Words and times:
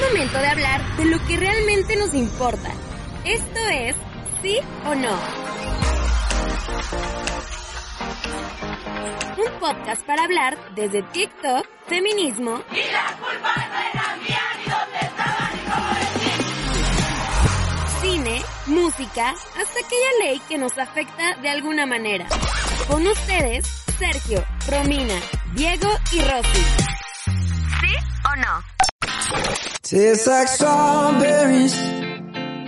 Momento 0.00 0.38
de 0.38 0.46
hablar 0.46 0.96
de 0.96 1.04
lo 1.04 1.18
que 1.26 1.36
realmente 1.36 1.96
nos 1.96 2.14
importa. 2.14 2.70
Esto 3.24 3.60
es 3.68 3.96
sí 4.42 4.58
o 4.84 4.94
no. 4.94 5.18
Un 9.36 9.60
podcast 9.60 10.04
para 10.04 10.24
hablar 10.24 10.74
desde 10.74 11.02
TikTok, 11.02 11.66
feminismo 11.86 12.62
cine, 18.00 18.42
música, 18.66 19.30
hasta 19.30 19.78
aquella 19.78 20.10
ley 20.24 20.40
que 20.48 20.58
nos 20.58 20.76
afecta 20.78 21.36
de 21.36 21.48
alguna 21.48 21.86
manera. 21.86 22.26
Con 22.88 23.06
ustedes, 23.06 23.66
Sergio, 23.98 24.44
Romina, 24.68 25.14
Diego 25.54 25.88
y 26.12 26.20
Rosy. 26.20 26.64
¿Sí 27.80 27.94
o 28.24 28.36
no? 28.36 29.69
Tastes 29.90 30.28
like 30.28 30.46
strawberries. 30.46 31.74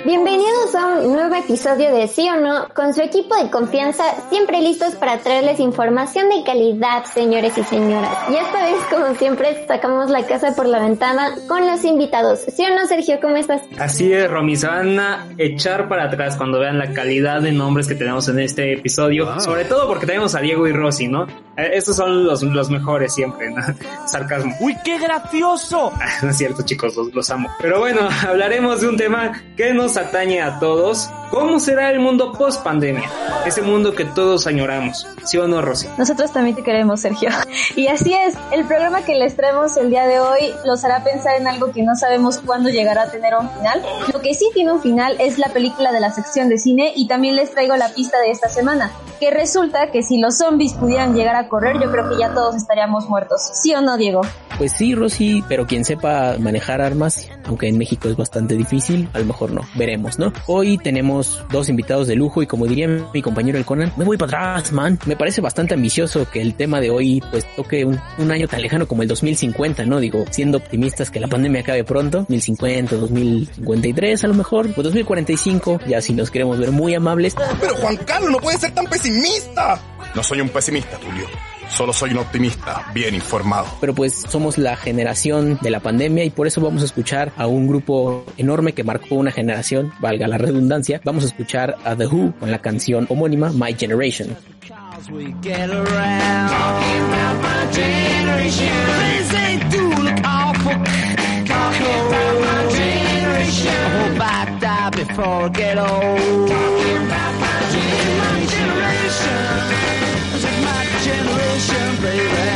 Bienvenidos 0.05 0.75
a 0.75 0.99
un 0.99 1.13
nuevo 1.13 1.33
episodio 1.37 1.95
de 1.95 2.09
Sí 2.09 2.29
o 2.29 2.41
No, 2.41 2.69
con 2.75 2.93
su 2.93 3.03
equipo 3.03 3.37
de 3.37 3.51
confianza, 3.51 4.03
siempre 4.31 4.61
listos 4.61 4.97
para 4.97 5.19
traerles 5.19 5.61
información 5.61 6.29
de 6.29 6.43
calidad, 6.45 7.05
señores 7.05 7.57
y 7.57 7.63
señoras. 7.63 8.11
Y 8.29 8.35
esta 8.35 8.65
vez, 8.65 8.75
como 8.91 9.15
siempre, 9.15 9.65
sacamos 9.69 10.11
la 10.11 10.27
casa 10.27 10.57
por 10.57 10.67
la 10.67 10.81
ventana 10.81 11.37
con 11.47 11.69
los 11.69 11.85
invitados. 11.85 12.41
¿Sí 12.41 12.65
o 12.65 12.75
no, 12.75 12.85
Sergio? 12.89 13.21
¿Cómo 13.23 13.37
estás? 13.37 13.63
Así 13.79 14.13
es, 14.13 14.29
Romy, 14.29 14.57
se 14.57 14.67
van 14.67 14.99
a 14.99 15.29
echar 15.39 15.89
para 15.89 16.07
atrás 16.07 16.37
cuando 16.37 16.59
vean 16.59 16.79
la 16.79 16.93
calidad 16.93 17.41
de 17.41 17.53
nombres 17.53 17.87
que 17.87 17.95
tenemos 17.95 18.29
en 18.29 18.41
este 18.41 18.73
episodio, 18.73 19.39
sobre 19.41 19.67
todo 19.67 19.87
porque 19.87 20.07
tenemos 20.07 20.35
a 20.35 20.41
Diego 20.41 20.67
y 20.67 20.73
Rosy, 20.73 21.07
¿no? 21.07 21.29
Eh, 21.57 21.71
estos 21.75 21.95
son 21.95 22.25
los, 22.25 22.43
los 22.43 22.71
mejores 22.71 23.15
siempre, 23.15 23.51
¿no? 23.51 23.63
Sarcasmo. 24.09 24.53
¡Uy, 24.59 24.77
qué 24.85 24.99
gracioso! 24.99 25.93
No 26.23 26.31
es 26.31 26.39
cierto, 26.39 26.63
chicos, 26.63 26.97
los, 26.97 27.15
los 27.15 27.31
amo. 27.31 27.49
Pero 27.61 27.79
bueno, 27.81 28.01
hablaremos 28.29 28.81
de 28.81 28.89
un 28.89 28.97
tema 28.97 29.43
que 29.57 29.73
nos 29.73 29.92
atañe 29.97 30.41
a 30.41 30.59
todos. 30.59 31.11
¿Cómo 31.33 31.59
será 31.61 31.91
el 31.91 31.99
mundo 31.99 32.31
post 32.33 32.63
pandemia? 32.63 33.09
Ese 33.47 33.63
mundo 33.63 33.95
que 33.95 34.05
todos 34.05 34.47
añoramos. 34.47 35.07
¿Sí 35.25 35.39
o 35.39 35.49
no, 35.49 35.63
Rosy? 35.63 35.89
Nosotros 35.97 36.31
también 36.31 36.55
te 36.55 36.63
queremos, 36.63 37.01
Sergio. 37.01 37.31
Y 37.75 37.87
así 37.87 38.13
es, 38.13 38.35
el 38.51 38.67
programa 38.67 39.03
que 39.03 39.15
les 39.15 39.35
traemos 39.35 39.79
el 39.79 39.89
día 39.89 40.07
de 40.07 40.21
hoy 40.21 40.53
los 40.67 40.85
hará 40.85 41.03
pensar 41.03 41.41
en 41.41 41.49
algo 41.49 41.73
que 41.73 41.83
no 41.83 41.97
sabemos 41.97 42.39
cuándo 42.45 42.69
llegará 42.69 43.05
a 43.05 43.11
tener 43.11 43.33
un 43.35 43.49
final. 43.49 43.83
Lo 44.13 44.21
que 44.21 44.35
sí 44.35 44.51
tiene 44.53 44.73
un 44.73 44.83
final 44.83 45.17
es 45.19 45.39
la 45.39 45.49
película 45.49 45.91
de 45.91 46.01
la 46.01 46.13
sección 46.13 46.51
de 46.51 46.59
cine 46.59 46.93
y 46.95 47.09
también 47.09 47.35
les 47.35 47.51
traigo 47.51 47.75
la 47.77 47.89
pista 47.89 48.21
de 48.21 48.31
esta 48.31 48.51
semana, 48.51 48.93
que 49.19 49.31
resulta 49.31 49.91
que 49.91 50.03
si 50.03 50.19
los 50.19 50.37
zombies 50.37 50.75
pudieran 50.75 51.15
llegar 51.15 51.37
a 51.37 51.49
correr, 51.49 51.81
yo 51.81 51.91
creo 51.91 52.11
que 52.11 52.19
ya 52.19 52.35
todos 52.35 52.57
estaríamos 52.57 53.09
muertos. 53.09 53.41
¿Sí 53.55 53.73
o 53.75 53.81
no, 53.81 53.97
Diego? 53.97 54.21
Pues 54.59 54.73
sí, 54.73 54.95
Rosy, 54.95 55.43
pero 55.49 55.67
quien 55.67 55.85
sepa 55.85 56.37
manejar 56.39 56.83
armas, 56.83 57.29
aunque 57.47 57.69
en 57.69 57.79
México 57.79 58.09
es 58.09 58.17
bastante 58.17 58.55
difícil, 58.55 59.09
a 59.15 59.19
lo 59.19 59.25
mejor 59.25 59.51
no, 59.51 59.63
veremos, 59.75 60.19
¿no? 60.19 60.33
Hoy 60.47 60.77
tenemos 60.77 61.22
dos 61.51 61.69
invitados 61.69 62.07
de 62.07 62.17
lujo 62.17 62.43
y 62.43 62.47
como 62.47 62.67
diría 62.67 62.89
mi 63.13 63.23
compañero 63.23 63.59
el 63.59 63.65
Conan, 63.65 63.93
me 63.97 64.05
voy 64.05 64.17
para 64.17 64.55
atrás, 64.55 64.73
man. 64.73 64.99
Me 65.07 65.17
parece 65.17 65.41
bastante 65.41 65.75
ambicioso 65.75 66.29
que 66.31 66.41
el 66.41 66.55
tema 66.55 66.81
de 66.81 66.91
hoy 66.91 67.23
pues 67.31 67.47
toque 67.57 67.85
un, 67.85 68.01
un 68.19 68.31
año 68.31 68.49
tan 68.49 68.63
lejano 68.63 68.87
como 68.87 69.03
el 69.03 69.09
2050, 69.09 69.85
¿no? 69.87 70.01
Digo, 70.01 70.25
siendo 70.31 70.59
optimistas 70.59 71.11
que 71.11 71.21
la 71.21 71.29
pandemia 71.29 71.61
acabe 71.61 71.85
pronto, 71.85 72.19
2050, 72.19 72.97
2053 72.97 74.25
a 74.25 74.29
lo 74.29 74.35
mejor, 74.35 74.69
o 74.77 74.83
2045, 74.83 75.81
ya 75.87 76.01
si 76.01 76.13
nos 76.13 76.31
queremos 76.31 76.59
ver 76.59 76.71
muy 76.71 76.95
amables. 76.95 77.35
Pero 77.61 77.75
Juan 77.77 77.97
Carlos 77.97 78.31
no 78.31 78.39
puede 78.39 78.59
ser 78.59 78.73
tan 78.73 78.87
pesimista. 78.87 79.81
No 80.15 80.23
soy 80.23 80.41
un 80.41 80.49
pesimista, 80.49 80.97
Tulio. 80.99 81.27
Solo 81.73 81.93
soy 81.95 82.11
un 82.11 82.19
optimista, 82.19 82.85
bien 82.93 83.15
informado. 83.15 83.67
Pero 83.81 83.95
pues 83.95 84.27
somos 84.29 84.59
la 84.59 84.77
generación 84.77 85.59
de 85.63 85.71
la 85.71 85.81
pandemia 85.81 86.23
y 86.25 86.31
por 86.31 86.47
eso 86.47 86.61
vamos 86.61 86.83
a 86.83 86.85
escuchar 86.85 87.33
a 87.37 87.47
un 87.47 87.67
grupo 87.67 88.27
enorme 88.37 88.75
que 88.75 88.85
marcó 88.85 89.15
una 89.15 89.33
generación, 89.33 89.91
valga 89.99 90.29
la 90.29 90.37
redundancia. 90.37 91.01
Vamos 91.03 91.25
a 91.25 91.29
escuchar 91.29 91.77
a 91.85 91.97
The 91.97 92.07
Who 92.07 92.35
con 92.39 92.51
la 92.51 92.59
canción 92.59 93.07
homónima 93.09 93.53
My 93.53 93.75
Generation. 93.75 94.37
We 95.11 95.33
get 95.41 95.71
around 95.71 96.51
talking 96.51 97.03
about 97.09 97.43
my 97.43 97.73
generation. 97.73 98.69
Things 98.69 99.29
they 99.31 99.57
do 99.71 99.89
look 99.89 100.21
awful. 100.25 100.73
Talking 101.47 101.97
about 102.07 102.41
my 102.41 102.71
generation. 102.71 103.69
I 103.69 103.89
hope 103.97 104.21
I 104.21 104.59
die 104.61 104.91
before 104.91 105.25
I 105.25 105.49
get 105.49 105.79
old. 105.79 106.49
Talking 106.49 107.07
about 107.07 107.42
generation, 111.05 111.97
baby. 112.03 112.47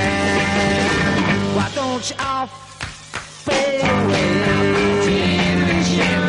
Why 1.57 1.69
don't 1.75 2.11
you 2.11 2.17
all 2.21 2.47
fade 2.47 3.81
away? 3.81 4.33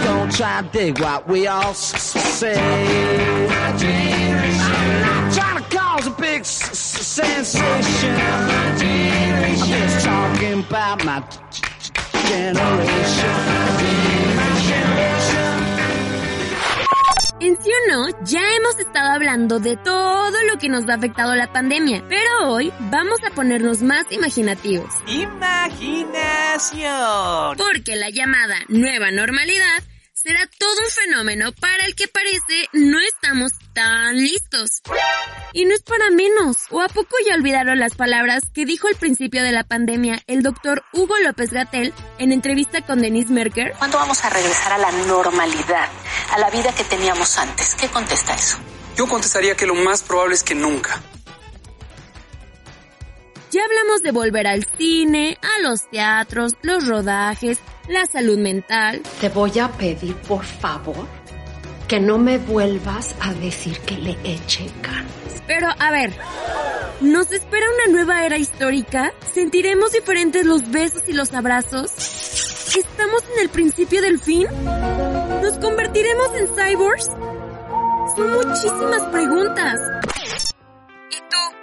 Don't 0.03 0.31
try 0.31 0.61
to 0.61 0.67
dig 0.71 0.99
what 0.99 1.27
we 1.27 1.47
all 1.47 1.73
say. 1.73 2.55
I'm 2.57 3.47
not 5.01 5.33
trying 5.33 5.63
to 5.63 5.69
cause 5.77 6.07
a 6.07 6.11
big 6.11 6.45
sensation. 6.45 7.63
I'm 8.19 9.57
just 9.67 10.05
talking 10.05 10.59
about. 10.59 11.05
My 11.05 11.23
generation. 12.29 14.26
En 17.39 17.55
sí 17.61 17.69
o 17.69 17.91
no, 17.91 18.07
ya 18.25 18.41
hemos 18.55 18.79
estado 18.79 19.11
hablando 19.11 19.59
de 19.59 19.77
todo 19.77 20.43
lo 20.51 20.57
que 20.57 20.69
nos 20.69 20.89
ha 20.89 20.95
afectado 20.95 21.35
la 21.35 21.51
pandemia, 21.53 22.03
pero 22.09 22.49
hoy 22.49 22.73
vamos 22.89 23.19
a 23.23 23.29
ponernos 23.29 23.83
más 23.83 24.11
imaginativos. 24.11 24.89
Imaginación. 25.05 26.07
Porque 27.57 27.95
la 27.95 28.09
llamada 28.09 28.55
nueva 28.69 29.11
normalidad 29.11 29.83
será 30.21 30.49
todo 30.57 30.79
un 30.83 30.89
fenómeno 30.89 31.51
para 31.51 31.85
el 31.85 31.95
que 31.95 32.07
parece 32.07 32.67
no 32.73 32.99
estamos 32.99 33.51
tan 33.73 34.15
listos. 34.15 34.81
Y 35.53 35.65
no 35.65 35.73
es 35.73 35.83
para 35.83 36.09
menos. 36.09 36.65
¿O 36.71 36.81
a 36.81 36.87
poco 36.87 37.15
ya 37.27 37.35
olvidaron 37.35 37.79
las 37.79 37.95
palabras 37.95 38.43
que 38.53 38.65
dijo 38.65 38.87
al 38.87 38.95
principio 38.95 39.43
de 39.43 39.51
la 39.51 39.63
pandemia 39.63 40.21
el 40.27 40.41
doctor 40.41 40.83
Hugo 40.91 41.15
López 41.23 41.51
Gatel 41.51 41.93
en 42.17 42.31
entrevista 42.31 42.81
con 42.81 43.01
Denise 43.01 43.31
Merker? 43.31 43.73
¿Cuándo 43.77 43.97
vamos 43.97 44.23
a 44.23 44.29
regresar 44.29 44.73
a 44.73 44.77
la 44.79 44.91
normalidad, 44.91 45.89
a 46.31 46.39
la 46.39 46.49
vida 46.49 46.73
que 46.73 46.83
teníamos 46.83 47.37
antes? 47.37 47.75
¿Qué 47.75 47.87
contesta 47.87 48.33
eso? 48.33 48.57
Yo 48.95 49.07
contestaría 49.07 49.55
que 49.55 49.67
lo 49.67 49.75
más 49.75 50.01
probable 50.01 50.33
es 50.35 50.43
que 50.43 50.55
nunca. 50.55 51.01
Ya 53.51 53.63
hablamos 53.63 54.03
de 54.03 54.11
volver 54.11 54.45
al 54.45 54.67
cine, 54.77 55.37
a 55.41 55.61
los 55.61 55.89
teatros, 55.89 56.53
los 56.63 56.85
rodajes, 56.85 57.59
la 57.87 58.05
salud 58.05 58.37
mental. 58.37 59.01
Te 59.19 59.29
voy 59.29 59.59
a 59.59 59.69
pedir, 59.69 60.15
por 60.15 60.43
favor, 60.43 61.07
que 61.87 61.99
no 61.99 62.17
me 62.17 62.37
vuelvas 62.37 63.15
a 63.21 63.33
decir 63.33 63.79
que 63.81 63.97
le 63.97 64.17
eche 64.23 64.69
ganas. 64.81 65.11
Pero, 65.47 65.67
a 65.79 65.91
ver, 65.91 66.13
¿nos 67.01 67.31
espera 67.31 67.65
una 67.75 67.93
nueva 67.93 68.25
era 68.25 68.37
histórica? 68.37 69.13
¿Sentiremos 69.33 69.91
diferentes 69.91 70.45
los 70.45 70.69
besos 70.69 71.03
y 71.07 71.13
los 71.13 71.33
abrazos? 71.33 71.91
¿Estamos 72.75 73.23
en 73.33 73.41
el 73.41 73.49
principio 73.49 74.01
del 74.01 74.19
fin? 74.19 74.45
¿Nos 75.41 75.57
convertiremos 75.59 76.27
en 76.35 76.47
cyborgs? 76.47 77.05
Son 78.15 78.31
muchísimas 78.33 79.01
preguntas. 79.11 79.79
¿Y 81.09 81.17
tú, 81.29 81.56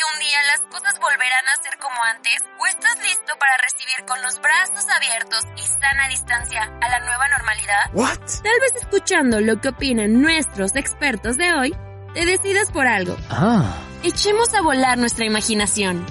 que 0.00 0.14
un 0.14 0.20
día 0.20 0.38
las 0.46 0.60
cosas 0.72 0.98
volverán 0.98 1.44
a 1.48 1.62
ser 1.62 1.78
como 1.78 1.96
antes? 2.14 2.42
¿O 2.58 2.66
estás 2.66 2.96
listo 3.02 3.32
para 3.38 3.56
recibir 3.58 4.06
con 4.06 4.22
los 4.22 4.40
brazos 4.40 4.86
abiertos 4.96 5.44
y 5.56 5.66
sana 5.66 6.08
distancia 6.08 6.62
a 6.62 6.88
la 6.88 7.00
nueva 7.00 7.28
normalidad? 7.36 7.90
What? 7.92 8.18
Tal 8.42 8.60
vez 8.60 8.76
escuchando 8.76 9.40
lo 9.40 9.60
que 9.60 9.68
opinan 9.68 10.22
nuestros 10.22 10.74
expertos 10.76 11.36
de 11.36 11.52
hoy, 11.52 11.76
te 12.14 12.24
decidas 12.24 12.72
por 12.72 12.86
algo. 12.86 13.16
Ah. 13.28 13.76
Echemos 14.02 14.54
a 14.54 14.62
volar 14.62 14.96
nuestra 14.96 15.26
imaginación. 15.26 16.06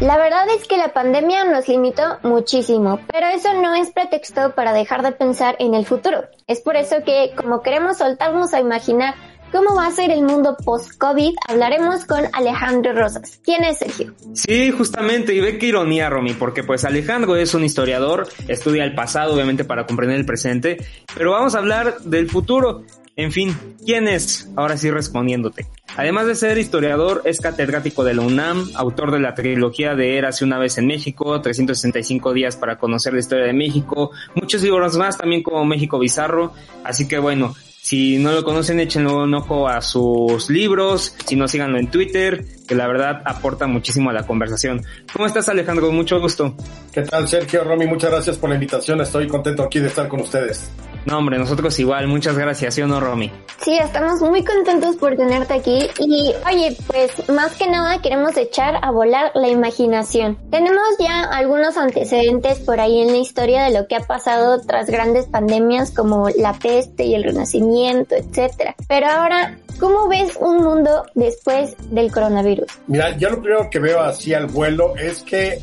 La 0.00 0.16
verdad 0.16 0.48
es 0.50 0.66
que 0.66 0.76
la 0.76 0.92
pandemia 0.92 1.44
nos 1.44 1.66
limitó 1.66 2.18
muchísimo, 2.22 3.00
pero 3.10 3.26
eso 3.26 3.52
no 3.54 3.74
es 3.74 3.90
pretexto 3.90 4.54
para 4.54 4.72
dejar 4.72 5.02
de 5.02 5.10
pensar 5.10 5.56
en 5.58 5.74
el 5.74 5.86
futuro. 5.86 6.22
Es 6.46 6.60
por 6.60 6.76
eso 6.76 7.02
que, 7.04 7.32
como 7.36 7.62
queremos 7.62 7.98
soltarnos 7.98 8.54
a 8.54 8.60
imaginar 8.60 9.14
cómo 9.52 9.74
va 9.74 9.86
a 9.86 9.90
ser 9.90 10.10
el 10.10 10.22
mundo 10.22 10.56
post-COVID, 10.64 11.34
hablaremos 11.48 12.04
con 12.04 12.24
Alejandro 12.32 12.92
Rosas. 12.92 13.40
¿Quién 13.44 13.64
es 13.64 13.78
Sergio? 13.78 14.14
Sí, 14.34 14.70
justamente, 14.70 15.34
y 15.34 15.40
ve 15.40 15.58
qué 15.58 15.66
ironía, 15.66 16.10
Romy, 16.10 16.34
porque 16.34 16.62
pues 16.62 16.84
Alejandro 16.84 17.36
es 17.36 17.54
un 17.54 17.64
historiador, 17.64 18.28
estudia 18.46 18.84
el 18.84 18.94
pasado, 18.94 19.34
obviamente, 19.34 19.64
para 19.64 19.86
comprender 19.86 20.18
el 20.18 20.26
presente, 20.26 20.78
pero 21.14 21.32
vamos 21.32 21.54
a 21.54 21.58
hablar 21.58 22.00
del 22.00 22.28
futuro. 22.28 22.84
En 23.16 23.32
fin, 23.32 23.56
¿quién 23.84 24.06
es? 24.06 24.48
Ahora 24.54 24.76
sí 24.76 24.92
respondiéndote. 24.92 25.66
Además 25.96 26.28
de 26.28 26.36
ser 26.36 26.56
historiador, 26.56 27.22
es 27.24 27.40
catedrático 27.40 28.04
de 28.04 28.14
la 28.14 28.22
UNAM, 28.22 28.70
autor 28.76 29.10
de 29.10 29.18
la 29.18 29.34
trilogía 29.34 29.96
de 29.96 30.18
Érase 30.18 30.44
una 30.44 30.56
vez 30.56 30.78
en 30.78 30.86
México, 30.86 31.40
365 31.40 32.32
días 32.32 32.56
para 32.56 32.78
conocer 32.78 33.14
la 33.14 33.18
historia 33.18 33.46
de 33.46 33.54
México, 33.54 34.12
muchos 34.36 34.62
libros 34.62 34.96
más 34.96 35.18
también 35.18 35.42
como 35.42 35.64
México 35.64 35.98
Bizarro, 35.98 36.52
así 36.84 37.08
que 37.08 37.18
bueno, 37.18 37.56
si 37.88 38.18
no 38.18 38.32
lo 38.32 38.44
conocen, 38.44 38.80
échenle 38.80 39.10
un 39.10 39.32
ojo 39.32 39.66
a 39.66 39.80
sus 39.80 40.50
libros, 40.50 41.16
si 41.24 41.36
no, 41.36 41.48
síganlo 41.48 41.78
en 41.78 41.90
Twitter, 41.90 42.44
que 42.66 42.74
la 42.74 42.86
verdad 42.86 43.22
aporta 43.24 43.66
muchísimo 43.66 44.10
a 44.10 44.12
la 44.12 44.26
conversación. 44.26 44.84
¿Cómo 45.10 45.24
estás 45.24 45.48
Alejandro? 45.48 45.90
Mucho 45.90 46.20
gusto. 46.20 46.54
¿Qué 46.92 47.00
tal 47.00 47.26
Sergio, 47.26 47.64
Romy? 47.64 47.86
Muchas 47.86 48.10
gracias 48.10 48.36
por 48.36 48.50
la 48.50 48.56
invitación, 48.56 49.00
estoy 49.00 49.26
contento 49.26 49.62
aquí 49.62 49.78
de 49.78 49.86
estar 49.86 50.06
con 50.06 50.20
ustedes. 50.20 50.70
No, 51.08 51.16
hombre, 51.16 51.38
nosotros 51.38 51.78
igual, 51.78 52.06
muchas 52.06 52.36
gracias, 52.36 52.74
¿sí 52.74 52.82
o 52.82 52.86
no, 52.86 53.00
Romy? 53.00 53.32
Sí, 53.62 53.78
estamos 53.78 54.20
muy 54.20 54.44
contentos 54.44 54.96
por 54.96 55.16
tenerte 55.16 55.54
aquí 55.54 55.88
y, 56.00 56.34
oye, 56.46 56.76
pues 56.86 57.30
más 57.30 57.56
que 57.56 57.66
nada 57.66 58.02
queremos 58.02 58.36
echar 58.36 58.74
a 58.82 58.90
volar 58.90 59.30
la 59.34 59.48
imaginación. 59.48 60.36
Tenemos 60.50 60.82
ya 60.98 61.22
algunos 61.22 61.78
antecedentes 61.78 62.58
por 62.58 62.78
ahí 62.78 63.00
en 63.00 63.12
la 63.12 63.16
historia 63.16 63.64
de 63.64 63.70
lo 63.70 63.88
que 63.88 63.96
ha 63.96 64.00
pasado 64.00 64.60
tras 64.60 64.88
grandes 64.88 65.24
pandemias 65.24 65.92
como 65.92 66.28
la 66.28 66.52
peste 66.52 67.04
y 67.04 67.14
el 67.14 67.24
renacimiento, 67.24 68.14
etcétera. 68.14 68.74
Pero 68.86 69.06
ahora, 69.06 69.56
¿cómo 69.80 70.08
ves 70.08 70.36
un 70.38 70.58
mundo 70.62 71.06
después 71.14 71.74
del 71.90 72.12
coronavirus? 72.12 72.66
Mira, 72.86 73.16
yo 73.16 73.30
lo 73.30 73.40
primero 73.40 73.70
que 73.70 73.78
veo 73.78 74.02
así 74.02 74.34
al 74.34 74.48
vuelo 74.48 74.94
es 74.94 75.22
que 75.22 75.58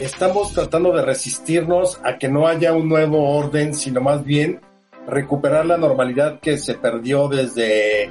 estamos 0.00 0.52
tratando 0.52 0.92
de 0.92 1.00
resistirnos 1.00 1.98
a 2.04 2.18
que 2.18 2.28
no 2.28 2.46
haya 2.46 2.74
un 2.74 2.90
nuevo 2.90 3.38
orden, 3.38 3.74
sino 3.74 4.02
más 4.02 4.22
bien 4.22 4.60
recuperar 5.06 5.66
la 5.66 5.76
normalidad 5.76 6.40
que 6.40 6.58
se 6.58 6.74
perdió 6.74 7.28
desde 7.28 8.04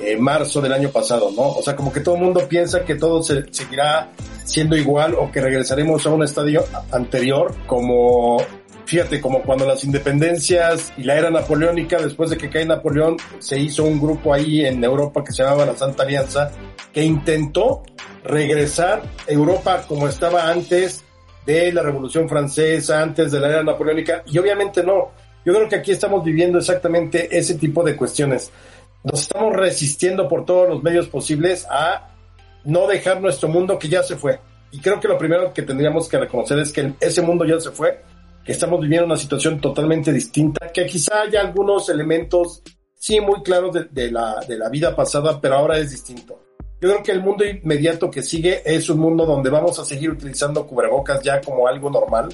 eh, 0.00 0.16
marzo 0.18 0.60
del 0.60 0.72
año 0.72 0.90
pasado, 0.90 1.30
¿no? 1.34 1.42
O 1.42 1.62
sea, 1.62 1.74
como 1.74 1.92
que 1.92 2.00
todo 2.00 2.14
el 2.14 2.22
mundo 2.22 2.46
piensa 2.48 2.84
que 2.84 2.94
todo 2.94 3.22
se, 3.22 3.52
seguirá 3.52 4.10
siendo 4.44 4.76
igual 4.76 5.14
o 5.14 5.30
que 5.30 5.40
regresaremos 5.40 6.06
a 6.06 6.10
un 6.10 6.22
estadio 6.22 6.64
anterior, 6.92 7.54
como, 7.66 8.38
fíjate, 8.86 9.20
como 9.20 9.42
cuando 9.42 9.66
las 9.66 9.84
independencias 9.84 10.92
y 10.96 11.02
la 11.02 11.16
era 11.18 11.30
napoleónica, 11.30 11.98
después 11.98 12.30
de 12.30 12.38
que 12.38 12.48
cae 12.48 12.64
Napoleón, 12.64 13.16
se 13.40 13.58
hizo 13.58 13.84
un 13.84 14.00
grupo 14.00 14.32
ahí 14.32 14.64
en 14.64 14.82
Europa 14.82 15.22
que 15.24 15.32
se 15.32 15.42
llamaba 15.42 15.66
la 15.66 15.76
Santa 15.76 16.04
Alianza, 16.04 16.50
que 16.92 17.04
intentó 17.04 17.82
regresar 18.24 19.02
Europa 19.26 19.84
como 19.86 20.08
estaba 20.08 20.48
antes 20.48 21.04
de 21.44 21.72
la 21.72 21.82
Revolución 21.82 22.28
Francesa, 22.28 23.02
antes 23.02 23.32
de 23.32 23.40
la 23.40 23.48
era 23.48 23.62
napoleónica, 23.62 24.22
y 24.26 24.38
obviamente 24.38 24.82
no 24.82 25.10
yo 25.48 25.54
creo 25.54 25.66
que 25.66 25.76
aquí 25.76 25.92
estamos 25.92 26.22
viviendo 26.22 26.58
exactamente 26.58 27.38
ese 27.38 27.54
tipo 27.54 27.82
de 27.82 27.96
cuestiones. 27.96 28.52
Nos 29.02 29.22
estamos 29.22 29.56
resistiendo 29.56 30.28
por 30.28 30.44
todos 30.44 30.68
los 30.68 30.82
medios 30.82 31.08
posibles 31.08 31.66
a 31.70 32.10
no 32.64 32.86
dejar 32.86 33.22
nuestro 33.22 33.48
mundo 33.48 33.78
que 33.78 33.88
ya 33.88 34.02
se 34.02 34.16
fue. 34.16 34.40
Y 34.72 34.78
creo 34.78 35.00
que 35.00 35.08
lo 35.08 35.16
primero 35.16 35.54
que 35.54 35.62
tendríamos 35.62 36.06
que 36.06 36.18
reconocer 36.18 36.58
es 36.58 36.70
que 36.70 36.92
ese 37.00 37.22
mundo 37.22 37.46
ya 37.46 37.58
se 37.60 37.70
fue, 37.70 38.02
que 38.44 38.52
estamos 38.52 38.78
viviendo 38.78 39.06
una 39.06 39.16
situación 39.16 39.58
totalmente 39.58 40.12
distinta, 40.12 40.70
que 40.70 40.84
quizá 40.84 41.22
haya 41.22 41.40
algunos 41.40 41.88
elementos, 41.88 42.62
sí, 42.94 43.18
muy 43.18 43.42
claros 43.42 43.74
de, 43.90 44.10
la, 44.10 44.44
de 44.46 44.58
la 44.58 44.68
vida 44.68 44.94
pasada, 44.94 45.40
pero 45.40 45.54
ahora 45.54 45.78
es 45.78 45.92
distinto. 45.92 46.42
Yo 46.78 46.90
creo 46.90 47.02
que 47.02 47.12
el 47.12 47.22
mundo 47.22 47.46
inmediato 47.46 48.10
que 48.10 48.20
sigue 48.20 48.60
es 48.66 48.90
un 48.90 48.98
mundo 48.98 49.24
donde 49.24 49.48
vamos 49.48 49.78
a 49.78 49.84
seguir 49.86 50.10
utilizando 50.10 50.66
cubrebocas 50.66 51.22
ya 51.22 51.40
como 51.40 51.66
algo 51.66 51.88
normal 51.88 52.28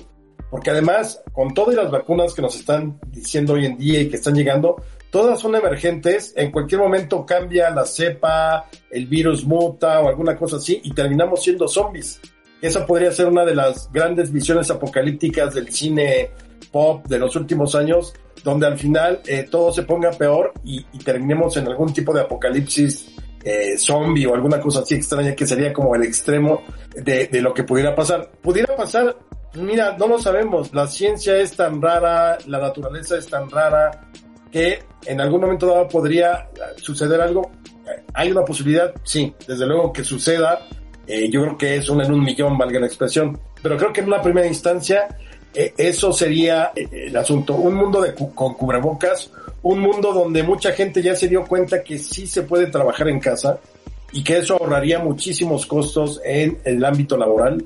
porque 0.51 0.71
además, 0.71 1.23
con 1.33 1.53
todas 1.53 1.75
las 1.75 1.91
vacunas 1.91 2.35
que 2.35 2.43
nos 2.43 2.57
están 2.57 2.99
diciendo 3.09 3.55
hoy 3.55 3.67
en 3.67 3.77
día 3.77 4.01
y 4.01 4.09
que 4.09 4.17
están 4.17 4.35
llegando, 4.35 4.83
todas 5.11 5.41
son 5.41 5.55
emergentes, 5.55 6.33
en 6.37 6.51
cualquier 6.51 6.81
momento 6.81 7.25
cambia 7.25 7.71
la 7.71 7.85
cepa, 7.87 8.69
el 8.91 9.07
virus 9.07 9.45
muta 9.45 10.01
o 10.01 10.09
alguna 10.09 10.37
cosa 10.37 10.57
así 10.57 10.81
y 10.83 10.93
terminamos 10.93 11.43
siendo 11.43 11.69
zombies. 11.69 12.21
Esa 12.61 12.87
podría 12.87 13.13
ser 13.13 13.27
una 13.27 13.45
de 13.45 13.55
las 13.55 13.91
grandes 13.93 14.33
visiones 14.33 14.71
apocalípticas 14.71 15.55
del 15.55 15.71
cine 15.71 16.31
pop 16.73 17.07
de 17.07 17.19
los 17.19 17.37
últimos 17.37 17.75
años, 17.75 18.15
donde 18.43 18.67
al 18.67 18.79
final 18.79 19.21
eh, 19.27 19.47
todo 19.51 19.73
se 19.73 19.83
ponga 19.83 20.11
peor 20.13 20.53
y, 20.65 20.83
terminemos 21.05 21.57
en 21.57 21.69
algún 21.69 21.93
tipo 21.93 22.13
de 22.13 22.23
apocalipsis 22.23 23.09
eh, 23.45 23.77
zombie 23.77 24.27
o 24.27 24.35
alguna 24.35 24.61
cosa 24.61 24.81
así 24.81 24.95
extraña 24.95 25.35
que 25.35 25.47
sería 25.47 25.73
como 25.73 25.95
el 25.95 26.03
extremo 26.03 26.63
de, 26.95 27.27
de, 27.27 27.41
lo 27.41 27.53
que 27.53 27.65
pudiera 27.65 27.95
pasar. 27.95 28.31
Pudiera 28.41 28.75
pasar 28.75 29.15
Mira, 29.55 29.97
no 29.99 30.09
lo 30.09 30.19
sabemos. 30.19 30.73
La 30.73 30.87
ciencia 30.87 31.37
es 31.39 31.55
tan 31.57 31.81
rara, 31.81 32.39
la 32.47 32.59
naturaleza 32.59 33.17
es 33.17 33.27
tan 33.27 33.49
rara 33.49 34.09
que 34.51 34.81
en 35.07 35.21
algún 35.21 35.41
momento 35.43 35.67
dado 35.67 35.89
podría 35.89 36.49
suceder 36.77 37.21
algo. 37.21 37.51
¿Hay 38.15 38.31
una 38.31 38.45
posibilidad? 38.45 38.93
Sí, 39.05 39.33
desde 39.47 39.67
luego 39.67 39.93
que 39.93 40.05
suceda. 40.05 40.67
Eh, 41.07 41.29
yo 41.31 41.43
creo 41.43 41.59
que 41.59 41.77
es 41.77 41.89
una 41.89 42.05
en 42.05 42.13
un 42.13 42.25
millón, 42.25 42.57
valga 42.57 42.81
la 42.81 42.87
expresión. 42.87 43.39
Pero 43.63 43.77
creo 43.77 43.93
que 43.93 44.01
en 44.01 44.09
una 44.09 44.23
primera 44.23 44.47
instancia 44.47 45.09
eh, 45.55 45.73
eso 45.77 46.13
sería 46.13 46.73
eh, 46.75 46.89
el 47.07 47.17
asunto. 47.17 47.55
Un 47.55 47.75
mundo 47.75 48.01
de 48.01 48.15
con 48.15 48.55
cubrebocas, 48.55 49.31
un 49.63 49.81
mundo 49.81 50.13
donde 50.13 50.43
mucha 50.43 50.73
gente 50.73 51.03
ya 51.03 51.15
se 51.15 51.29
dio 51.29 51.45
cuenta 51.45 51.83
que 51.83 51.99
sí 51.99 52.27
se 52.27 52.43
puede 52.43 52.67
trabajar 52.67 53.09
en 53.09 53.21
casa 53.21 53.59
y 54.13 54.23
que 54.23 54.39
eso 54.39 54.55
ahorraría 54.55 54.99
muchísimos 54.99 55.67
costos 55.67 56.21
en 56.25 56.59
el 56.65 56.85
ámbito 56.85 57.17
laboral 57.17 57.65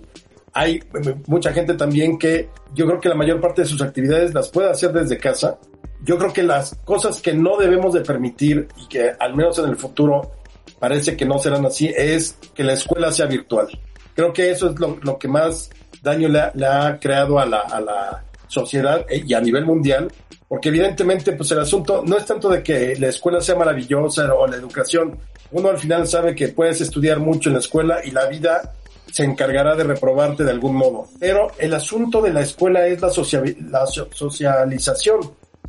hay 0.53 0.81
mucha 1.27 1.53
gente 1.53 1.75
también 1.75 2.19
que 2.19 2.49
yo 2.75 2.87
creo 2.87 3.01
que 3.01 3.09
la 3.09 3.15
mayor 3.15 3.41
parte 3.41 3.63
de 3.63 3.69
sus 3.69 3.83
actividades 3.83 4.35
las 4.35 4.49
puede 4.49 4.71
hacer 4.71 4.93
desde 4.93 5.19
casa. 5.19 5.59
Yo 6.05 6.17
creo 6.17 6.33
que 6.33 6.43
las 6.43 6.75
cosas 6.85 7.21
que 7.21 7.35
no 7.35 7.57
debemos 7.57 7.93
de 7.93 8.01
permitir 8.01 8.69
y 8.77 8.87
que 8.89 9.13
al 9.19 9.35
menos 9.35 9.59
en 9.59 9.67
el 9.67 9.77
futuro 9.77 10.33
parece 10.79 11.17
que 11.17 11.25
no 11.25 11.39
serán 11.39 11.67
así 11.67 11.93
es 11.97 12.37
que 12.55 12.63
la 12.63 12.75
escuela 12.75 13.13
sea 13.13 13.27
virtual. 13.27 13.69
Creo 14.15 14.33
que 14.33 14.51
eso 14.51 14.71
es 14.71 14.79
lo, 14.79 15.19
que 15.19 15.29
más 15.29 15.71
daño 16.03 16.29
le 16.29 16.67
ha, 16.67 16.99
creado 17.01 17.39
a 17.39 17.47
la, 17.47 17.61
a 17.61 17.81
la 17.81 18.25
sociedad 18.49 19.05
eh, 19.09 19.23
y 19.25 19.35
a 19.35 19.41
nivel 19.41 19.65
mundial, 19.65 20.11
porque 20.49 20.71
evidentemente 20.71 21.33
pues 21.33 21.51
el 21.53 21.61
asunto 21.61 22.03
no 22.07 22.17
es 22.17 22.25
tanto 22.25 22.49
de 22.49 22.63
que 22.63 22.97
la 22.97 23.09
escuela 23.09 23.41
sea 23.41 23.55
maravillosa 23.55 24.33
o 24.35 24.47
la 24.47 24.57
educación, 24.57 25.19
uno 25.51 25.69
al 25.69 25.79
final 25.79 26.07
sabe 26.07 26.35
que 26.35 26.49
puedes 26.49 26.81
estudiar 26.81 27.21
mucho 27.21 27.49
en 27.49 27.55
la 27.55 27.61
escuela 27.61 28.01
y 28.05 28.11
la 28.11 28.27
vida 28.27 28.75
se 29.11 29.25
encargará 29.25 29.75
de 29.75 29.85
reprobarte 29.85 30.45
de 30.45 30.51
algún 30.51 30.77
modo. 30.77 31.09
Pero 31.19 31.49
el 31.59 31.75
asunto 31.75 32.21
de 32.21 32.33
la 32.33 32.43
escuela 32.43 32.87
es 32.87 33.01
la, 33.01 33.11
socialización, 33.11 35.21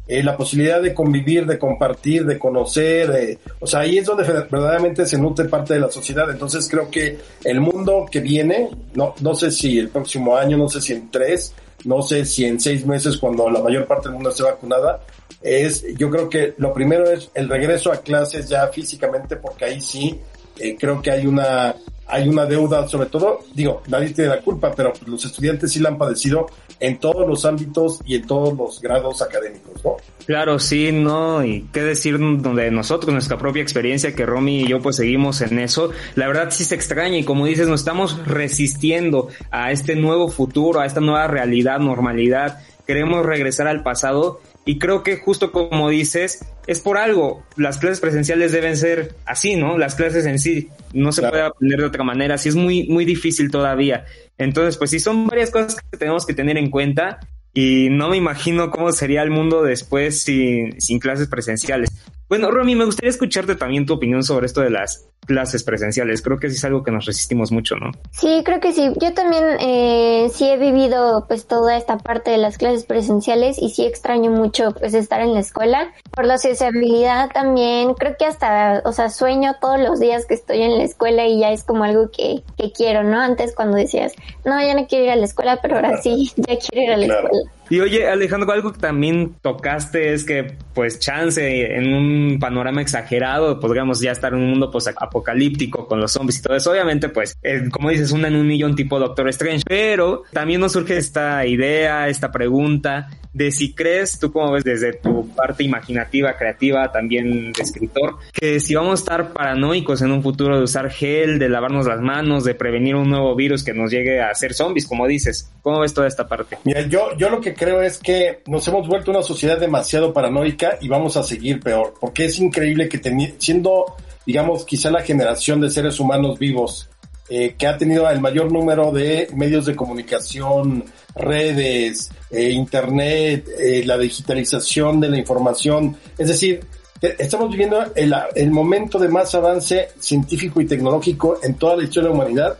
eh, 0.08 0.24
la 0.24 0.36
posibilidad 0.36 0.82
de 0.82 0.94
convivir, 0.94 1.46
de 1.46 1.58
compartir, 1.58 2.26
de 2.26 2.38
conocer, 2.38 3.40
o 3.60 3.68
sea, 3.68 3.82
ahí 3.82 3.98
es 3.98 4.06
donde 4.06 4.24
verdaderamente 4.24 5.06
se 5.06 5.18
nutre 5.18 5.46
parte 5.46 5.76
de 5.76 5.80
la 5.80 5.92
sociedad. 5.92 6.30
Entonces 6.30 6.68
creo 6.70 6.90
que 6.90 7.18
el 7.44 7.62
mundo 7.62 8.06
que 8.12 8.20
viene, 8.20 8.70
no, 8.94 9.16
no 9.22 9.36
sé 9.36 9.52
si 9.52 9.80
el 9.80 9.90
próximo 9.90 10.36
año, 10.36 10.58
no 10.58 10.68
sé 10.68 10.82
si 10.82 10.94
en 10.94 11.10
tres, 11.12 11.54
no 11.86 12.02
sé 12.02 12.26
si 12.26 12.46
en 12.46 12.60
seis 12.60 12.86
meses 12.86 13.18
cuando 13.18 13.50
la 13.50 13.62
mayor 13.62 13.86
parte 13.86 14.10
del 14.10 14.16
mundo 14.16 14.30
esté 14.30 14.44
vacunada, 14.44 15.00
es, 15.42 15.86
yo 15.96 16.10
creo 16.10 16.30
que 16.30 16.54
lo 16.58 16.74
primero 16.74 17.10
es 17.10 17.30
el 17.34 17.48
regreso 17.48 17.92
a 17.92 17.98
clases 17.98 18.50
ya 18.50 18.68
físicamente, 18.68 19.38
porque 19.38 19.66
ahí 19.66 19.82
sí, 19.82 20.20
eh, 20.60 20.76
creo 20.80 21.02
que 21.02 21.12
hay 21.12 21.26
una 21.26 21.76
hay 22.10 22.28
una 22.28 22.46
deuda, 22.46 22.88
sobre 22.88 23.08
todo, 23.08 23.42
digo, 23.54 23.84
nadie 23.88 24.10
tiene 24.10 24.32
la 24.32 24.42
culpa, 24.42 24.74
pero 24.76 24.92
los 25.06 25.24
estudiantes 25.26 25.72
sí 25.72 25.80
la 25.80 25.90
han 25.90 25.98
padecido 25.98 26.48
en 26.80 26.98
todos 26.98 27.28
los 27.28 27.46
ámbitos 27.46 28.00
y 28.04 28.16
en 28.16 28.26
todos 28.26 28.58
los 28.58 28.82
grados 28.82 29.22
académicos, 29.22 29.84
¿no? 29.86 29.98
Claro, 30.26 30.58
sí, 30.58 30.92
no, 30.92 31.44
y 31.44 31.68
qué 31.72 31.84
decir 31.84 32.18
de 32.18 32.72
nosotros, 32.72 33.14
nuestra 33.14 33.38
propia 33.38 33.62
experiencia, 33.62 34.16
que 34.16 34.26
Romy 34.26 34.62
y 34.62 34.68
yo 34.68 34.80
pues 34.80 34.96
seguimos 34.96 35.42
en 35.42 35.60
eso, 35.60 35.92
la 36.16 36.28
verdad 36.28 36.50
sí 36.50 36.64
se 36.66 36.76
extraña 36.76 37.18
y 37.18 37.24
como 37.24 37.46
dices, 37.46 37.68
nos 37.68 37.82
estamos 37.82 38.26
resistiendo 38.26 39.28
a 39.52 39.72
este 39.72 39.96
nuevo 39.96 40.30
futuro, 40.30 40.80
a 40.80 40.88
esta 40.88 41.02
nueva 41.02 41.28
realidad, 41.28 41.80
normalidad, 41.80 42.60
queremos 42.88 43.24
regresar 43.24 43.68
al 43.68 43.84
pasado 43.84 44.40
y 44.70 44.78
creo 44.78 45.02
que 45.02 45.18
justo 45.18 45.52
como 45.52 45.90
dices, 45.90 46.46
es 46.68 46.80
por 46.80 47.00
algo. 47.00 47.44
Las 47.58 47.80
clases 47.80 48.00
presenciales 48.00 48.52
deben 48.52 48.78
ser 48.78 49.16
así, 49.26 49.56
¿no? 49.56 49.80
Las 49.80 49.96
clases 49.96 50.28
en 50.28 50.38
sí 50.38 50.70
no 50.94 51.12
se 51.12 51.28
puede 51.28 51.42
aprender 51.42 51.80
de 51.80 51.86
otra 51.88 52.04
manera. 52.04 52.36
Así 52.36 52.50
es 52.50 52.56
muy, 52.56 52.88
muy 52.88 53.04
difícil 53.04 53.50
todavía. 53.50 54.06
Entonces, 54.38 54.78
pues 54.78 54.92
sí, 54.92 55.00
son 55.00 55.26
varias 55.26 55.50
cosas 55.50 55.78
que 55.78 55.98
tenemos 55.98 56.24
que 56.28 56.36
tener 56.36 56.56
en 56.60 56.70
cuenta 56.70 57.20
y 57.52 57.90
no 57.90 58.10
me 58.10 58.18
imagino 58.18 58.70
cómo 58.70 58.92
sería 58.92 59.24
el 59.24 59.32
mundo 59.32 59.64
después 59.64 60.22
sin, 60.22 60.80
sin 60.80 61.00
clases 61.00 61.28
presenciales. 61.28 61.90
Bueno, 62.30 62.52
Romy, 62.52 62.76
me 62.76 62.86
gustaría 62.86 63.10
escucharte 63.10 63.56
también 63.56 63.88
tu 63.88 63.94
opinión 63.94 64.24
sobre 64.24 64.46
esto 64.46 64.62
de 64.62 64.70
las 64.70 65.10
clases 65.26 65.64
presenciales. 65.64 66.22
Creo 66.22 66.38
que 66.38 66.50
sí 66.50 66.58
es 66.58 66.64
algo 66.64 66.84
que 66.84 66.92
nos 66.92 67.06
resistimos 67.06 67.52
mucho, 67.52 67.76
¿no? 67.76 67.92
Sí, 68.12 68.44
creo 68.46 68.60
que 68.60 68.72
sí. 68.72 68.92
Yo 69.02 69.14
también 69.16 69.44
eh, 69.60 70.30
sí 70.32 70.48
he 70.48 70.58
vivido 70.58 71.26
pues 71.28 71.48
toda 71.48 71.76
esta 71.76 71.98
parte 71.98 72.30
de 72.30 72.38
las 72.38 72.60
clases 72.60 72.86
presenciales 72.86 73.58
y 73.60 73.70
sí 73.70 73.84
extraño 73.84 74.30
mucho 74.30 74.74
pues 74.74 74.94
estar 74.94 75.22
en 75.22 75.34
la 75.34 75.40
escuela. 75.40 75.92
Por 76.12 76.26
la 76.26 76.38
sociabilidad 76.38 77.32
también, 77.32 77.96
creo 77.96 78.16
que 78.18 78.26
hasta, 78.26 78.84
o 78.86 78.92
sea, 78.92 79.10
sueño 79.10 79.56
todos 79.60 79.80
los 79.80 80.00
días 80.00 80.28
que 80.28 80.36
estoy 80.36 80.62
en 80.62 80.78
la 80.78 80.84
escuela 80.84 81.26
y 81.26 81.40
ya 81.40 81.52
es 81.52 81.64
como 81.64 81.84
algo 81.84 82.12
que, 82.12 82.44
que 82.58 82.72
quiero, 82.72 83.04
¿no? 83.04 83.20
Antes 83.20 83.56
cuando 83.56 83.76
decías, 83.76 84.14
no, 84.46 84.62
ya 84.62 84.76
no 84.76 84.86
quiero 84.86 85.06
ir 85.06 85.12
a 85.12 85.16
la 85.16 85.26
escuela, 85.26 85.60
pero 85.64 85.78
ahora 85.78 86.00
sí, 86.02 86.32
ya 86.36 86.58
quiero 86.58 86.84
ir 86.84 86.92
a 86.92 86.98
la 86.98 87.06
escuela. 87.06 87.52
Y 87.70 87.80
oye, 87.80 88.08
Alejandro, 88.08 88.52
algo 88.52 88.74
que 88.74 88.80
también 88.80 89.36
tocaste 89.42 90.14
es 90.14 90.26
que, 90.26 90.56
pues, 90.74 91.00
chance 91.00 91.76
en 91.76 91.94
un 91.94 92.40
panorama 92.40 92.82
exagerado, 92.82 93.60
podríamos 93.60 94.00
ya 94.00 94.12
estar 94.12 94.34
en 94.34 94.40
un 94.40 94.50
mundo 94.50 94.72
apocalíptico 94.98 95.88
con 95.88 96.00
los 96.00 96.12
zombies 96.12 96.40
y 96.40 96.42
todo 96.42 96.56
eso. 96.56 96.72
Obviamente, 96.72 97.10
pues, 97.10 97.38
eh, 97.44 97.70
como 97.72 97.90
dices, 97.90 98.12
una 98.12 98.28
en 98.28 98.36
un 98.36 98.48
millón 98.48 98.76
tipo 98.76 99.00
Doctor 99.00 99.30
Strange. 99.30 99.64
Pero 99.68 100.24
también 100.32 100.62
nos 100.62 100.72
surge 100.72 100.98
esta 100.98 101.46
idea, 101.46 102.08
esta 102.08 102.32
pregunta 102.32 103.08
de 103.34 103.52
si 103.52 103.74
crees, 103.74 104.20
tú 104.20 104.32
como 104.32 104.52
ves 104.52 104.64
desde 104.64 104.94
tu 104.94 105.30
parte 105.36 105.64
imaginativa, 105.64 106.36
creativa, 106.36 106.92
también 106.92 107.52
de 107.52 107.62
escritor, 107.62 108.18
que 108.34 108.60
si 108.60 108.76
vamos 108.76 108.92
a 108.92 109.04
estar 109.04 109.34
paranoicos 109.34 110.02
en 110.02 110.12
un 110.12 110.24
futuro 110.24 110.58
de 110.58 110.64
usar 110.64 110.90
gel, 110.90 111.40
de 111.40 111.50
lavarnos 111.50 111.86
las 111.86 112.02
manos, 112.02 112.44
de 112.44 112.56
prevenir 112.56 112.96
un 112.96 113.10
nuevo 113.10 113.36
virus 113.36 113.64
que 113.64 113.74
nos 113.74 113.92
llegue 113.92 114.22
a 114.22 114.30
hacer 114.30 114.54
zombies, 114.54 114.88
como 114.88 115.08
dices. 115.08 115.52
¿Cómo 115.62 115.82
ves 115.82 115.94
toda 115.94 116.08
esta 116.08 116.28
parte? 116.28 116.58
Mira, 116.64 116.82
yo, 116.82 117.16
yo 117.18 117.30
lo 117.30 117.40
que 117.42 117.54
creo 117.60 117.82
es 117.82 117.98
que 118.00 118.42
nos 118.48 118.66
hemos 118.70 118.88
vuelto 118.88 119.12
una 119.12 119.22
sociedad 119.22 119.60
demasiado 119.60 120.14
paranoica 120.14 120.78
y 120.80 120.88
vamos 120.88 121.18
a 121.18 121.24
seguir 121.24 121.60
peor, 121.60 121.94
porque 122.00 122.26
es 122.26 122.40
increíble 122.40 122.88
que 122.88 123.02
siendo, 123.38 123.98
digamos, 124.26 124.66
quizá 124.66 124.90
la 124.90 125.02
generación 125.02 125.60
de 125.60 125.70
seres 125.70 126.00
humanos 126.00 126.40
vivos 126.40 126.90
eh, 127.28 127.56
que 127.58 127.68
ha 127.68 127.78
tenido 127.78 128.10
el 128.10 128.22
mayor 128.22 128.50
número 128.52 128.92
de 128.92 129.28
medios 129.36 129.66
de 129.66 129.76
comunicación, 129.76 130.86
redes, 131.14 132.10
eh, 132.32 132.50
internet, 132.50 133.46
eh, 133.60 133.84
la 133.86 133.98
digitalización 133.98 135.02
de 135.02 135.10
la 135.10 135.18
información. 135.18 135.98
Es 136.18 136.30
decir, 136.30 136.62
estamos 137.02 137.52
viviendo 137.52 137.84
el, 137.94 138.16
el, 138.36 138.52
momento 138.52 138.98
de 138.98 139.10
más 139.10 139.36
avance 139.36 139.90
científico 140.00 140.62
y 140.62 140.66
tecnológico 140.66 141.40
en 141.44 141.56
toda 141.56 141.76
la 141.76 141.84
historia 141.84 142.10
de 142.10 142.16
la 142.16 142.24
humanidad. 142.24 142.58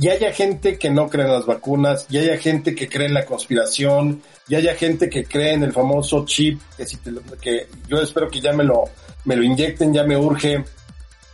Y 0.00 0.08
haya 0.08 0.32
gente 0.32 0.78
que 0.78 0.90
no 0.90 1.08
cree 1.08 1.26
en 1.26 1.32
las 1.32 1.46
vacunas, 1.46 2.06
y 2.08 2.18
haya 2.18 2.36
gente 2.38 2.74
que 2.74 2.88
cree 2.88 3.06
en 3.06 3.14
la 3.14 3.24
conspiración, 3.24 4.22
y 4.48 4.54
haya 4.54 4.74
gente 4.74 5.10
que 5.10 5.24
cree 5.24 5.54
en 5.54 5.64
el 5.64 5.72
famoso 5.72 6.24
chip, 6.24 6.60
que, 6.76 6.86
si 6.86 6.98
que 7.40 7.66
yo 7.88 8.00
espero 8.00 8.28
que 8.28 8.40
ya 8.40 8.52
me 8.52 8.64
lo, 8.64 8.84
me 9.24 9.36
lo 9.36 9.42
inyecten, 9.42 9.92
ya 9.92 10.04
me 10.04 10.16
urge 10.16 10.64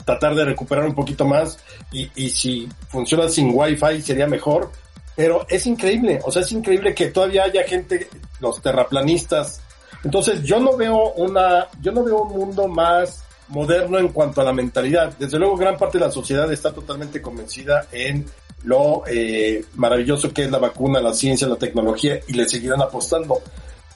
tratar 0.05 0.35
de 0.35 0.45
recuperar 0.45 0.85
un 0.85 0.95
poquito 0.95 1.25
más 1.25 1.59
y, 1.91 2.11
y 2.15 2.29
si 2.29 2.69
funciona 2.89 3.29
sin 3.29 3.51
wifi 3.53 4.03
sería 4.03 4.27
mejor. 4.27 4.71
Pero 5.17 5.47
es 5.49 5.65
increíble, 5.67 6.19
o 6.25 6.33
sea, 6.33 6.43
es 6.43 6.51
increíble 6.51 6.93
que 6.93 7.07
todavía 7.07 7.45
haya 7.45 7.63
gente, 7.63 8.09
los 8.41 8.61
terraplanistas. 8.61 9.61
Entonces 10.03 10.43
yo 10.43 10.59
no 10.59 10.77
veo 10.77 11.13
una, 11.13 11.69
yo 11.81 11.93
no 11.93 12.03
veo 12.03 12.23
un 12.23 12.37
mundo 12.37 12.67
más 12.67 13.23
moderno 13.49 13.99
en 13.99 14.09
cuanto 14.09 14.41
a 14.41 14.45
la 14.45 14.53
mentalidad. 14.53 15.15
Desde 15.19 15.39
luego 15.39 15.57
gran 15.57 15.77
parte 15.77 15.99
de 15.99 16.05
la 16.05 16.11
sociedad 16.11 16.51
está 16.53 16.73
totalmente 16.73 17.21
convencida 17.21 17.87
en 17.93 18.27
lo 18.65 19.05
eh, 19.07 19.65
maravilloso 19.75 20.33
que 20.33 20.45
es 20.45 20.51
la 20.51 20.59
vacuna, 20.59 21.01
la 21.01 21.13
ciencia, 21.13 21.47
la 21.47 21.57
tecnología 21.57 22.19
y 22.27 22.33
le 22.33 22.49
seguirán 22.49 22.81
apostando. 22.83 23.43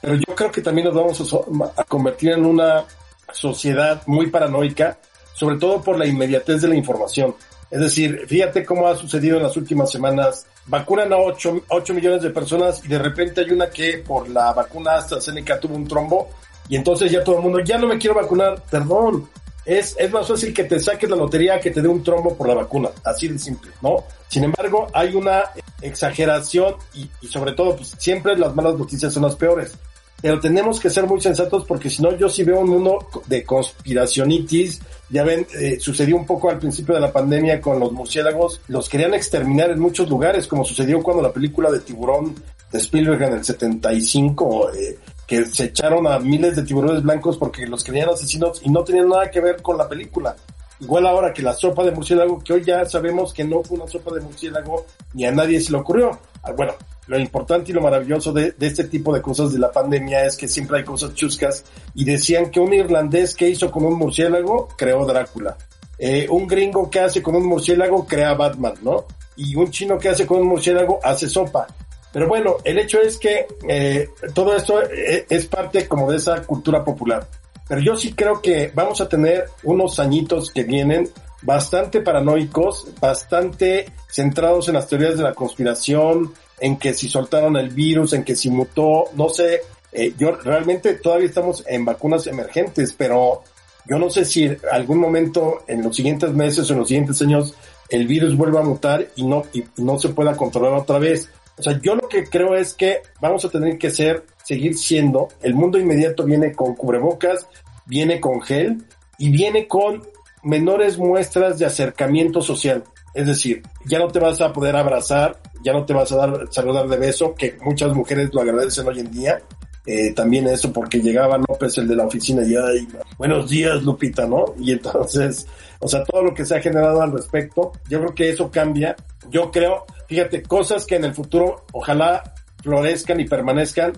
Pero 0.01 0.15
yo 0.15 0.35
creo 0.35 0.51
que 0.51 0.61
también 0.61 0.87
nos 0.87 0.95
vamos 0.95 1.73
a 1.75 1.83
convertir 1.83 2.31
en 2.31 2.45
una 2.45 2.85
sociedad 3.31 4.01
muy 4.05 4.27
paranoica 4.27 4.97
sobre 5.39 5.55
todo 5.55 5.81
por 5.81 5.97
la 5.97 6.05
inmediatez 6.05 6.61
de 6.61 6.67
la 6.67 6.75
información. 6.75 7.33
Es 7.71 7.79
decir, 7.79 8.25
fíjate 8.27 8.65
cómo 8.65 8.87
ha 8.87 8.97
sucedido 8.97 9.37
en 9.37 9.43
las 9.43 9.55
últimas 9.55 9.89
semanas. 9.89 10.45
Vacunan 10.65 11.13
a 11.13 11.17
8, 11.17 11.93
millones 11.93 12.21
de 12.21 12.31
personas 12.31 12.83
y 12.83 12.89
de 12.89 12.99
repente 12.99 13.39
hay 13.39 13.51
una 13.51 13.69
que 13.69 13.99
por 13.99 14.27
la 14.27 14.51
vacuna 14.51 14.95
AstraZeneca 14.95 15.57
tuvo 15.57 15.75
un 15.75 15.87
trombo 15.87 16.29
y 16.69 16.75
entonces 16.75 17.11
ya 17.11 17.23
todo 17.23 17.37
el 17.37 17.41
mundo, 17.41 17.59
ya 17.59 17.77
no 17.77 17.87
me 17.87 17.97
quiero 17.97 18.15
vacunar, 18.15 18.63
perdón. 18.69 19.27
Es, 19.65 19.95
es 19.99 20.09
más 20.11 20.27
fácil 20.27 20.53
que 20.53 20.63
te 20.63 20.79
saques 20.79 21.09
la 21.09 21.15
lotería 21.15 21.59
que 21.59 21.69
te 21.69 21.81
dé 21.81 21.87
un 21.87 22.01
trombo 22.01 22.35
por 22.35 22.47
la 22.47 22.55
vacuna, 22.55 22.89
así 23.03 23.27
de 23.27 23.37
simple, 23.37 23.71
¿no? 23.81 24.03
Sin 24.27 24.43
embargo, 24.43 24.87
hay 24.93 25.13
una 25.13 25.43
exageración 25.81 26.75
y, 26.93 27.09
y 27.21 27.27
sobre 27.27 27.51
todo, 27.51 27.75
pues 27.75 27.93
siempre 27.97 28.37
las 28.37 28.55
malas 28.55 28.75
noticias 28.75 29.13
son 29.13 29.23
las 29.23 29.35
peores 29.35 29.77
pero 30.21 30.39
tenemos 30.39 30.79
que 30.79 30.89
ser 30.89 31.05
muy 31.05 31.21
sensatos 31.21 31.65
porque 31.65 31.89
si 31.89 32.01
no 32.01 32.15
yo 32.17 32.27
sí 32.27 32.43
veo 32.43 32.59
un 32.59 32.69
mundo 32.69 33.07
de 33.27 33.43
conspiracionitis. 33.43 34.81
Ya 35.09 35.23
ven, 35.23 35.47
eh, 35.59 35.79
sucedió 35.79 36.17
un 36.17 36.25
poco 36.25 36.49
al 36.49 36.59
principio 36.59 36.93
de 36.95 37.01
la 37.01 37.11
pandemia 37.11 37.61
con 37.61 37.79
los 37.79 37.91
murciélagos. 37.91 38.61
Los 38.67 38.89
querían 38.89 39.13
exterminar 39.13 39.71
en 39.71 39.79
muchos 39.79 40.09
lugares, 40.09 40.45
como 40.45 40.65
sucedió 40.65 41.01
cuando 41.01 41.23
la 41.23 41.31
película 41.31 41.71
de 41.71 41.79
tiburón 41.79 42.35
de 42.71 42.77
Spielberg 42.77 43.23
en 43.23 43.33
el 43.33 43.45
75, 43.45 44.73
eh, 44.73 44.99
que 45.29 45.45
se 45.45 45.65
echaron 45.65 46.07
a 46.07 46.17
miles 46.17 46.55
de 46.55 46.63
tiburones 46.63 47.03
blancos 47.03 47.37
porque 47.37 47.67
los 47.67 47.83
querían 47.83 48.09
asesinos 48.09 48.61
y 48.63 48.69
no 48.71 48.83
tenían 48.83 49.09
nada 49.09 49.29
que 49.29 49.39
ver 49.39 49.61
con 49.61 49.77
la 49.77 49.87
película. 49.87 50.35
Igual 50.79 51.05
ahora 51.05 51.31
que 51.31 51.43
la 51.43 51.53
sopa 51.53 51.83
de 51.83 51.91
murciélago, 51.91 52.39
que 52.43 52.53
hoy 52.53 52.63
ya 52.65 52.83
sabemos 52.85 53.31
que 53.31 53.43
no 53.43 53.61
fue 53.61 53.77
una 53.77 53.87
sopa 53.87 54.11
de 54.15 54.21
murciélago, 54.21 54.87
ni 55.13 55.25
a 55.25 55.31
nadie 55.31 55.61
se 55.61 55.71
le 55.71 55.77
ocurrió. 55.77 56.17
Ah, 56.41 56.51
bueno, 56.53 56.73
lo 57.05 57.19
importante 57.19 57.69
y 57.69 57.75
lo 57.75 57.81
maravilloso 57.81 58.33
de, 58.33 58.55
este 58.59 58.85
tipo 58.85 59.13
de 59.13 59.21
cosas 59.21 59.53
de 59.53 59.59
la 59.59 59.71
pandemia 59.71 60.25
es 60.25 60.35
que 60.35 60.47
siempre 60.47 60.79
hay 60.79 60.83
cosas 60.83 61.13
chuscas 61.13 61.63
y 61.93 62.05
decían 62.05 62.49
que 62.49 62.59
un 62.59 62.73
irlandés 62.73 63.35
que 63.35 63.49
hizo 63.49 63.69
con 63.69 63.85
un 63.85 63.99
murciélago 63.99 64.69
creó 64.75 65.05
Drácula. 65.05 65.57
Eh, 65.99 66.25
un 66.27 66.47
gringo 66.47 66.89
que 66.89 67.01
hace 67.01 67.21
con 67.21 67.35
un 67.35 67.45
murciélago 67.45 68.07
crea 68.07 68.33
Batman, 68.33 68.73
¿no? 68.81 69.05
Y 69.35 69.55
un 69.55 69.69
chino 69.69 69.99
que 69.99 70.09
hace 70.09 70.25
con 70.25 70.39
un 70.39 70.47
murciélago 70.47 70.99
hace 71.03 71.29
sopa. 71.29 71.67
Pero 72.11 72.27
bueno, 72.27 72.57
el 72.63 72.79
hecho 72.79 72.99
es 73.01 73.17
que 73.17 73.45
eh, 73.67 74.09
todo 74.33 74.55
esto 74.55 74.81
eh, 74.81 75.25
es 75.29 75.45
parte 75.45 75.87
como 75.87 76.09
de 76.11 76.17
esa 76.17 76.41
cultura 76.43 76.83
popular. 76.83 77.27
Pero 77.67 77.81
yo 77.81 77.95
sí 77.95 78.13
creo 78.13 78.41
que 78.41 78.71
vamos 78.73 78.99
a 78.99 79.07
tener 79.07 79.45
unos 79.63 79.99
añitos 79.99 80.49
que 80.51 80.63
vienen 80.63 81.09
bastante 81.41 82.01
paranoicos, 82.01 82.87
bastante 82.99 83.91
centrados 84.09 84.67
en 84.67 84.73
las 84.73 84.87
teorías 84.87 85.17
de 85.17 85.23
la 85.23 85.33
conspiración, 85.33 86.33
en 86.59 86.77
que 86.77 86.93
si 86.93 87.07
soltaron 87.07 87.55
el 87.57 87.69
virus, 87.69 88.13
en 88.13 88.23
que 88.23 88.35
si 88.35 88.49
mutó, 88.49 89.05
no 89.13 89.29
sé, 89.29 89.61
eh, 89.91 90.13
yo 90.17 90.31
realmente 90.31 90.95
todavía 90.95 91.27
estamos 91.27 91.63
en 91.67 91.85
vacunas 91.85 92.27
emergentes, 92.27 92.93
pero 92.97 93.43
yo 93.87 93.97
no 93.97 94.09
sé 94.09 94.25
si 94.25 94.49
algún 94.71 94.99
momento 94.99 95.63
en 95.67 95.83
los 95.83 95.95
siguientes 95.95 96.33
meses 96.33 96.69
o 96.69 96.73
en 96.73 96.79
los 96.79 96.87
siguientes 96.87 97.21
años 97.21 97.55
el 97.89 98.05
virus 98.05 98.37
vuelva 98.37 98.59
a 98.59 98.63
mutar 98.63 99.07
y 99.15 99.23
no, 99.23 99.43
y 99.53 99.63
no 99.77 99.97
se 99.97 100.09
pueda 100.09 100.35
controlar 100.35 100.73
otra 100.73 100.99
vez. 100.99 101.29
O 101.59 101.63
sea, 101.63 101.79
yo 101.81 101.95
lo 101.95 102.07
que 102.07 102.23
creo 102.23 102.55
es 102.55 102.73
que 102.73 103.01
vamos 103.19 103.43
a 103.43 103.49
tener 103.49 103.77
que 103.77 103.89
ser, 103.89 104.25
seguir 104.45 104.77
siendo, 104.77 105.27
el 105.41 105.53
mundo 105.53 105.77
inmediato 105.77 106.23
viene 106.23 106.53
con 106.53 106.73
cubrebocas, 106.73 107.47
viene 107.85 108.21
con 108.21 108.41
gel 108.41 108.85
y 109.17 109.29
viene 109.29 109.67
con 109.67 110.01
menores 110.41 110.97
muestras 110.97 111.59
de 111.59 111.65
acercamiento 111.65 112.41
social. 112.41 112.85
Es 113.13 113.27
decir, 113.27 113.61
ya 113.85 113.99
no 113.99 114.07
te 114.07 114.19
vas 114.19 114.39
a 114.39 114.53
poder 114.53 114.77
abrazar, 114.77 115.41
ya 115.61 115.73
no 115.73 115.85
te 115.85 115.93
vas 115.93 116.11
a 116.13 116.15
dar 116.15 116.47
saludar 116.49 116.87
de 116.87 116.97
beso, 116.97 117.35
que 117.35 117.57
muchas 117.61 117.93
mujeres 117.93 118.29
lo 118.33 118.41
agradecen 118.41 118.87
hoy 118.87 118.99
en 118.99 119.11
día. 119.11 119.41
Eh, 119.91 120.13
también 120.13 120.45
eso 120.45 120.71
porque 120.71 121.01
llegaba 121.01 121.39
López, 121.39 121.75
el 121.79 121.87
de 121.87 121.95
la 121.95 122.05
oficina, 122.05 122.43
y 122.43 122.55
ay, 122.55 122.87
buenos 123.17 123.49
días, 123.49 123.81
Lupita, 123.81 124.27
¿no? 124.27 124.53
Y 124.59 124.73
entonces, 124.73 125.47
o 125.79 125.87
sea, 125.87 126.03
todo 126.03 126.21
lo 126.21 126.31
que 126.35 126.45
se 126.45 126.55
ha 126.55 126.61
generado 126.61 127.01
al 127.01 127.11
respecto, 127.11 127.71
yo 127.89 127.99
creo 127.99 128.13
que 128.13 128.29
eso 128.29 128.51
cambia. 128.51 128.95
Yo 129.31 129.49
creo, 129.49 129.87
fíjate, 130.07 130.43
cosas 130.43 130.85
que 130.85 130.97
en 130.97 131.05
el 131.05 131.15
futuro 131.15 131.65
ojalá 131.73 132.35
florezcan 132.61 133.19
y 133.19 133.25
permanezcan. 133.25 133.93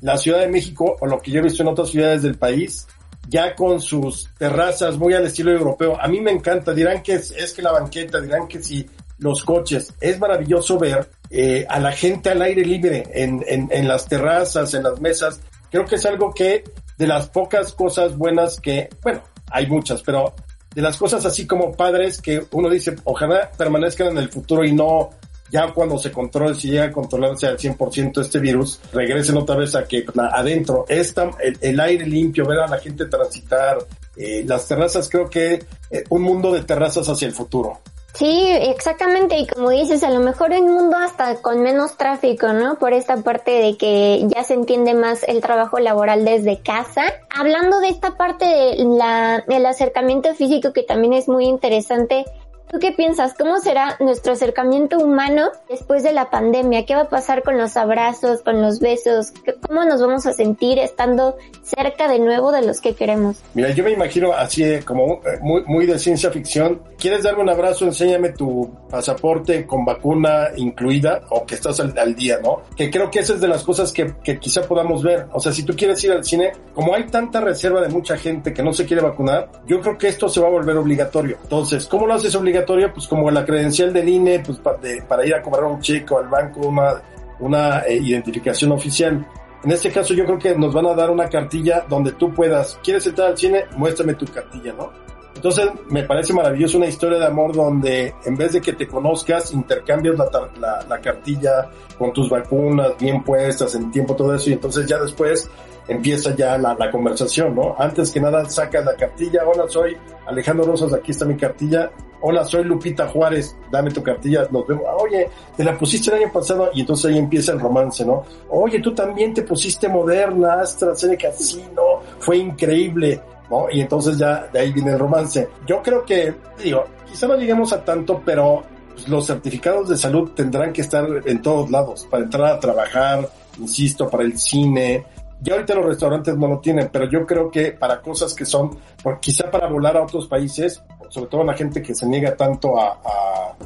La 0.00 0.16
Ciudad 0.16 0.40
de 0.40 0.48
México, 0.48 0.96
o 1.00 1.06
lo 1.06 1.20
que 1.20 1.30
yo 1.30 1.38
he 1.38 1.44
visto 1.44 1.62
en 1.62 1.68
otras 1.68 1.90
ciudades 1.90 2.22
del 2.22 2.34
país, 2.34 2.88
ya 3.28 3.54
con 3.54 3.80
sus 3.80 4.28
terrazas 4.36 4.98
muy 4.98 5.14
al 5.14 5.26
estilo 5.26 5.52
europeo. 5.52 5.96
A 6.00 6.08
mí 6.08 6.20
me 6.20 6.32
encanta, 6.32 6.74
dirán 6.74 7.04
que 7.04 7.14
es, 7.14 7.30
es 7.30 7.52
que 7.52 7.62
la 7.62 7.70
banqueta, 7.70 8.20
dirán 8.20 8.48
que 8.48 8.60
si 8.60 8.84
los 9.18 9.44
coches. 9.44 9.94
Es 10.00 10.18
maravilloso 10.18 10.78
ver 10.78 11.08
eh, 11.30 11.66
a 11.68 11.80
la 11.80 11.92
gente 11.92 12.30
al 12.30 12.42
aire 12.42 12.64
libre 12.64 13.04
en, 13.12 13.44
en, 13.46 13.68
en, 13.70 13.88
las 13.88 14.06
terrazas, 14.06 14.74
en 14.74 14.84
las 14.84 15.00
mesas. 15.00 15.40
Creo 15.70 15.84
que 15.84 15.96
es 15.96 16.06
algo 16.06 16.32
que 16.32 16.64
de 16.96 17.06
las 17.06 17.28
pocas 17.28 17.72
cosas 17.72 18.16
buenas 18.16 18.60
que, 18.60 18.88
bueno, 19.02 19.22
hay 19.50 19.66
muchas, 19.66 20.02
pero 20.02 20.34
de 20.74 20.82
las 20.82 20.96
cosas 20.96 21.24
así 21.24 21.46
como 21.46 21.72
padres 21.72 22.20
que 22.20 22.46
uno 22.52 22.68
dice, 22.68 22.96
ojalá 23.04 23.50
permanezcan 23.56 24.08
en 24.08 24.18
el 24.18 24.28
futuro 24.28 24.64
y 24.64 24.72
no 24.72 25.10
ya 25.50 25.72
cuando 25.72 25.98
se 25.98 26.10
controle, 26.10 26.54
si 26.54 26.70
llega 26.70 26.84
a 26.84 26.92
controlarse 26.92 27.46
al 27.46 27.56
100% 27.56 28.20
este 28.20 28.38
virus, 28.38 28.80
regresen 28.92 29.36
otra 29.36 29.56
vez 29.56 29.74
a 29.74 29.84
que 29.86 30.04
adentro, 30.32 30.84
esta, 30.88 31.30
el, 31.60 31.80
aire 31.80 32.06
limpio, 32.06 32.46
ver 32.46 32.60
a 32.60 32.66
la 32.66 32.78
gente 32.78 33.06
transitar, 33.06 33.78
eh, 34.16 34.44
las 34.44 34.66
terrazas, 34.66 35.08
creo 35.08 35.30
que 35.30 35.64
eh, 35.90 36.04
un 36.10 36.22
mundo 36.22 36.52
de 36.52 36.62
terrazas 36.62 37.08
hacia 37.08 37.28
el 37.28 37.34
futuro. 37.34 37.80
Sí, 38.16 38.48
exactamente. 38.48 39.38
Y 39.38 39.46
como 39.46 39.68
dices, 39.68 40.02
a 40.02 40.10
lo 40.10 40.20
mejor 40.20 40.52
un 40.52 40.72
mundo 40.72 40.96
hasta 40.96 41.42
con 41.42 41.62
menos 41.62 41.98
tráfico, 41.98 42.54
¿no? 42.54 42.78
Por 42.78 42.94
esta 42.94 43.18
parte 43.18 43.50
de 43.50 43.76
que 43.76 44.26
ya 44.34 44.42
se 44.42 44.54
entiende 44.54 44.94
más 44.94 45.22
el 45.22 45.42
trabajo 45.42 45.78
laboral 45.78 46.24
desde 46.24 46.58
casa. 46.62 47.02
Hablando 47.28 47.78
de 47.80 47.90
esta 47.90 48.16
parte 48.16 48.46
del 48.46 49.66
acercamiento 49.66 50.34
físico 50.34 50.72
que 50.72 50.82
también 50.82 51.12
es 51.12 51.28
muy 51.28 51.44
interesante, 51.44 52.24
¿Tú 52.68 52.80
qué 52.80 52.90
piensas? 52.90 53.34
¿Cómo 53.34 53.60
será 53.60 53.96
nuestro 54.00 54.32
acercamiento 54.32 54.98
humano 54.98 55.50
después 55.68 56.02
de 56.02 56.12
la 56.12 56.30
pandemia? 56.30 56.84
¿Qué 56.84 56.96
va 56.96 57.02
a 57.02 57.08
pasar 57.08 57.44
con 57.44 57.56
los 57.56 57.76
abrazos, 57.76 58.42
con 58.42 58.60
los 58.60 58.80
besos? 58.80 59.32
¿Cómo 59.68 59.84
nos 59.84 60.00
vamos 60.00 60.26
a 60.26 60.32
sentir 60.32 60.80
estando 60.80 61.36
cerca 61.62 62.08
de 62.08 62.18
nuevo 62.18 62.50
de 62.50 62.66
los 62.66 62.80
que 62.80 62.94
queremos? 62.94 63.36
Mira, 63.54 63.70
yo 63.70 63.84
me 63.84 63.92
imagino 63.92 64.32
así 64.32 64.64
eh, 64.64 64.82
como 64.84 65.20
eh, 65.24 65.38
muy, 65.40 65.62
muy 65.66 65.86
de 65.86 65.96
ciencia 66.00 66.32
ficción. 66.32 66.82
¿Quieres 66.98 67.22
darme 67.22 67.42
un 67.42 67.50
abrazo? 67.50 67.84
Enséñame 67.84 68.30
tu 68.30 68.68
pasaporte 68.90 69.64
con 69.64 69.84
vacuna 69.84 70.48
incluida 70.56 71.20
o 71.30 71.46
que 71.46 71.54
estás 71.54 71.78
al, 71.78 71.96
al 71.96 72.16
día, 72.16 72.40
¿no? 72.42 72.62
Que 72.76 72.90
creo 72.90 73.12
que 73.12 73.20
esa 73.20 73.34
es 73.34 73.40
de 73.40 73.48
las 73.48 73.62
cosas 73.62 73.92
que, 73.92 74.14
que 74.24 74.40
quizá 74.40 74.62
podamos 74.62 75.04
ver. 75.04 75.26
O 75.32 75.38
sea, 75.38 75.52
si 75.52 75.62
tú 75.62 75.76
quieres 75.76 76.02
ir 76.02 76.10
al 76.10 76.24
cine, 76.24 76.50
como 76.74 76.96
hay 76.96 77.06
tanta 77.06 77.40
reserva 77.40 77.80
de 77.80 77.90
mucha 77.90 78.16
gente 78.16 78.52
que 78.52 78.64
no 78.64 78.72
se 78.72 78.86
quiere 78.86 79.02
vacunar, 79.02 79.50
yo 79.68 79.80
creo 79.80 79.96
que 79.96 80.08
esto 80.08 80.28
se 80.28 80.40
va 80.40 80.48
a 80.48 80.50
volver 80.50 80.76
obligatorio. 80.76 81.38
Entonces, 81.44 81.86
¿cómo 81.86 82.08
lo 82.08 82.14
haces 82.14 82.34
obligatorio? 82.34 82.55
Pues 82.64 83.06
como 83.06 83.30
la 83.30 83.44
credencial 83.44 83.92
del 83.92 84.08
INE, 84.08 84.40
pues 84.40 84.58
para 84.58 85.26
ir 85.26 85.34
a 85.34 85.42
cobrar 85.42 85.64
un 85.64 85.80
cheque 85.80 86.14
o 86.14 86.18
al 86.18 86.28
banco, 86.28 86.60
una, 86.68 87.02
una 87.40 87.80
eh, 87.80 87.96
identificación 87.96 88.72
oficial. 88.72 89.26
En 89.64 89.72
este 89.72 89.90
caso 89.90 90.14
yo 90.14 90.24
creo 90.24 90.38
que 90.38 90.54
nos 90.54 90.72
van 90.72 90.86
a 90.86 90.94
dar 90.94 91.10
una 91.10 91.28
cartilla 91.28 91.84
donde 91.88 92.12
tú 92.12 92.32
puedas, 92.32 92.78
¿quieres 92.84 93.06
entrar 93.06 93.28
al 93.28 93.38
cine? 93.38 93.64
Muéstrame 93.76 94.14
tu 94.14 94.26
cartilla, 94.26 94.72
¿no? 94.72 94.92
Entonces 95.34 95.68
me 95.90 96.02
parece 96.04 96.32
maravilloso 96.32 96.78
una 96.78 96.86
historia 96.86 97.18
de 97.18 97.26
amor 97.26 97.54
donde 97.54 98.14
en 98.24 98.36
vez 98.36 98.52
de 98.52 98.60
que 98.60 98.72
te 98.72 98.86
conozcas, 98.86 99.52
intercambias 99.52 100.16
la, 100.16 100.30
la, 100.58 100.86
la 100.88 101.00
cartilla 101.00 101.68
con 101.98 102.12
tus 102.12 102.30
vacunas 102.30 102.92
bien 102.98 103.22
puestas 103.22 103.74
en 103.74 103.90
tiempo, 103.90 104.16
todo 104.16 104.34
eso, 104.34 104.48
y 104.48 104.54
entonces 104.54 104.86
ya 104.86 104.98
después 104.98 105.50
empieza 105.88 106.34
ya 106.34 106.58
la, 106.58 106.90
conversación, 106.90 107.54
¿no? 107.54 107.74
Antes 107.78 108.10
que 108.10 108.20
nada 108.20 108.48
sacas 108.48 108.84
la 108.84 108.94
cartilla, 108.94 109.42
hola 109.46 109.64
soy 109.68 109.96
Alejandro 110.26 110.66
Rosas, 110.66 110.92
aquí 110.92 111.12
está 111.12 111.24
mi 111.24 111.36
cartilla, 111.36 111.90
hola 112.20 112.44
soy 112.44 112.64
Lupita 112.64 113.08
Juárez, 113.08 113.56
dame 113.70 113.90
tu 113.90 114.02
cartilla, 114.02 114.46
nos 114.50 114.66
vemos, 114.66 114.84
oye, 115.00 115.28
te 115.56 115.64
la 115.64 115.76
pusiste 115.78 116.10
el 116.10 116.22
año 116.22 116.32
pasado 116.32 116.70
y 116.74 116.80
entonces 116.80 117.12
ahí 117.12 117.18
empieza 117.18 117.52
el 117.52 117.60
romance, 117.60 118.04
¿no? 118.04 118.24
Oye, 118.50 118.80
tú 118.80 118.94
también 118.94 119.34
te 119.34 119.42
pusiste 119.42 119.88
Moderna, 119.88 120.60
AstraZeneca, 120.60 121.32
sí, 121.32 121.64
no, 121.74 122.00
fue 122.18 122.38
increíble, 122.38 123.20
¿no? 123.50 123.66
Y 123.70 123.80
entonces 123.80 124.18
ya 124.18 124.48
de 124.52 124.60
ahí 124.60 124.72
viene 124.72 124.92
el 124.92 124.98
romance. 124.98 125.48
Yo 125.66 125.82
creo 125.82 126.04
que, 126.04 126.34
digo, 126.62 126.84
quizá 127.08 127.26
no 127.26 127.36
lleguemos 127.36 127.72
a 127.72 127.84
tanto, 127.84 128.22
pero 128.24 128.64
pues, 128.94 129.08
los 129.08 129.26
certificados 129.26 129.88
de 129.88 129.96
salud 129.96 130.30
tendrán 130.34 130.72
que 130.72 130.80
estar 130.80 131.06
en 131.24 131.42
todos 131.42 131.70
lados 131.70 132.06
para 132.10 132.24
entrar 132.24 132.46
a 132.46 132.60
trabajar, 132.60 133.28
insisto, 133.58 134.08
para 134.08 134.24
el 134.24 134.38
cine, 134.38 135.04
ya 135.40 135.54
ahorita 135.54 135.74
los 135.74 135.86
restaurantes 135.86 136.36
no 136.36 136.48
lo 136.48 136.60
tienen, 136.60 136.88
pero 136.92 137.08
yo 137.10 137.26
creo 137.26 137.50
que 137.50 137.72
para 137.72 138.00
cosas 138.00 138.34
que 138.34 138.44
son, 138.44 138.78
quizá 139.20 139.50
para 139.50 139.68
volar 139.68 139.96
a 139.96 140.02
otros 140.02 140.26
países, 140.26 140.82
sobre 141.08 141.28
todo 141.28 141.44
la 141.44 141.54
gente 141.54 141.82
que 141.82 141.94
se 141.94 142.06
niega 142.06 142.36
tanto 142.36 142.78
a, 142.78 142.98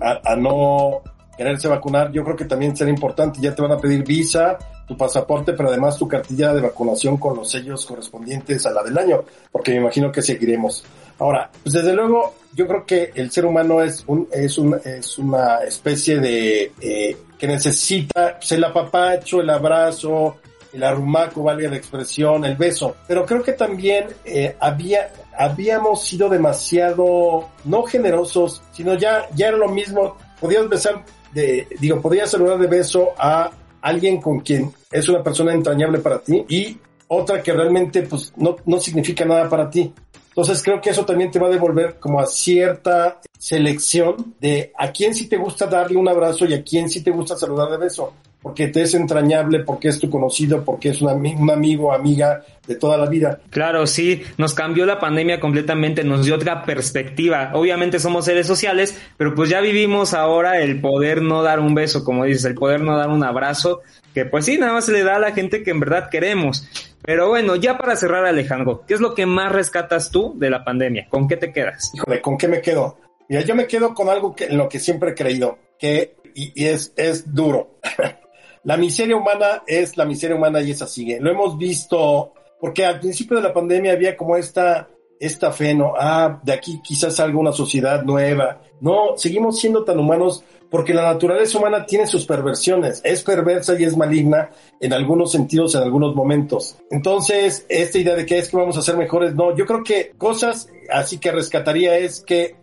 a, 0.00 0.20
a, 0.24 0.36
no 0.36 1.02
quererse 1.36 1.68
vacunar, 1.68 2.12
yo 2.12 2.22
creo 2.24 2.36
que 2.36 2.44
también 2.44 2.76
será 2.76 2.90
importante. 2.90 3.40
Ya 3.40 3.54
te 3.54 3.62
van 3.62 3.72
a 3.72 3.78
pedir 3.78 4.04
visa, 4.04 4.58
tu 4.86 4.96
pasaporte, 4.96 5.52
pero 5.52 5.68
además 5.68 5.96
tu 5.96 6.06
cartilla 6.06 6.52
de 6.52 6.60
vacunación 6.60 7.16
con 7.16 7.36
los 7.36 7.50
sellos 7.50 7.86
correspondientes 7.86 8.66
a 8.66 8.72
la 8.72 8.82
del 8.82 8.98
año, 8.98 9.24
porque 9.50 9.70
me 9.72 9.78
imagino 9.78 10.12
que 10.12 10.20
seguiremos. 10.20 10.84
Ahora, 11.18 11.50
pues 11.62 11.74
desde 11.74 11.92
luego, 11.94 12.34
yo 12.54 12.66
creo 12.66 12.84
que 12.84 13.12
el 13.14 13.30
ser 13.30 13.46
humano 13.46 13.82
es 13.82 14.04
un, 14.06 14.28
es 14.32 14.58
un, 14.58 14.78
es 14.84 15.18
una 15.18 15.58
especie 15.58 16.18
de, 16.18 16.72
eh, 16.80 17.16
que 17.38 17.46
necesita 17.46 18.36
pues, 18.36 18.52
el 18.52 18.64
apapacho, 18.64 19.40
el 19.40 19.50
abrazo, 19.50 20.38
el 20.72 20.82
arrumaco, 20.82 21.42
valga 21.42 21.68
la 21.68 21.76
expresión, 21.76 22.44
el 22.44 22.56
beso. 22.56 22.96
Pero 23.06 23.26
creo 23.26 23.42
que 23.42 23.52
también 23.52 24.06
eh, 24.24 24.56
había, 24.60 25.12
habíamos 25.36 26.04
sido 26.04 26.28
demasiado, 26.28 27.48
no 27.64 27.82
generosos, 27.84 28.62
sino 28.72 28.94
ya, 28.94 29.28
ya 29.34 29.48
era 29.48 29.56
lo 29.56 29.68
mismo. 29.68 30.16
Podías 30.40 30.68
besar, 30.68 31.04
de, 31.32 31.66
digo, 31.80 32.00
podías 32.00 32.30
saludar 32.30 32.58
de 32.58 32.66
beso 32.66 33.10
a 33.18 33.50
alguien 33.80 34.20
con 34.20 34.40
quien 34.40 34.72
es 34.90 35.08
una 35.08 35.22
persona 35.22 35.52
entrañable 35.52 35.98
para 35.98 36.20
ti 36.20 36.44
y 36.48 36.78
otra 37.08 37.42
que 37.42 37.52
realmente 37.52 38.02
pues 38.02 38.32
no, 38.36 38.56
no 38.66 38.78
significa 38.78 39.24
nada 39.24 39.48
para 39.48 39.68
ti. 39.68 39.92
Entonces 40.28 40.62
creo 40.62 40.80
que 40.80 40.90
eso 40.90 41.04
también 41.04 41.30
te 41.30 41.40
va 41.40 41.48
a 41.48 41.50
devolver 41.50 41.98
como 41.98 42.20
a 42.20 42.26
cierta 42.26 43.20
selección 43.36 44.36
de 44.40 44.72
a 44.78 44.92
quién 44.92 45.12
sí 45.14 45.28
te 45.28 45.36
gusta 45.36 45.66
darle 45.66 45.96
un 45.96 46.08
abrazo 46.08 46.44
y 46.46 46.54
a 46.54 46.62
quién 46.62 46.88
sí 46.88 47.02
te 47.02 47.10
gusta 47.10 47.36
saludar 47.36 47.70
de 47.70 47.78
beso 47.78 48.12
porque 48.42 48.68
te 48.68 48.82
es 48.82 48.94
entrañable, 48.94 49.60
porque 49.60 49.88
es 49.88 49.98
tu 49.98 50.08
conocido, 50.08 50.64
porque 50.64 50.90
es 50.90 51.02
un, 51.02 51.10
un 51.10 51.50
amigo, 51.50 51.92
amiga 51.92 52.42
de 52.66 52.74
toda 52.74 52.96
la 52.96 53.06
vida. 53.06 53.40
Claro, 53.50 53.86
sí, 53.86 54.22
nos 54.38 54.54
cambió 54.54 54.86
la 54.86 54.98
pandemia 54.98 55.40
completamente, 55.40 56.04
nos 56.04 56.24
dio 56.24 56.36
otra 56.36 56.64
perspectiva. 56.64 57.50
Obviamente 57.54 57.98
somos 57.98 58.24
seres 58.24 58.46
sociales, 58.46 58.98
pero 59.16 59.34
pues 59.34 59.50
ya 59.50 59.60
vivimos 59.60 60.14
ahora 60.14 60.60
el 60.60 60.80
poder 60.80 61.20
no 61.20 61.42
dar 61.42 61.60
un 61.60 61.74
beso, 61.74 62.04
como 62.04 62.24
dices, 62.24 62.44
el 62.44 62.54
poder 62.54 62.80
no 62.80 62.96
dar 62.96 63.10
un 63.10 63.24
abrazo, 63.24 63.82
que 64.14 64.24
pues 64.24 64.46
sí, 64.46 64.56
nada 64.56 64.72
más 64.72 64.86
se 64.86 64.92
le 64.92 65.04
da 65.04 65.16
a 65.16 65.20
la 65.20 65.32
gente 65.32 65.62
que 65.62 65.70
en 65.70 65.80
verdad 65.80 66.08
queremos. 66.08 66.66
Pero 67.02 67.28
bueno, 67.28 67.56
ya 67.56 67.76
para 67.76 67.96
cerrar, 67.96 68.24
Alejandro, 68.24 68.84
¿qué 68.86 68.94
es 68.94 69.00
lo 69.00 69.14
que 69.14 69.26
más 69.26 69.52
rescatas 69.52 70.10
tú 70.10 70.34
de 70.38 70.50
la 70.50 70.64
pandemia? 70.64 71.08
¿Con 71.08 71.28
qué 71.28 71.36
te 71.36 71.52
quedas? 71.52 71.90
Híjole, 71.94 72.20
¿con 72.20 72.38
qué 72.38 72.48
me 72.48 72.60
quedo? 72.60 72.98
Mira, 73.28 73.42
yo 73.42 73.54
me 73.54 73.66
quedo 73.66 73.94
con 73.94 74.08
algo 74.08 74.34
que, 74.34 74.46
en 74.46 74.58
lo 74.58 74.68
que 74.68 74.78
siempre 74.78 75.10
he 75.10 75.14
creído, 75.14 75.58
que, 75.78 76.16
y, 76.34 76.52
y 76.54 76.66
es, 76.66 76.92
es 76.96 77.34
duro. 77.34 77.78
La 78.64 78.76
miseria 78.76 79.16
humana 79.16 79.62
es 79.66 79.96
la 79.96 80.04
miseria 80.04 80.36
humana 80.36 80.60
y 80.60 80.70
esa 80.70 80.86
sigue. 80.86 81.18
Lo 81.20 81.30
hemos 81.30 81.56
visto 81.56 82.34
porque 82.60 82.84
al 82.84 83.00
principio 83.00 83.36
de 83.36 83.42
la 83.42 83.54
pandemia 83.54 83.92
había 83.92 84.16
como 84.16 84.36
esta, 84.36 84.88
esta 85.18 85.50
fe, 85.50 85.74
¿no? 85.74 85.94
Ah, 85.98 86.40
de 86.42 86.52
aquí 86.52 86.80
quizás 86.82 87.16
salga 87.16 87.38
una 87.38 87.52
sociedad 87.52 88.02
nueva. 88.02 88.60
No, 88.80 89.16
seguimos 89.16 89.58
siendo 89.58 89.82
tan 89.82 89.98
humanos 89.98 90.44
porque 90.70 90.92
la 90.92 91.02
naturaleza 91.02 91.58
humana 91.58 91.86
tiene 91.86 92.06
sus 92.06 92.26
perversiones. 92.26 93.00
Es 93.02 93.22
perversa 93.22 93.80
y 93.80 93.84
es 93.84 93.96
maligna 93.96 94.50
en 94.78 94.92
algunos 94.92 95.32
sentidos, 95.32 95.74
en 95.74 95.82
algunos 95.82 96.14
momentos. 96.14 96.76
Entonces, 96.90 97.64
esta 97.68 97.98
idea 97.98 98.14
de 98.14 98.26
que 98.26 98.38
es 98.38 98.50
que 98.50 98.56
vamos 98.58 98.76
a 98.76 98.82
ser 98.82 98.98
mejores, 98.98 99.34
no, 99.34 99.56
yo 99.56 99.64
creo 99.64 99.82
que 99.82 100.12
cosas 100.18 100.68
así 100.92 101.18
que 101.18 101.32
rescataría 101.32 101.96
es 101.96 102.20
que 102.20 102.56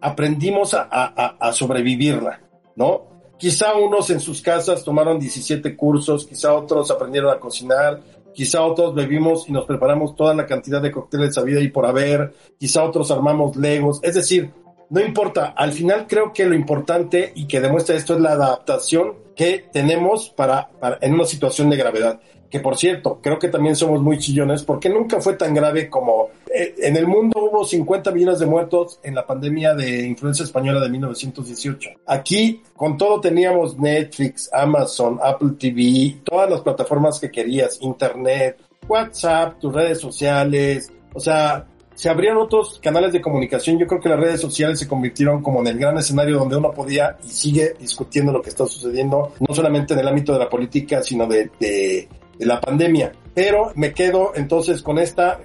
aprendimos 0.00 0.72
a, 0.74 0.88
a, 0.90 1.36
a 1.38 1.52
sobrevivirla, 1.52 2.40
¿no? 2.74 3.11
Quizá 3.42 3.74
unos 3.74 4.08
en 4.10 4.20
sus 4.20 4.40
casas 4.40 4.84
tomaron 4.84 5.18
17 5.18 5.74
cursos, 5.74 6.28
quizá 6.28 6.54
otros 6.54 6.92
aprendieron 6.92 7.28
a 7.28 7.40
cocinar, 7.40 8.00
quizá 8.32 8.62
otros 8.62 8.94
bebimos 8.94 9.48
y 9.48 9.52
nos 9.52 9.64
preparamos 9.64 10.14
toda 10.14 10.32
la 10.32 10.46
cantidad 10.46 10.80
de 10.80 10.92
cócteles 10.92 11.36
a 11.36 11.42
vida 11.42 11.58
y 11.58 11.66
por 11.66 11.84
haber, 11.84 12.32
quizá 12.56 12.84
otros 12.84 13.10
armamos 13.10 13.56
legos, 13.56 13.98
es 14.04 14.14
decir, 14.14 14.52
no 14.90 15.00
importa, 15.00 15.54
al 15.56 15.72
final 15.72 16.06
creo 16.06 16.32
que 16.32 16.46
lo 16.46 16.54
importante 16.54 17.32
y 17.34 17.48
que 17.48 17.60
demuestra 17.60 17.96
esto 17.96 18.14
es 18.14 18.20
la 18.20 18.30
adaptación 18.30 19.14
que 19.34 19.64
tenemos 19.72 20.30
para, 20.30 20.68
para 20.78 20.98
en 21.00 21.12
una 21.12 21.24
situación 21.24 21.68
de 21.68 21.78
gravedad 21.78 22.20
que 22.52 22.60
por 22.60 22.76
cierto, 22.76 23.18
creo 23.22 23.38
que 23.38 23.48
también 23.48 23.74
somos 23.74 24.02
muy 24.02 24.18
chillones 24.18 24.62
porque 24.62 24.90
nunca 24.90 25.22
fue 25.22 25.36
tan 25.36 25.54
grave 25.54 25.88
como 25.88 26.28
eh, 26.54 26.74
en 26.82 26.98
el 26.98 27.06
mundo 27.06 27.48
hubo 27.50 27.64
50 27.64 28.10
millones 28.10 28.40
de 28.40 28.46
muertos 28.46 29.00
en 29.02 29.14
la 29.14 29.26
pandemia 29.26 29.74
de 29.74 30.06
influenza 30.06 30.44
española 30.44 30.78
de 30.78 30.90
1918. 30.90 31.90
Aquí 32.06 32.60
con 32.76 32.98
todo 32.98 33.22
teníamos 33.22 33.78
Netflix, 33.78 34.50
Amazon, 34.52 35.18
Apple 35.22 35.52
TV, 35.58 36.20
todas 36.22 36.50
las 36.50 36.60
plataformas 36.60 37.18
que 37.18 37.30
querías, 37.30 37.78
Internet, 37.80 38.58
WhatsApp, 38.86 39.58
tus 39.58 39.72
redes 39.72 39.98
sociales, 39.98 40.92
o 41.14 41.20
sea, 41.20 41.66
se 41.94 42.10
abrieron 42.10 42.36
otros 42.36 42.78
canales 42.82 43.14
de 43.14 43.22
comunicación. 43.22 43.78
Yo 43.78 43.86
creo 43.86 44.00
que 44.02 44.10
las 44.10 44.20
redes 44.20 44.42
sociales 44.42 44.78
se 44.78 44.86
convirtieron 44.86 45.42
como 45.42 45.60
en 45.60 45.68
el 45.68 45.78
gran 45.78 45.96
escenario 45.96 46.38
donde 46.38 46.56
uno 46.56 46.70
podía 46.70 47.16
y 47.24 47.28
sigue 47.28 47.76
discutiendo 47.80 48.30
lo 48.30 48.42
que 48.42 48.50
está 48.50 48.66
sucediendo, 48.66 49.32
no 49.40 49.54
solamente 49.54 49.94
en 49.94 50.00
el 50.00 50.08
ámbito 50.08 50.34
de 50.34 50.38
la 50.38 50.50
política, 50.50 51.02
sino 51.02 51.26
de, 51.26 51.50
de 51.58 52.08
la 52.38 52.60
pandemia. 52.60 53.12
Pero 53.34 53.72
me 53.76 53.94
quedo 53.94 54.32
entonces 54.34 54.82
con 54.82 54.98
esta, 54.98 55.40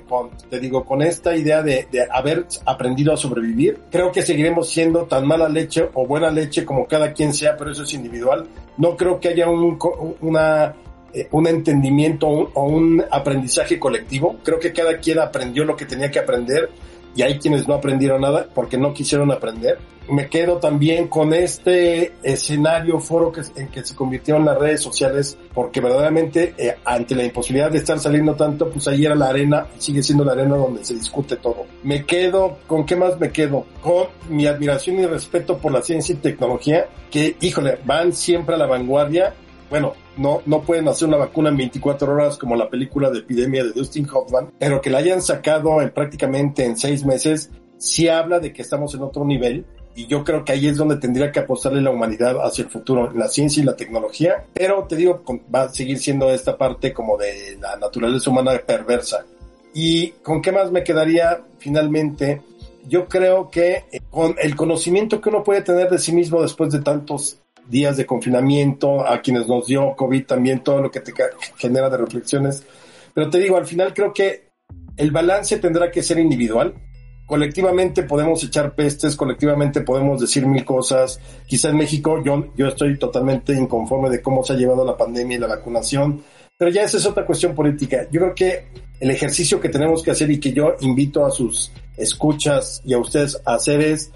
te 0.50 0.60
digo, 0.60 0.84
con 0.84 1.02
esta 1.02 1.38
idea 1.38 1.62
de, 1.62 1.88
de, 1.90 2.06
haber 2.12 2.46
aprendido 2.66 3.14
a 3.14 3.18
sobrevivir. 3.18 3.80
Creo 3.90 4.12
que 4.12 4.22
seguiremos 4.22 4.70
siendo 4.70 5.06
tan 5.06 5.26
mala 5.26 5.48
leche 5.48 5.90
o 5.94 6.06
buena 6.06 6.30
leche 6.30 6.66
como 6.66 6.86
cada 6.86 7.14
quien 7.14 7.34
sea, 7.34 7.56
pero 7.56 7.72
eso 7.72 7.84
es 7.84 7.94
individual. 7.94 8.46
No 8.78 8.98
creo 8.98 9.22
que 9.22 9.30
haya 9.30 9.50
un, 9.50 9.80
una, 10.20 10.76
eh, 11.14 11.30
un 11.32 11.48
entendimiento 11.48 12.28
o 12.28 12.64
un 12.66 13.04
aprendizaje 13.10 13.80
colectivo. 13.80 14.38
Creo 14.44 14.60
que 14.60 14.74
cada 14.74 14.98
quien 14.98 15.20
aprendió 15.20 15.64
lo 15.64 15.78
que 15.78 15.86
tenía 15.86 16.12
que 16.12 16.20
aprender 16.20 16.70
y 17.18 17.24
hay 17.24 17.40
quienes 17.40 17.68
no 17.68 17.74
aprendieron 17.74 18.22
nada 18.22 18.48
porque 18.54 18.78
no 18.78 18.94
quisieron 18.94 19.32
aprender. 19.32 19.80
Me 20.08 20.30
quedo 20.30 20.58
también 20.58 21.08
con 21.08 21.34
este 21.34 22.14
escenario 22.22 23.00
foro 23.00 23.32
que, 23.32 23.42
en 23.56 23.70
que 23.70 23.84
se 23.84 23.96
convirtieron 23.96 24.46
las 24.46 24.58
redes 24.58 24.82
sociales 24.82 25.36
porque 25.52 25.82
verdaderamente 25.82 26.54
eh, 26.58 26.78
ante 26.86 27.16
la 27.16 27.24
imposibilidad 27.24 27.72
de 27.72 27.80
estar 27.80 28.00
saliendo 28.00 28.36
tanto, 28.36 28.70
pues 28.70 28.88
ahí 28.88 29.04
era 29.04 29.16
la 29.16 29.30
arena 29.30 29.66
sigue 29.80 30.04
siendo 30.04 30.24
la 30.24 30.34
arena 30.34 30.56
donde 30.56 30.86
se 30.86 30.94
discute 30.94 31.38
todo. 31.38 31.66
Me 31.84 32.06
quedo, 32.06 32.60
¿con 32.68 32.86
qué 32.86 32.96
más 32.96 33.20
me 33.20 33.32
quedo? 33.32 33.66
Con 33.82 34.06
mi 34.30 34.46
admiración 34.46 35.00
y 35.00 35.08
respeto 35.08 35.58
por 35.58 35.72
la 35.72 35.82
ciencia 35.82 36.14
y 36.14 36.20
tecnología 36.20 36.88
que, 37.10 37.36
híjole, 37.42 37.80
van 37.84 38.14
siempre 38.14 38.54
a 38.54 38.60
la 38.60 38.68
vanguardia 38.68 39.34
bueno, 39.70 39.94
no, 40.18 40.42
no 40.46 40.62
pueden 40.62 40.88
hacer 40.88 41.08
una 41.08 41.18
vacuna 41.18 41.50
en 41.50 41.58
24 41.58 42.12
horas 42.12 42.38
como 42.38 42.56
la 42.56 42.70
película 42.70 43.10
de 43.10 43.20
epidemia 43.20 43.64
de 43.64 43.72
Dustin 43.72 44.08
Hoffman, 44.12 44.52
pero 44.60 44.82
que 44.82 44.90
la 44.90 45.00
hayan 45.00 45.22
sacado 45.22 45.82
en 45.82 45.92
prácticamente 45.92 46.66
en 46.66 46.78
seis 46.78 47.06
meses, 47.06 47.52
sí 47.78 48.08
habla 48.08 48.40
de 48.40 48.54
que 48.54 48.62
estamos 48.62 48.94
en 48.96 49.02
otro 49.02 49.26
nivel. 49.26 49.66
Y 49.96 50.06
yo 50.06 50.24
creo 50.24 50.46
que 50.46 50.52
ahí 50.52 50.68
es 50.68 50.78
donde 50.78 50.98
tendría 50.98 51.32
que 51.32 51.40
apostarle 51.40 51.82
la 51.82 51.90
humanidad 51.90 52.38
hacia 52.46 52.66
el 52.66 52.70
futuro, 52.70 53.12
la 53.14 53.28
ciencia 53.28 53.64
y 53.64 53.66
la 53.66 53.76
tecnología. 53.76 54.46
Pero 54.54 54.86
te 54.88 54.96
digo, 54.96 55.24
va 55.54 55.64
a 55.64 55.70
seguir 55.70 55.98
siendo 55.98 56.30
esta 56.30 56.56
parte 56.56 56.94
como 56.94 57.18
de 57.18 57.58
la 57.60 57.78
naturaleza 57.78 58.30
humana 58.30 58.52
perversa. 58.64 59.26
¿Y 59.74 60.10
con 60.24 60.42
qué 60.42 60.52
más 60.52 60.72
me 60.72 60.84
quedaría 60.84 61.42
finalmente? 61.58 62.42
Yo 62.88 63.08
creo 63.08 63.50
que 63.50 63.86
eh, 63.92 64.02
con 64.12 64.36
el 64.40 64.56
conocimiento 64.56 65.20
que 65.20 65.30
uno 65.30 65.44
puede 65.44 65.64
tener 65.64 65.90
de 65.90 65.98
sí 65.98 66.14
mismo 66.14 66.44
después 66.44 66.72
de 66.72 66.80
tantos 66.80 67.40
días 67.70 67.98
de 67.98 68.06
confinamiento, 68.06 69.06
a 69.08 69.22
quienes 69.22 69.48
nos 69.48 69.68
dio 69.68 69.96
COVID 69.96 70.26
también, 70.26 70.64
todo 70.64 70.82
lo 70.82 70.92
que 70.92 71.02
te 71.02 71.14
genera 71.58 71.90
de 71.90 71.98
reflexiones. 71.98 72.64
Pero 73.14 73.30
te 73.30 73.40
digo, 73.40 73.58
al 73.58 73.66
final 73.66 73.94
creo 73.94 74.14
que 74.14 74.50
el 74.96 75.12
balance 75.12 75.58
tendrá 75.58 75.92
que 75.92 76.04
ser 76.04 76.20
individual. 76.20 76.74
Colectivamente 77.26 78.04
podemos 78.04 78.44
echar 78.44 78.74
pestes, 78.74 79.16
colectivamente 79.16 79.82
podemos 79.82 80.22
decir 80.22 80.46
mil 80.46 80.64
cosas. 80.64 81.20
Quizá 81.46 81.70
en 81.70 81.78
México 81.78 82.22
yo, 82.24 82.54
yo 82.56 82.68
estoy 82.68 82.98
totalmente 82.98 83.54
inconforme 83.54 84.10
de 84.10 84.22
cómo 84.22 84.44
se 84.44 84.54
ha 84.54 84.56
llevado 84.56 84.86
la 84.86 84.96
pandemia 84.96 85.38
y 85.38 85.40
la 85.40 85.48
vacunación, 85.48 86.24
pero 86.58 86.72
ya 86.72 86.84
esa 86.84 86.98
es 86.98 87.06
otra 87.06 87.26
cuestión 87.26 87.54
política. 87.54 88.08
Yo 88.12 88.22
creo 88.22 88.36
que 88.36 88.68
el 89.00 89.12
ejercicio 89.12 89.60
que 89.60 89.70
tenemos 89.70 90.02
que 90.02 90.12
hacer 90.12 90.32
y 90.32 90.40
que 90.40 90.54
yo 90.54 90.76
invito 90.80 91.26
a 91.26 91.32
sus 91.32 91.72
escuchas 91.98 92.82
y 92.86 92.94
a 92.94 92.98
ustedes 92.98 93.40
a 93.46 93.56
hacer 93.56 93.82
es 93.82 94.12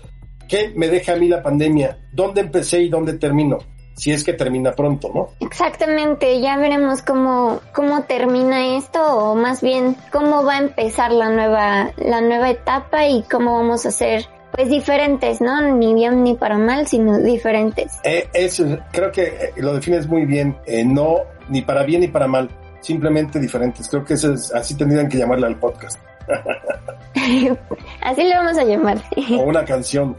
¿Qué 0.52 0.74
me 0.76 0.90
deja 0.90 1.14
a 1.14 1.16
mí 1.16 1.30
la 1.30 1.42
pandemia? 1.42 1.98
¿Dónde 2.12 2.42
empecé 2.42 2.82
y 2.82 2.90
dónde 2.90 3.14
termino? 3.14 3.60
Si 3.96 4.12
es 4.12 4.22
que 4.22 4.34
termina 4.34 4.74
pronto, 4.74 5.10
¿no? 5.16 5.30
Exactamente, 5.40 6.42
ya 6.42 6.58
veremos 6.58 7.02
cómo, 7.02 7.62
cómo 7.74 8.04
termina 8.04 8.76
esto 8.76 9.02
o 9.02 9.36
más 9.36 9.62
bien 9.62 9.96
cómo 10.12 10.44
va 10.44 10.56
a 10.56 10.58
empezar 10.58 11.14
la 11.14 11.30
nueva, 11.30 11.94
la 11.96 12.20
nueva 12.20 12.50
etapa 12.50 13.08
y 13.08 13.24
cómo 13.32 13.54
vamos 13.54 13.86
a 13.86 13.92
ser 13.92 14.26
pues 14.52 14.68
diferentes, 14.68 15.40
¿no? 15.40 15.62
Ni 15.72 15.94
bien 15.94 16.22
ni 16.22 16.36
para 16.36 16.58
mal, 16.58 16.86
sino 16.86 17.18
diferentes. 17.20 17.94
Eh, 18.04 18.28
eso, 18.34 18.78
creo 18.92 19.10
que 19.10 19.24
eh, 19.24 19.54
lo 19.56 19.74
defines 19.74 20.06
muy 20.06 20.26
bien, 20.26 20.58
eh, 20.66 20.84
no 20.84 21.20
ni 21.48 21.62
para 21.62 21.84
bien 21.84 22.02
ni 22.02 22.10
para 22.10 22.28
mal, 22.28 22.50
simplemente 22.82 23.40
diferentes. 23.40 23.88
Creo 23.88 24.04
que 24.04 24.16
eso 24.16 24.34
es, 24.34 24.54
así 24.54 24.76
tendrían 24.76 25.08
que 25.08 25.18
llamarle 25.18 25.48
al 25.48 25.58
podcast. 25.58 25.98
Así 28.02 28.24
le 28.24 28.36
vamos 28.36 28.58
a 28.58 28.64
llamar. 28.64 28.98
O 29.38 29.44
una 29.44 29.64
canción. 29.66 30.16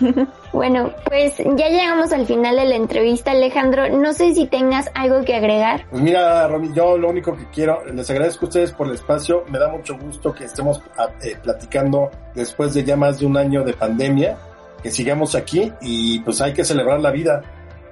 bueno, 0.52 0.92
pues 1.06 1.36
ya 1.38 1.68
llegamos 1.68 2.12
al 2.12 2.26
final 2.26 2.56
de 2.56 2.64
la 2.66 2.76
entrevista, 2.76 3.32
Alejandro. 3.32 3.88
No 3.88 4.12
sé 4.12 4.34
si 4.34 4.46
tengas 4.46 4.90
algo 4.94 5.24
que 5.24 5.34
agregar. 5.34 5.86
Pues 5.90 6.02
mira, 6.02 6.46
Romy, 6.48 6.72
yo 6.74 6.96
lo 6.96 7.08
único 7.08 7.36
que 7.36 7.46
quiero, 7.50 7.84
les 7.86 8.08
agradezco 8.10 8.46
a 8.46 8.48
ustedes 8.48 8.72
por 8.72 8.86
el 8.88 8.94
espacio. 8.94 9.44
Me 9.48 9.58
da 9.58 9.68
mucho 9.68 9.96
gusto 9.98 10.32
que 10.32 10.44
estemos 10.44 10.80
ah, 10.98 11.08
eh, 11.22 11.36
platicando 11.42 12.10
después 12.34 12.74
de 12.74 12.84
ya 12.84 12.96
más 12.96 13.18
de 13.18 13.26
un 13.26 13.36
año 13.36 13.64
de 13.64 13.72
pandemia, 13.72 14.36
que 14.82 14.90
sigamos 14.90 15.34
aquí 15.34 15.72
y 15.80 16.20
pues 16.20 16.40
hay 16.40 16.52
que 16.52 16.64
celebrar 16.64 17.00
la 17.00 17.10
vida. 17.10 17.42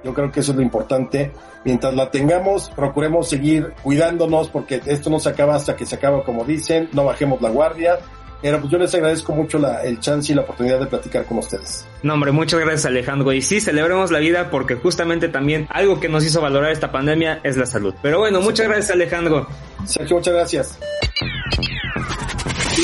Yo 0.03 0.13
creo 0.13 0.31
que 0.31 0.41
eso 0.41 0.51
es 0.51 0.57
lo 0.57 0.63
importante 0.63 1.31
mientras 1.63 1.93
la 1.93 2.11
tengamos, 2.11 2.69
procuremos 2.69 3.29
seguir 3.29 3.73
cuidándonos 3.83 4.49
porque 4.49 4.81
esto 4.85 5.09
no 5.09 5.19
se 5.19 5.29
acaba 5.29 5.55
hasta 5.55 5.75
que 5.75 5.85
se 5.85 5.95
acaba, 5.95 6.23
como 6.23 6.43
dicen, 6.43 6.89
no 6.93 7.05
bajemos 7.05 7.41
la 7.41 7.49
guardia. 7.49 7.99
Pero 8.41 8.59
pues 8.59 8.69
yo 8.73 8.77
les 8.77 8.93
agradezco 8.93 9.33
mucho 9.33 9.57
la, 9.57 9.83
el 9.83 10.01
chance 10.01 10.33
y 10.33 10.35
la 10.35 10.41
oportunidad 10.41 10.77
de 10.77 10.87
platicar 10.87 11.23
con 11.23 11.37
ustedes. 11.37 11.87
No, 12.03 12.15
hombre, 12.15 12.33
muchas 12.33 12.59
gracias 12.59 12.85
Alejandro. 12.85 13.31
Y 13.31 13.41
sí, 13.41 13.61
celebremos 13.61 14.11
la 14.11 14.19
vida 14.19 14.49
porque 14.49 14.75
justamente 14.75 15.29
también 15.29 15.65
algo 15.69 16.01
que 16.01 16.09
nos 16.09 16.25
hizo 16.25 16.41
valorar 16.41 16.71
esta 16.73 16.91
pandemia 16.91 17.39
es 17.43 17.55
la 17.55 17.65
salud. 17.65 17.93
Pero 18.01 18.19
bueno, 18.19 18.41
muchas 18.41 18.67
gracias 18.67 18.91
Alejandro. 18.91 19.47
Sergio, 19.85 20.17
muchas 20.17 20.33
gracias. 20.33 20.79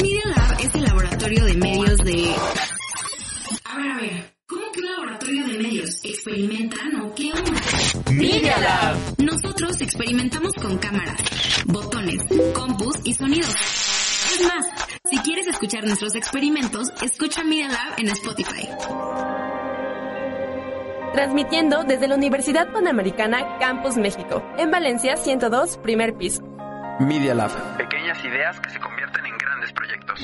Media 0.01 0.21
Lab 0.27 0.61
es 0.61 0.75
el 0.75 0.83
laboratorio 0.83 1.43
de 1.43 1.53
medios 1.55 1.97
de... 1.97 2.33
¿Experimentan 6.19 6.99
o 6.99 7.15
qué 7.15 7.31
onda? 7.31 7.61
Media 8.11 8.57
Lab. 8.59 8.97
Nosotros 9.19 9.79
experimentamos 9.79 10.51
con 10.55 10.77
cámaras, 10.77 11.17
botones, 11.65 12.21
compus 12.53 12.97
y 13.05 13.13
sonidos. 13.13 13.55
Es 14.33 14.45
más, 14.45 14.67
si 15.09 15.17
quieres 15.19 15.47
escuchar 15.47 15.85
nuestros 15.85 16.15
experimentos, 16.15 16.89
escucha 17.01 17.41
Media 17.45 17.69
Lab 17.69 17.99
en 17.99 18.09
Spotify. 18.09 18.67
Transmitiendo 21.13 21.85
desde 21.85 22.09
la 22.09 22.15
Universidad 22.15 22.69
Panamericana 22.73 23.57
Campus 23.57 23.95
México, 23.95 24.43
en 24.57 24.71
Valencia 24.71 25.15
102, 25.15 25.77
primer 25.77 26.17
piso. 26.17 26.48
Media 26.99 27.33
Lab. 27.33 27.51
Pequeñas 27.77 28.23
ideas 28.25 28.59
que 28.59 28.69
se 28.71 28.79
convierten 28.79 29.25
en 29.25 29.37
grandes 29.37 29.71
proyectos. 29.71 30.19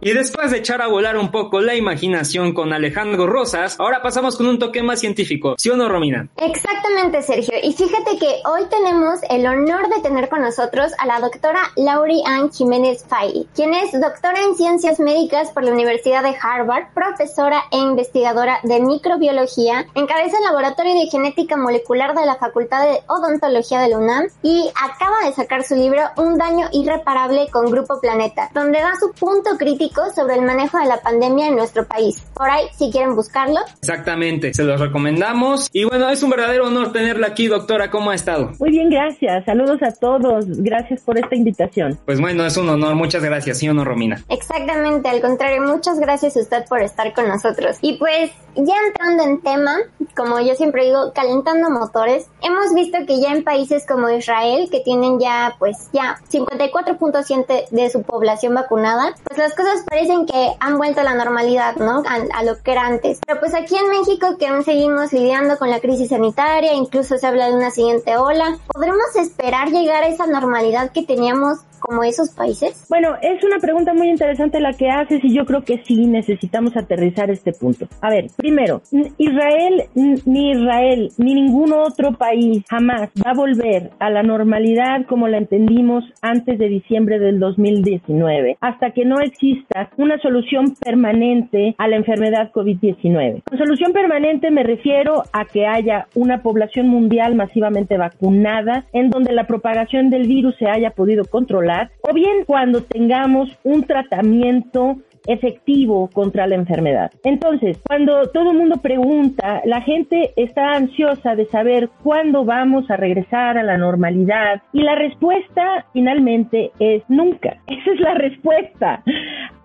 Y 0.00 0.12
después 0.12 0.50
de 0.50 0.58
echar 0.58 0.82
a 0.82 0.86
volar 0.86 1.16
un 1.16 1.30
poco 1.30 1.62
la 1.62 1.74
imaginación 1.74 2.52
con 2.52 2.74
Alejandro 2.74 3.26
Rosas, 3.26 3.76
ahora 3.80 4.02
pasamos 4.02 4.36
con 4.36 4.46
un 4.46 4.58
toque 4.58 4.82
más 4.82 5.00
científico. 5.00 5.54
¿Sí 5.56 5.70
o 5.70 5.76
no, 5.76 5.88
Romina? 5.88 6.28
Exactamente, 6.36 7.22
Sergio. 7.22 7.54
Y 7.62 7.72
fíjate 7.72 8.18
que 8.18 8.42
hoy 8.44 8.66
tenemos 8.68 9.20
el 9.30 9.46
honor 9.46 9.88
de 9.88 10.02
tener 10.02 10.28
con 10.28 10.42
nosotros 10.42 10.92
a 10.98 11.06
la 11.06 11.20
doctora 11.20 11.62
Laurie 11.76 12.22
Ann 12.26 12.52
Jiménez 12.52 13.02
Fay, 13.08 13.48
quien 13.54 13.72
es 13.72 13.92
doctora 13.92 14.42
en 14.42 14.54
ciencias 14.56 15.00
médicas 15.00 15.50
por 15.52 15.64
la 15.64 15.72
Universidad 15.72 16.22
de 16.22 16.36
Harvard, 16.38 16.92
profesora 16.92 17.62
e 17.70 17.78
investigadora 17.78 18.58
de 18.62 18.80
microbiología, 18.80 19.86
encabeza 19.94 20.36
el 20.36 20.44
laboratorio 20.44 20.92
de 20.92 21.06
genética 21.06 21.56
molecular 21.56 22.14
de 22.14 22.26
la 22.26 22.36
Facultad 22.36 22.82
de 22.82 23.00
Odontología 23.08 23.80
de 23.80 23.88
la 23.88 23.96
UNAM 23.96 24.26
y 24.42 24.70
acaba 24.74 25.24
de 25.24 25.32
sacar 25.32 25.64
su 25.64 25.76
libro 25.76 26.02
Un 26.16 26.38
daño 26.38 26.68
irreparable 26.72 27.48
con 27.50 27.70
Grupo 27.70 28.00
Planeta, 28.00 28.50
donde 28.54 28.78
da 28.80 28.92
su 28.98 29.12
punto 29.12 29.56
crítico 29.58 30.02
sobre 30.14 30.34
el 30.34 30.42
manejo 30.42 30.78
de 30.78 30.86
la 30.86 30.98
pandemia 30.98 31.48
en 31.48 31.56
nuestro 31.56 31.86
país. 31.86 32.22
Por 32.34 32.48
ahí, 32.48 32.66
si 32.76 32.90
quieren 32.90 33.14
buscarlo. 33.14 33.60
Exactamente, 33.78 34.52
se 34.54 34.64
los 34.64 34.80
recomendamos. 34.80 35.68
Y 35.72 35.84
bueno, 35.84 36.08
es 36.10 36.22
un 36.22 36.30
verdadero 36.30 36.66
honor 36.66 36.92
tenerla 36.92 37.28
aquí, 37.28 37.46
doctora. 37.46 37.90
¿Cómo 37.90 38.10
ha 38.10 38.14
estado? 38.14 38.52
Muy 38.58 38.70
bien, 38.70 38.90
gracias. 38.90 39.44
Saludos 39.44 39.82
a 39.82 39.92
todos. 39.92 40.44
Gracias 40.48 41.02
por 41.02 41.18
esta 41.18 41.34
invitación. 41.34 41.98
Pues 42.04 42.20
bueno, 42.20 42.44
es 42.44 42.56
un 42.56 42.68
honor. 42.68 42.94
Muchas 42.94 43.22
gracias, 43.22 43.58
¿sí 43.58 43.68
o 43.68 43.74
no, 43.74 43.84
Romina? 43.84 44.22
Exactamente, 44.28 45.08
al 45.08 45.20
contrario, 45.20 45.62
muchas 45.62 45.98
gracias 45.98 46.36
a 46.36 46.40
usted 46.40 46.64
por 46.68 46.82
estar 46.82 47.12
con 47.12 47.28
nosotros. 47.28 47.76
Y 47.80 47.96
pues, 47.98 48.30
ya 48.54 48.74
entrando 48.86 49.24
en 49.24 49.40
tema, 49.40 49.76
como 50.16 50.40
yo 50.40 50.54
siempre 50.54 50.84
digo, 50.84 51.12
calentando 51.14 51.70
motores, 51.70 52.26
hemos 52.42 52.74
visto 52.74 52.98
que 53.06 53.20
ya 53.20 53.32
en 53.32 53.44
países 53.44 53.86
como 53.86 54.10
Israel, 54.10 54.68
que 54.70 54.80
tienen 54.80 55.18
ya, 55.18 55.54
pues, 55.58 55.88
ya 55.94 56.18
54.7 56.30 57.68
de 57.70 57.90
su 57.90 58.02
población 58.02 58.54
vacunada, 58.54 59.14
pues 59.24 59.38
las 59.38 59.54
cosas 59.54 59.82
parecen 59.88 60.26
que 60.26 60.54
han 60.60 60.76
vuelto 60.76 61.00
a 61.00 61.04
la 61.04 61.14
normalidad, 61.14 61.76
¿no? 61.76 62.02
A, 62.06 62.42
lo 62.42 62.60
que 62.62 62.72
era 62.72 62.86
antes. 62.86 63.20
Pero 63.26 63.40
pues 63.40 63.54
aquí 63.54 63.76
en 63.76 63.88
México 63.88 64.36
que 64.38 64.48
aún 64.48 64.64
seguimos 64.64 65.12
lidiando 65.12 65.56
con 65.56 65.70
la 65.70 65.80
crisis 65.80 66.10
sanitaria, 66.10 66.74
incluso 66.74 67.16
se 67.16 67.26
habla 67.26 67.46
de 67.46 67.54
una 67.54 67.70
siguiente 67.70 68.16
ola, 68.16 68.58
¿podremos 68.66 69.16
esperar 69.16 69.70
llegar 69.70 70.02
a 70.02 70.08
esa 70.08 70.26
normalidad 70.26 70.90
que 70.90 71.04
teníamos 71.04 71.60
como 71.84 72.02
esos 72.02 72.30
países? 72.30 72.86
Bueno, 72.88 73.14
es 73.20 73.44
una 73.44 73.58
pregunta 73.58 73.92
muy 73.92 74.08
interesante 74.08 74.58
la 74.58 74.72
que 74.72 74.88
haces 74.88 75.22
y 75.22 75.34
yo 75.34 75.44
creo 75.44 75.62
que 75.62 75.82
sí 75.84 76.06
necesitamos 76.06 76.74
aterrizar 76.76 77.30
este 77.30 77.52
punto. 77.52 77.86
A 78.00 78.08
ver, 78.08 78.28
primero, 78.36 78.80
Israel, 79.18 79.82
ni 79.94 80.52
Israel, 80.52 81.10
ni 81.18 81.34
ningún 81.34 81.72
otro 81.74 82.12
país 82.12 82.64
jamás 82.70 83.10
va 83.24 83.32
a 83.32 83.34
volver 83.34 83.90
a 83.98 84.08
la 84.08 84.22
normalidad 84.22 85.04
como 85.06 85.28
la 85.28 85.36
entendimos 85.36 86.04
antes 86.22 86.58
de 86.58 86.68
diciembre 86.68 87.18
del 87.18 87.38
2019, 87.38 88.56
hasta 88.60 88.92
que 88.92 89.04
no 89.04 89.20
exista 89.20 89.90
una 89.98 90.18
solución 90.20 90.74
permanente 90.76 91.74
a 91.76 91.86
la 91.88 91.96
enfermedad 91.96 92.50
COVID-19. 92.52 93.42
Con 93.44 93.58
solución 93.58 93.92
permanente 93.92 94.50
me 94.50 94.62
refiero 94.62 95.24
a 95.32 95.44
que 95.44 95.66
haya 95.66 96.06
una 96.14 96.42
población 96.42 96.88
mundial 96.88 97.34
masivamente 97.34 97.98
vacunada 97.98 98.86
en 98.94 99.10
donde 99.10 99.32
la 99.32 99.46
propagación 99.46 100.08
del 100.08 100.26
virus 100.26 100.56
se 100.58 100.66
haya 100.66 100.90
podido 100.90 101.24
controlar 101.26 101.73
o 102.02 102.12
bien 102.12 102.44
cuando 102.46 102.82
tengamos 102.82 103.48
un 103.64 103.82
tratamiento 103.84 104.96
efectivo 105.26 106.08
contra 106.12 106.46
la 106.46 106.54
enfermedad. 106.54 107.10
Entonces, 107.24 107.78
cuando 107.86 108.26
todo 108.30 108.50
el 108.50 108.58
mundo 108.58 108.76
pregunta, 108.82 109.62
la 109.64 109.80
gente 109.80 110.32
está 110.36 110.72
ansiosa 110.72 111.34
de 111.34 111.46
saber 111.46 111.88
cuándo 112.02 112.44
vamos 112.44 112.90
a 112.90 112.96
regresar 112.96 113.58
a 113.58 113.62
la 113.62 113.78
normalidad 113.78 114.62
y 114.72 114.82
la 114.82 114.94
respuesta 114.94 115.86
finalmente 115.92 116.72
es 116.78 117.02
nunca. 117.08 117.56
Esa 117.66 117.92
es 117.92 118.00
la 118.00 118.14
respuesta. 118.14 119.02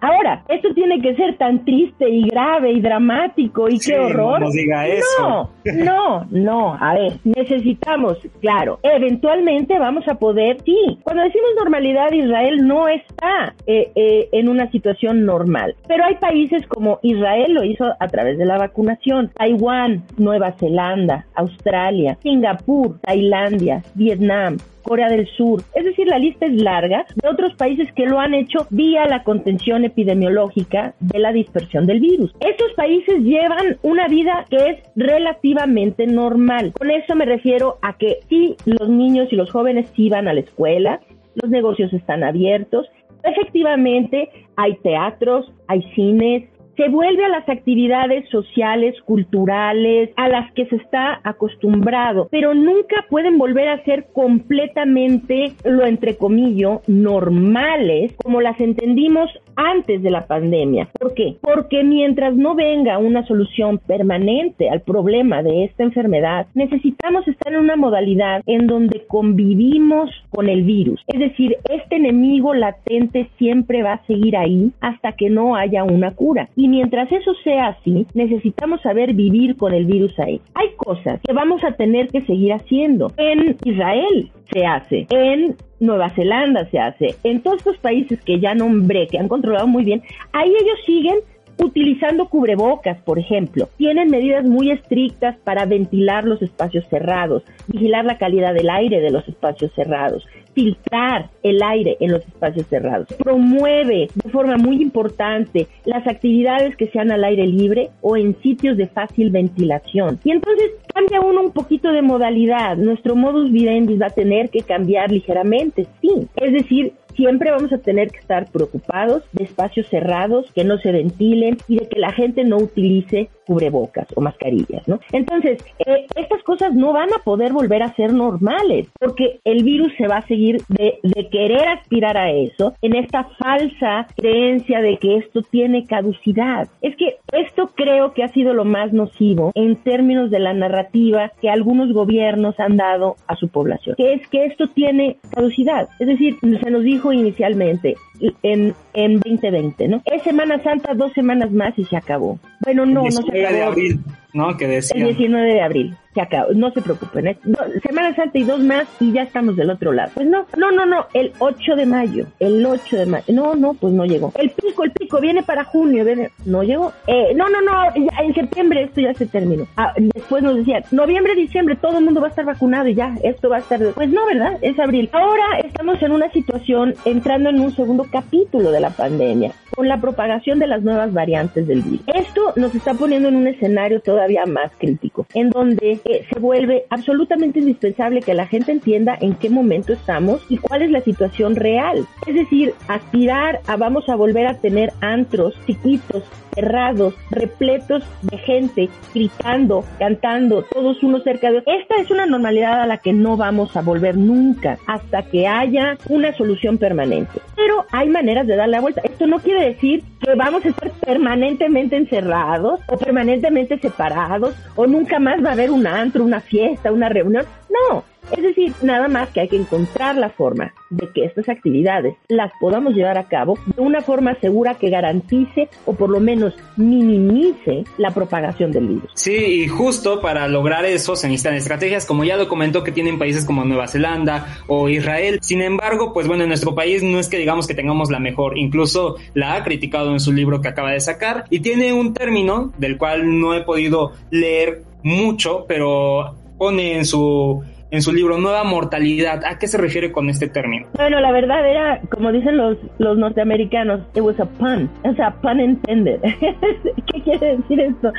Ahora, 0.02 0.44
esto 0.48 0.74
tiene 0.74 1.02
que 1.02 1.16
ser 1.16 1.38
tan 1.38 1.66
triste 1.66 2.10
y 2.10 2.28
grave 2.30 2.72
y 2.72 2.82
dramático 2.82 3.68
y 3.68 3.78
Sí, 3.78 3.92
qué 3.92 4.00
horror. 4.00 4.42
no 4.42 4.50
diga 4.52 4.88
eso. 4.88 5.50
No, 5.66 5.86
no, 5.86 6.26
no. 6.32 6.78
A 6.80 6.94
ver, 6.94 7.14
necesitamos, 7.24 8.18
claro, 8.42 8.80
eventualmente 8.84 9.78
vamos 9.78 10.08
a 10.08 10.16
poder, 10.16 10.58
sí. 10.66 11.00
Cuando 11.04 11.24
decimos 11.24 11.50
normalidad, 11.58 12.12
Israel 12.12 12.66
no 12.66 12.88
está 12.88 13.56
eh, 13.68 13.92
eh, 13.96 14.30
en 14.32 14.50
una 14.50 14.70
situación 14.72 15.26
normal. 15.26 15.76
Pero 15.88 16.06
hay 16.06 16.16
países 16.16 16.66
como 16.68 17.00
Israel 17.04 17.54
lo 17.54 17.64
hizo 17.64 17.86
a 18.00 18.08
través 18.08 18.38
de 18.38 18.46
la 18.46 18.58
vacunación, 18.58 19.32
Taiwán, 19.36 20.04
Nueva 20.18 20.54
Zelanda, 20.54 21.26
Australia, 21.36 22.18
Singapur, 22.22 23.00
Tailandia, 23.02 23.82
Vietnam, 23.96 24.58
Corea 24.90 25.08
del 25.08 25.28
Sur. 25.38 25.62
Es 25.76 25.86
decir, 25.86 26.08
la 26.08 26.18
lista 26.18 26.48
es 26.48 26.54
larga 26.54 27.06
de 27.14 27.30
otros 27.30 27.54
países 27.54 27.88
que 27.94 28.08
lo 28.08 28.20
han 28.20 28.34
hecho 28.34 28.66
vía 28.72 29.06
la 29.06 29.24
contención 29.24 29.86
epidemiológica 29.86 30.96
de 31.00 31.20
la 31.20 31.32
dispersión 31.32 31.86
del 31.86 32.00
virus. 32.00 32.34
Estos 32.40 32.74
países 32.76 33.22
llevan 33.22 33.78
una 33.84 34.08
vida 34.08 34.46
que 34.50 34.58
es 34.58 34.78
relativamente 34.96 36.08
normal. 36.08 36.74
Con 36.76 36.90
eso 36.90 37.16
me 37.16 37.26
refiero 37.26 37.78
a 37.84 37.98
que 38.00 38.18
sí, 38.30 38.56
los 38.66 38.90
niños 38.90 39.28
y 39.32 39.36
los 39.36 39.52
jóvenes 39.52 39.88
sí 39.96 40.10
van 40.10 40.28
a 40.28 40.34
la 40.34 40.40
escuela, 40.40 41.02
los 41.36 41.52
negocios 41.52 41.94
están 41.94 42.24
abiertos, 42.24 42.88
efectivamente 43.24 44.32
hay 44.56 44.76
teatros, 44.78 45.54
hay 45.68 45.84
cines, 45.94 46.50
se 46.80 46.88
vuelve 46.88 47.26
a 47.26 47.28
las 47.28 47.50
actividades 47.50 48.30
sociales, 48.30 48.96
culturales, 49.02 50.12
a 50.16 50.30
las 50.30 50.50
que 50.54 50.66
se 50.68 50.78
está 50.78 51.20
acostumbrado, 51.26 52.30
pero 52.32 52.54
nunca 52.54 53.06
pueden 53.10 53.38
volver 53.38 53.68
a 53.68 53.84
ser 53.84 54.08
completamente, 54.14 55.52
lo 55.66 55.86
entrecomillo, 55.86 56.82
normales, 56.88 58.14
como 58.24 58.40
las 58.40 58.58
entendimos 58.62 59.30
antes 59.60 60.02
de 60.02 60.10
la 60.10 60.26
pandemia. 60.26 60.88
¿Por 60.98 61.14
qué? 61.14 61.36
Porque 61.42 61.84
mientras 61.84 62.36
no 62.36 62.56
venga 62.56 62.98
una 62.98 63.26
solución 63.28 63.78
permanente 63.78 64.70
al 64.70 64.82
problema 64.82 65.44
de 65.44 65.66
esta 65.66 65.84
enfermedad, 65.84 66.48
necesitamos 66.54 67.28
estar 67.28 67.54
en 67.54 67.60
una 67.60 67.76
modalidad 67.76 68.42
en 68.46 68.68
donde 68.68 69.06
convivimos 69.08 70.10
con 70.30 70.48
el 70.48 70.64
virus. 70.64 71.04
Es 71.08 71.20
decir, 71.20 71.58
este 71.70 71.98
enemigo 71.98 72.54
latente 72.54 73.30
siempre 73.38 73.84
va 73.84 73.94
a 73.94 74.06
seguir 74.06 74.38
ahí 74.38 74.72
hasta 74.80 75.12
que 75.14 75.30
no 75.30 75.56
haya 75.56 75.84
una 75.84 76.12
cura. 76.12 76.50
Y 76.56 76.70
mientras 76.70 77.12
eso 77.12 77.34
sea 77.44 77.68
así, 77.68 78.08
necesitamos 78.14 78.82
saber 78.82 79.14
vivir 79.14 79.58
con 79.58 79.74
el 79.74 79.86
virus 79.86 80.18
ahí. 80.20 80.40
Hay 80.54 80.70
cosas 80.78 81.20
que 81.22 81.34
vamos 81.34 81.62
a 81.66 81.74
tener 81.74 82.08
que 82.08 82.22
seguir 82.22 82.54
haciendo. 82.54 83.12
En 83.18 83.58
Israel 83.66 84.32
se 84.52 84.66
hace, 84.66 85.06
en 85.10 85.56
Nueva 85.80 86.10
Zelanda 86.10 86.70
se 86.70 86.80
hace, 86.80 87.16
en 87.24 87.42
todos 87.42 87.58
estos 87.58 87.78
países 87.78 88.20
que 88.24 88.40
ya 88.40 88.54
nombré, 88.54 89.08
que 89.08 89.18
han 89.18 89.28
controlado 89.28 89.68
muy 89.68 89.84
bien, 89.84 90.04
ahí 90.34 90.50
ellos 90.50 90.80
siguen 90.86 91.20
utilizando 91.60 92.30
cubrebocas, 92.30 92.98
por 93.02 93.20
ejemplo. 93.20 93.70
Tienen 93.78 94.10
medidas 94.10 94.46
muy 94.46 94.72
estrictas 94.72 95.38
para 95.44 95.66
ventilar 95.66 96.24
los 96.24 96.42
espacios 96.42 96.86
cerrados, 96.90 97.44
vigilar 97.68 98.06
la 98.06 98.18
calidad 98.18 98.54
del 98.54 98.70
aire 98.70 99.02
de 99.02 99.12
los 99.12 99.28
espacios 99.28 99.72
cerrados, 99.76 100.26
filtrar 100.54 101.30
el 101.44 101.62
aire 101.62 101.98
en 102.00 102.12
los 102.12 102.26
espacios 102.26 102.68
cerrados. 102.68 103.08
Promueve 103.18 104.10
de 104.14 104.30
forma 104.30 104.58
muy 104.58 104.82
importante 104.82 105.68
las 105.86 106.06
actividades 106.08 106.76
que 106.76 106.88
sean 106.88 107.12
al 107.12 107.24
aire 107.24 107.46
libre 107.48 107.90
o 108.02 108.18
en 108.18 108.40
sitios 108.42 108.78
de 108.78 108.88
fácil 108.88 109.30
ventilación. 109.30 110.20
Y 110.24 110.32
entonces 110.32 110.72
cambia 110.94 111.22
uno 111.22 111.42
un 111.42 111.52
poquito 111.52 111.92
de 111.92 112.02
modalidad. 112.02 112.78
Nuestro 112.78 113.16
modus 113.16 113.52
vivendi 113.52 113.98
va 113.98 114.08
a 114.08 114.12
tener 114.12 114.50
que 114.50 114.62
cambiar 114.62 115.12
ligeramente, 115.12 115.88
sí. 116.02 116.28
Es 116.36 116.54
decir, 116.54 116.94
siempre 117.16 117.52
vamos 117.52 117.72
a 117.74 117.78
tener 117.78 118.10
que 118.12 118.20
estar 118.20 118.52
preocupados 118.52 119.24
de 119.34 119.44
espacios 119.44 119.88
cerrados 119.88 120.52
que 120.54 120.64
no 120.64 120.78
se 120.78 120.92
ventilen 120.92 121.58
y 121.68 121.78
de 121.78 121.88
que 121.88 122.00
la 122.00 122.12
gente 122.12 122.44
no 122.44 122.58
utilice 122.58 123.30
cubrebocas 123.46 124.08
o 124.16 124.22
mascarillas, 124.22 124.88
¿no? 124.88 125.00
Entonces, 125.12 125.58
eh, 125.80 126.06
estas 126.16 126.44
cosas 126.44 126.76
no 126.76 126.94
van 126.94 127.10
a 127.14 127.24
poder 127.24 127.52
volver 127.52 127.82
a 127.82 127.94
ser 127.96 128.14
normales 128.14 128.88
porque 129.00 129.40
el 129.44 129.64
virus 129.64 129.92
se 129.98 130.08
va 130.08 130.18
a 130.18 130.28
seguir 130.28 130.62
de, 130.68 131.00
de 131.02 131.30
querer 131.30 131.68
aspirar 131.68 132.16
a 132.16 132.32
eso 132.32 132.74
en 132.82 132.96
esta 132.96 133.24
falsa 133.40 134.08
creencia 134.16 134.82
de 134.82 134.98
que 134.98 135.18
esto 135.18 135.42
tiene 135.42 135.86
caducidad. 135.86 136.68
Es 136.82 136.96
que 136.96 137.18
esto 137.32 137.72
creo 137.76 138.14
que 138.14 138.24
ha 138.24 138.28
sido 138.30 138.54
lo 138.54 138.66
más 138.66 138.94
nocivo 138.94 139.52
en 139.56 139.76
términos 139.78 140.30
de 140.30 140.40
la 140.40 140.54
narrativa 140.54 141.32
que 141.42 141.50
algunos 141.50 141.92
gobiernos 141.92 142.60
han 142.60 142.78
dado 142.78 143.16
a 143.28 143.36
su 143.36 143.50
población, 143.50 143.96
que 143.98 144.14
es 144.14 144.28
que 144.28 144.46
esto 144.46 144.68
tiene 144.68 145.18
caducidad. 145.34 145.90
Es 146.00 146.08
decir, 146.08 146.38
se 146.40 146.72
nos 146.72 146.84
dijo 146.84 147.09
inicialmente 147.12 147.96
en, 148.44 148.74
en 148.94 149.20
2020, 149.20 149.88
¿no? 149.88 150.02
Es 150.06 150.24
Semana 150.24 150.62
Santa, 150.64 150.94
dos 150.94 151.12
semanas 151.14 151.52
más 151.52 151.78
y 151.78 151.86
se 151.86 151.96
acabó. 151.98 152.40
Bueno, 152.64 152.86
no, 152.86 153.04
no 153.04 153.12
se 153.12 153.22
19 153.24 153.40
de 153.40 153.46
acabó. 153.48 153.72
abril, 153.72 154.00
¿no? 154.34 154.58
Que 154.58 154.66
El 154.66 154.72
decía. 154.72 155.06
19 155.06 155.54
de 155.54 155.62
abril. 155.62 155.98
Se. 156.26 156.56
No 156.56 156.72
se 156.72 156.82
preocupen. 156.82 157.28
¿eh? 157.28 157.38
Semana 157.84 158.16
Santa 158.16 158.38
y 158.38 158.44
dos 158.44 158.60
más 158.60 158.88
y 159.00 159.12
ya 159.12 159.24
estamos 159.24 159.56
del 159.56 159.70
otro 159.70 159.92
lado. 159.92 160.12
Pues 160.14 160.28
no, 160.28 160.46
no, 160.58 160.72
no, 160.72 160.86
no. 160.86 161.06
El 161.14 161.34
8 161.40 161.76
de 161.76 161.86
mayo. 161.86 162.26
El 162.40 162.66
8 162.66 162.98
de 162.98 163.06
mayo. 163.06 163.26
No, 163.30 163.56
no, 163.56 163.74
pues 163.74 163.94
no 163.94 164.06
llegó. 164.06 164.32
El 164.36 164.50
pico, 164.52 164.84
el 164.84 164.92
pico. 164.92 165.20
Viene 165.20 165.44
para 165.44 165.64
junio. 165.64 166.06
No 166.46 166.64
llegó. 166.64 166.94
Eh, 167.08 167.34
no, 167.36 167.50
no, 167.50 167.62
no. 167.62 167.94
ya 167.96 168.24
en 168.24 168.34
septiembre 168.34 168.84
esto 168.84 169.02
ya 169.02 169.14
se 169.14 169.26
terminó. 169.26 169.68
Ah, 169.78 169.94
después 169.98 170.44
nos 170.44 170.56
decían, 170.56 170.84
noviembre, 170.92 171.36
diciembre, 171.36 171.76
todo 171.76 171.98
el 171.98 172.06
mundo 172.06 172.22
va 172.22 172.28
a 172.28 172.30
estar 172.30 172.46
vacunado 172.46 172.88
y 172.88 172.96
ya. 172.96 173.16
Esto 173.24 173.50
va 173.50 173.58
a 173.58 173.60
estar... 173.60 173.80
Pues 173.94 174.10
no, 174.10 174.26
¿verdad? 174.26 174.58
Es 174.62 174.80
abril. 174.80 175.10
Ahora 175.14 175.60
estamos 175.64 176.02
en 176.02 176.12
una 176.12 176.32
situación 176.32 176.96
entrando 177.06 177.50
en 177.50 177.60
un 177.60 177.76
segundo 177.76 178.06
capítulo 178.12 178.72
de 178.72 178.80
la 178.80 178.90
pandemia 178.90 179.54
con 179.76 179.88
la 179.88 180.02
propagación 180.02 180.60
de 180.60 180.68
las 180.68 180.84
nuevas 180.84 181.14
variantes 181.14 181.68
del 181.68 181.82
virus. 181.82 182.02
Esto 182.14 182.54
nos 182.56 182.76
está 182.76 182.94
poniendo 182.94 183.30
en 183.30 183.36
un 183.36 183.48
escenario 183.48 184.02
todavía 184.02 184.46
más 184.46 184.72
crítico, 184.78 185.26
en 185.34 185.50
donde 185.50 186.00
eh, 186.10 186.26
se 186.34 186.40
vuelve 186.40 186.86
absolutamente 186.90 187.60
indispensable 187.60 188.22
que 188.22 188.34
la 188.34 188.48
gente 188.48 188.72
entienda 188.72 189.16
en 189.22 189.36
qué 189.36 189.48
momento 189.48 189.94
estamos 189.94 190.42
y 190.50 190.58
cuál 190.58 190.82
es 190.82 190.90
la 190.90 191.02
situación 191.02 191.56
real. 191.56 192.08
Es 192.26 192.34
decir, 192.34 192.74
aspirar 192.88 193.62
a 193.68 193.78
vamos 193.78 194.10
a 194.10 194.16
volver 194.16 194.48
a 194.48 194.56
tener 194.56 194.92
antros 195.02 195.54
chiquitos, 195.68 196.24
cerrados, 196.56 197.14
repletos 197.30 198.04
de 198.24 198.38
gente, 198.40 198.90
gritando, 199.14 199.86
cantando, 200.00 200.64
todos 200.64 201.04
unos 201.04 201.24
cerca 201.24 201.52
de. 201.52 201.60
Esta 201.60 201.98
es 201.98 202.10
una 202.10 202.26
normalidad 202.26 202.82
a 202.82 202.88
la 202.88 202.98
que 202.98 203.14
no 203.14 203.38
vamos 203.38 203.78
a 203.78 203.82
volver 203.82 204.18
nunca 204.18 204.80
hasta 204.88 205.22
que 205.24 205.48
haya 205.48 205.96
una 206.08 206.34
solución 206.34 206.80
permanente. 206.80 207.40
Pero 207.56 207.79
hay 207.92 208.10
maneras 208.10 208.48
de 208.48 208.56
dar 208.56 208.70
la 208.70 208.82
vuelta. 208.82 209.02
Esto 209.04 209.28
no 209.28 209.40
quiere 209.40 209.66
decir 209.66 210.04
que 210.22 210.36
vamos 210.36 210.66
a 210.66 210.70
estar 210.70 210.92
permanentemente 210.92 211.96
encerrados 211.96 212.80
o 212.88 212.98
permanentemente 212.98 213.80
separados 213.80 214.56
o 214.76 214.88
nunca 214.88 215.20
más 215.20 215.44
va 215.44 215.50
a 215.50 215.54
haber 215.54 215.72
un 215.72 215.88
antro, 215.88 216.24
una 216.24 216.42
fiesta, 216.42 216.92
una 216.92 217.10
reunión. 217.10 217.46
No, 217.70 218.04
es 218.36 218.44
decir, 218.44 218.74
nada 218.82 219.08
más 219.08 219.30
que 219.30 219.42
hay 219.42 219.48
que 219.48 219.56
encontrar 219.56 220.16
la 220.18 220.30
forma 220.30 220.74
de 220.90 221.10
que 221.14 221.26
estas 221.26 221.50
actividades 221.50 222.16
las 222.28 222.52
podamos 222.60 222.94
llevar 222.94 223.18
a 223.18 223.28
cabo 223.28 223.58
de 223.76 223.82
una 223.82 224.02
forma 224.02 224.36
segura 224.40 224.76
que 224.76 224.90
garantice 224.90 225.70
o 225.86 225.94
por 225.94 226.10
lo 226.10 226.20
menos 226.20 226.56
minimice 226.78 227.84
la 227.98 228.12
propagación 228.12 228.72
del 228.72 228.88
virus. 228.88 229.12
Sí, 229.16 229.36
y 229.36 229.68
justo 229.68 230.22
para 230.22 230.48
lograr 230.48 230.86
eso 230.86 231.16
se 231.16 231.28
necesitan 231.28 231.56
estrategias, 231.56 232.06
como 232.06 232.24
ya 232.24 232.38
lo 232.38 232.48
comentó 232.48 232.84
que 232.84 232.92
tienen 232.92 233.20
países 233.20 233.46
como 233.46 233.66
Nueva 233.66 233.88
Zelanda 233.88 234.60
o 234.68 234.90
Israel. 234.90 235.40
Sin 235.42 235.62
embargo, 235.62 236.14
pues 236.14 236.28
bueno, 236.28 236.44
en 236.44 236.50
nuestro 236.50 236.76
país 236.76 237.04
no 237.04 237.20
es 237.20 237.30
que 237.30 237.38
digamos 237.38 237.68
que 237.68 237.74
tengamos 237.74 238.10
la 238.10 238.20
mejor, 238.20 238.58
incluso 238.58 239.16
la 239.34 239.56
ha 239.56 239.64
criticado 239.64 240.12
en 240.12 240.20
su 240.20 240.32
libro 240.34 240.62
que 240.62 240.68
acaba 240.68 240.92
de 240.92 241.00
sacar 241.00 241.46
y 241.50 241.60
tiene 241.60 241.94
un 241.94 242.14
término 242.14 242.72
del 242.78 242.98
cual 242.98 243.40
no 243.40 243.54
he 243.54 243.62
podido 243.62 244.14
leer 244.32 244.84
mucho, 245.04 245.66
pero 245.68 246.36
pone 246.58 246.98
en 246.98 247.06
su 247.06 247.64
en 247.92 248.02
su 248.02 248.14
libro 248.14 248.38
Nueva 248.38 248.64
Mortalidad. 248.64 249.44
¿A 249.46 249.58
qué 249.58 249.68
se 249.68 249.78
refiere 249.78 250.12
con 250.12 250.30
este 250.30 250.48
término? 250.48 250.88
Bueno, 250.94 251.20
la 251.20 251.32
verdad 251.32 251.68
era, 251.68 252.02
como 252.12 252.32
dicen 252.32 252.58
los, 252.58 252.78
los 252.98 253.18
norteamericanos, 253.18 254.02
it 254.16 254.22
was 254.22 254.40
a 254.40 254.46
pun, 254.46 254.90
o 255.04 255.14
sea, 255.16 255.32
pun 255.42 255.60
intended. 255.60 256.20
¿Qué 257.12 257.22
quiere 257.22 257.58
decir 257.58 257.80
esto? 257.80 258.12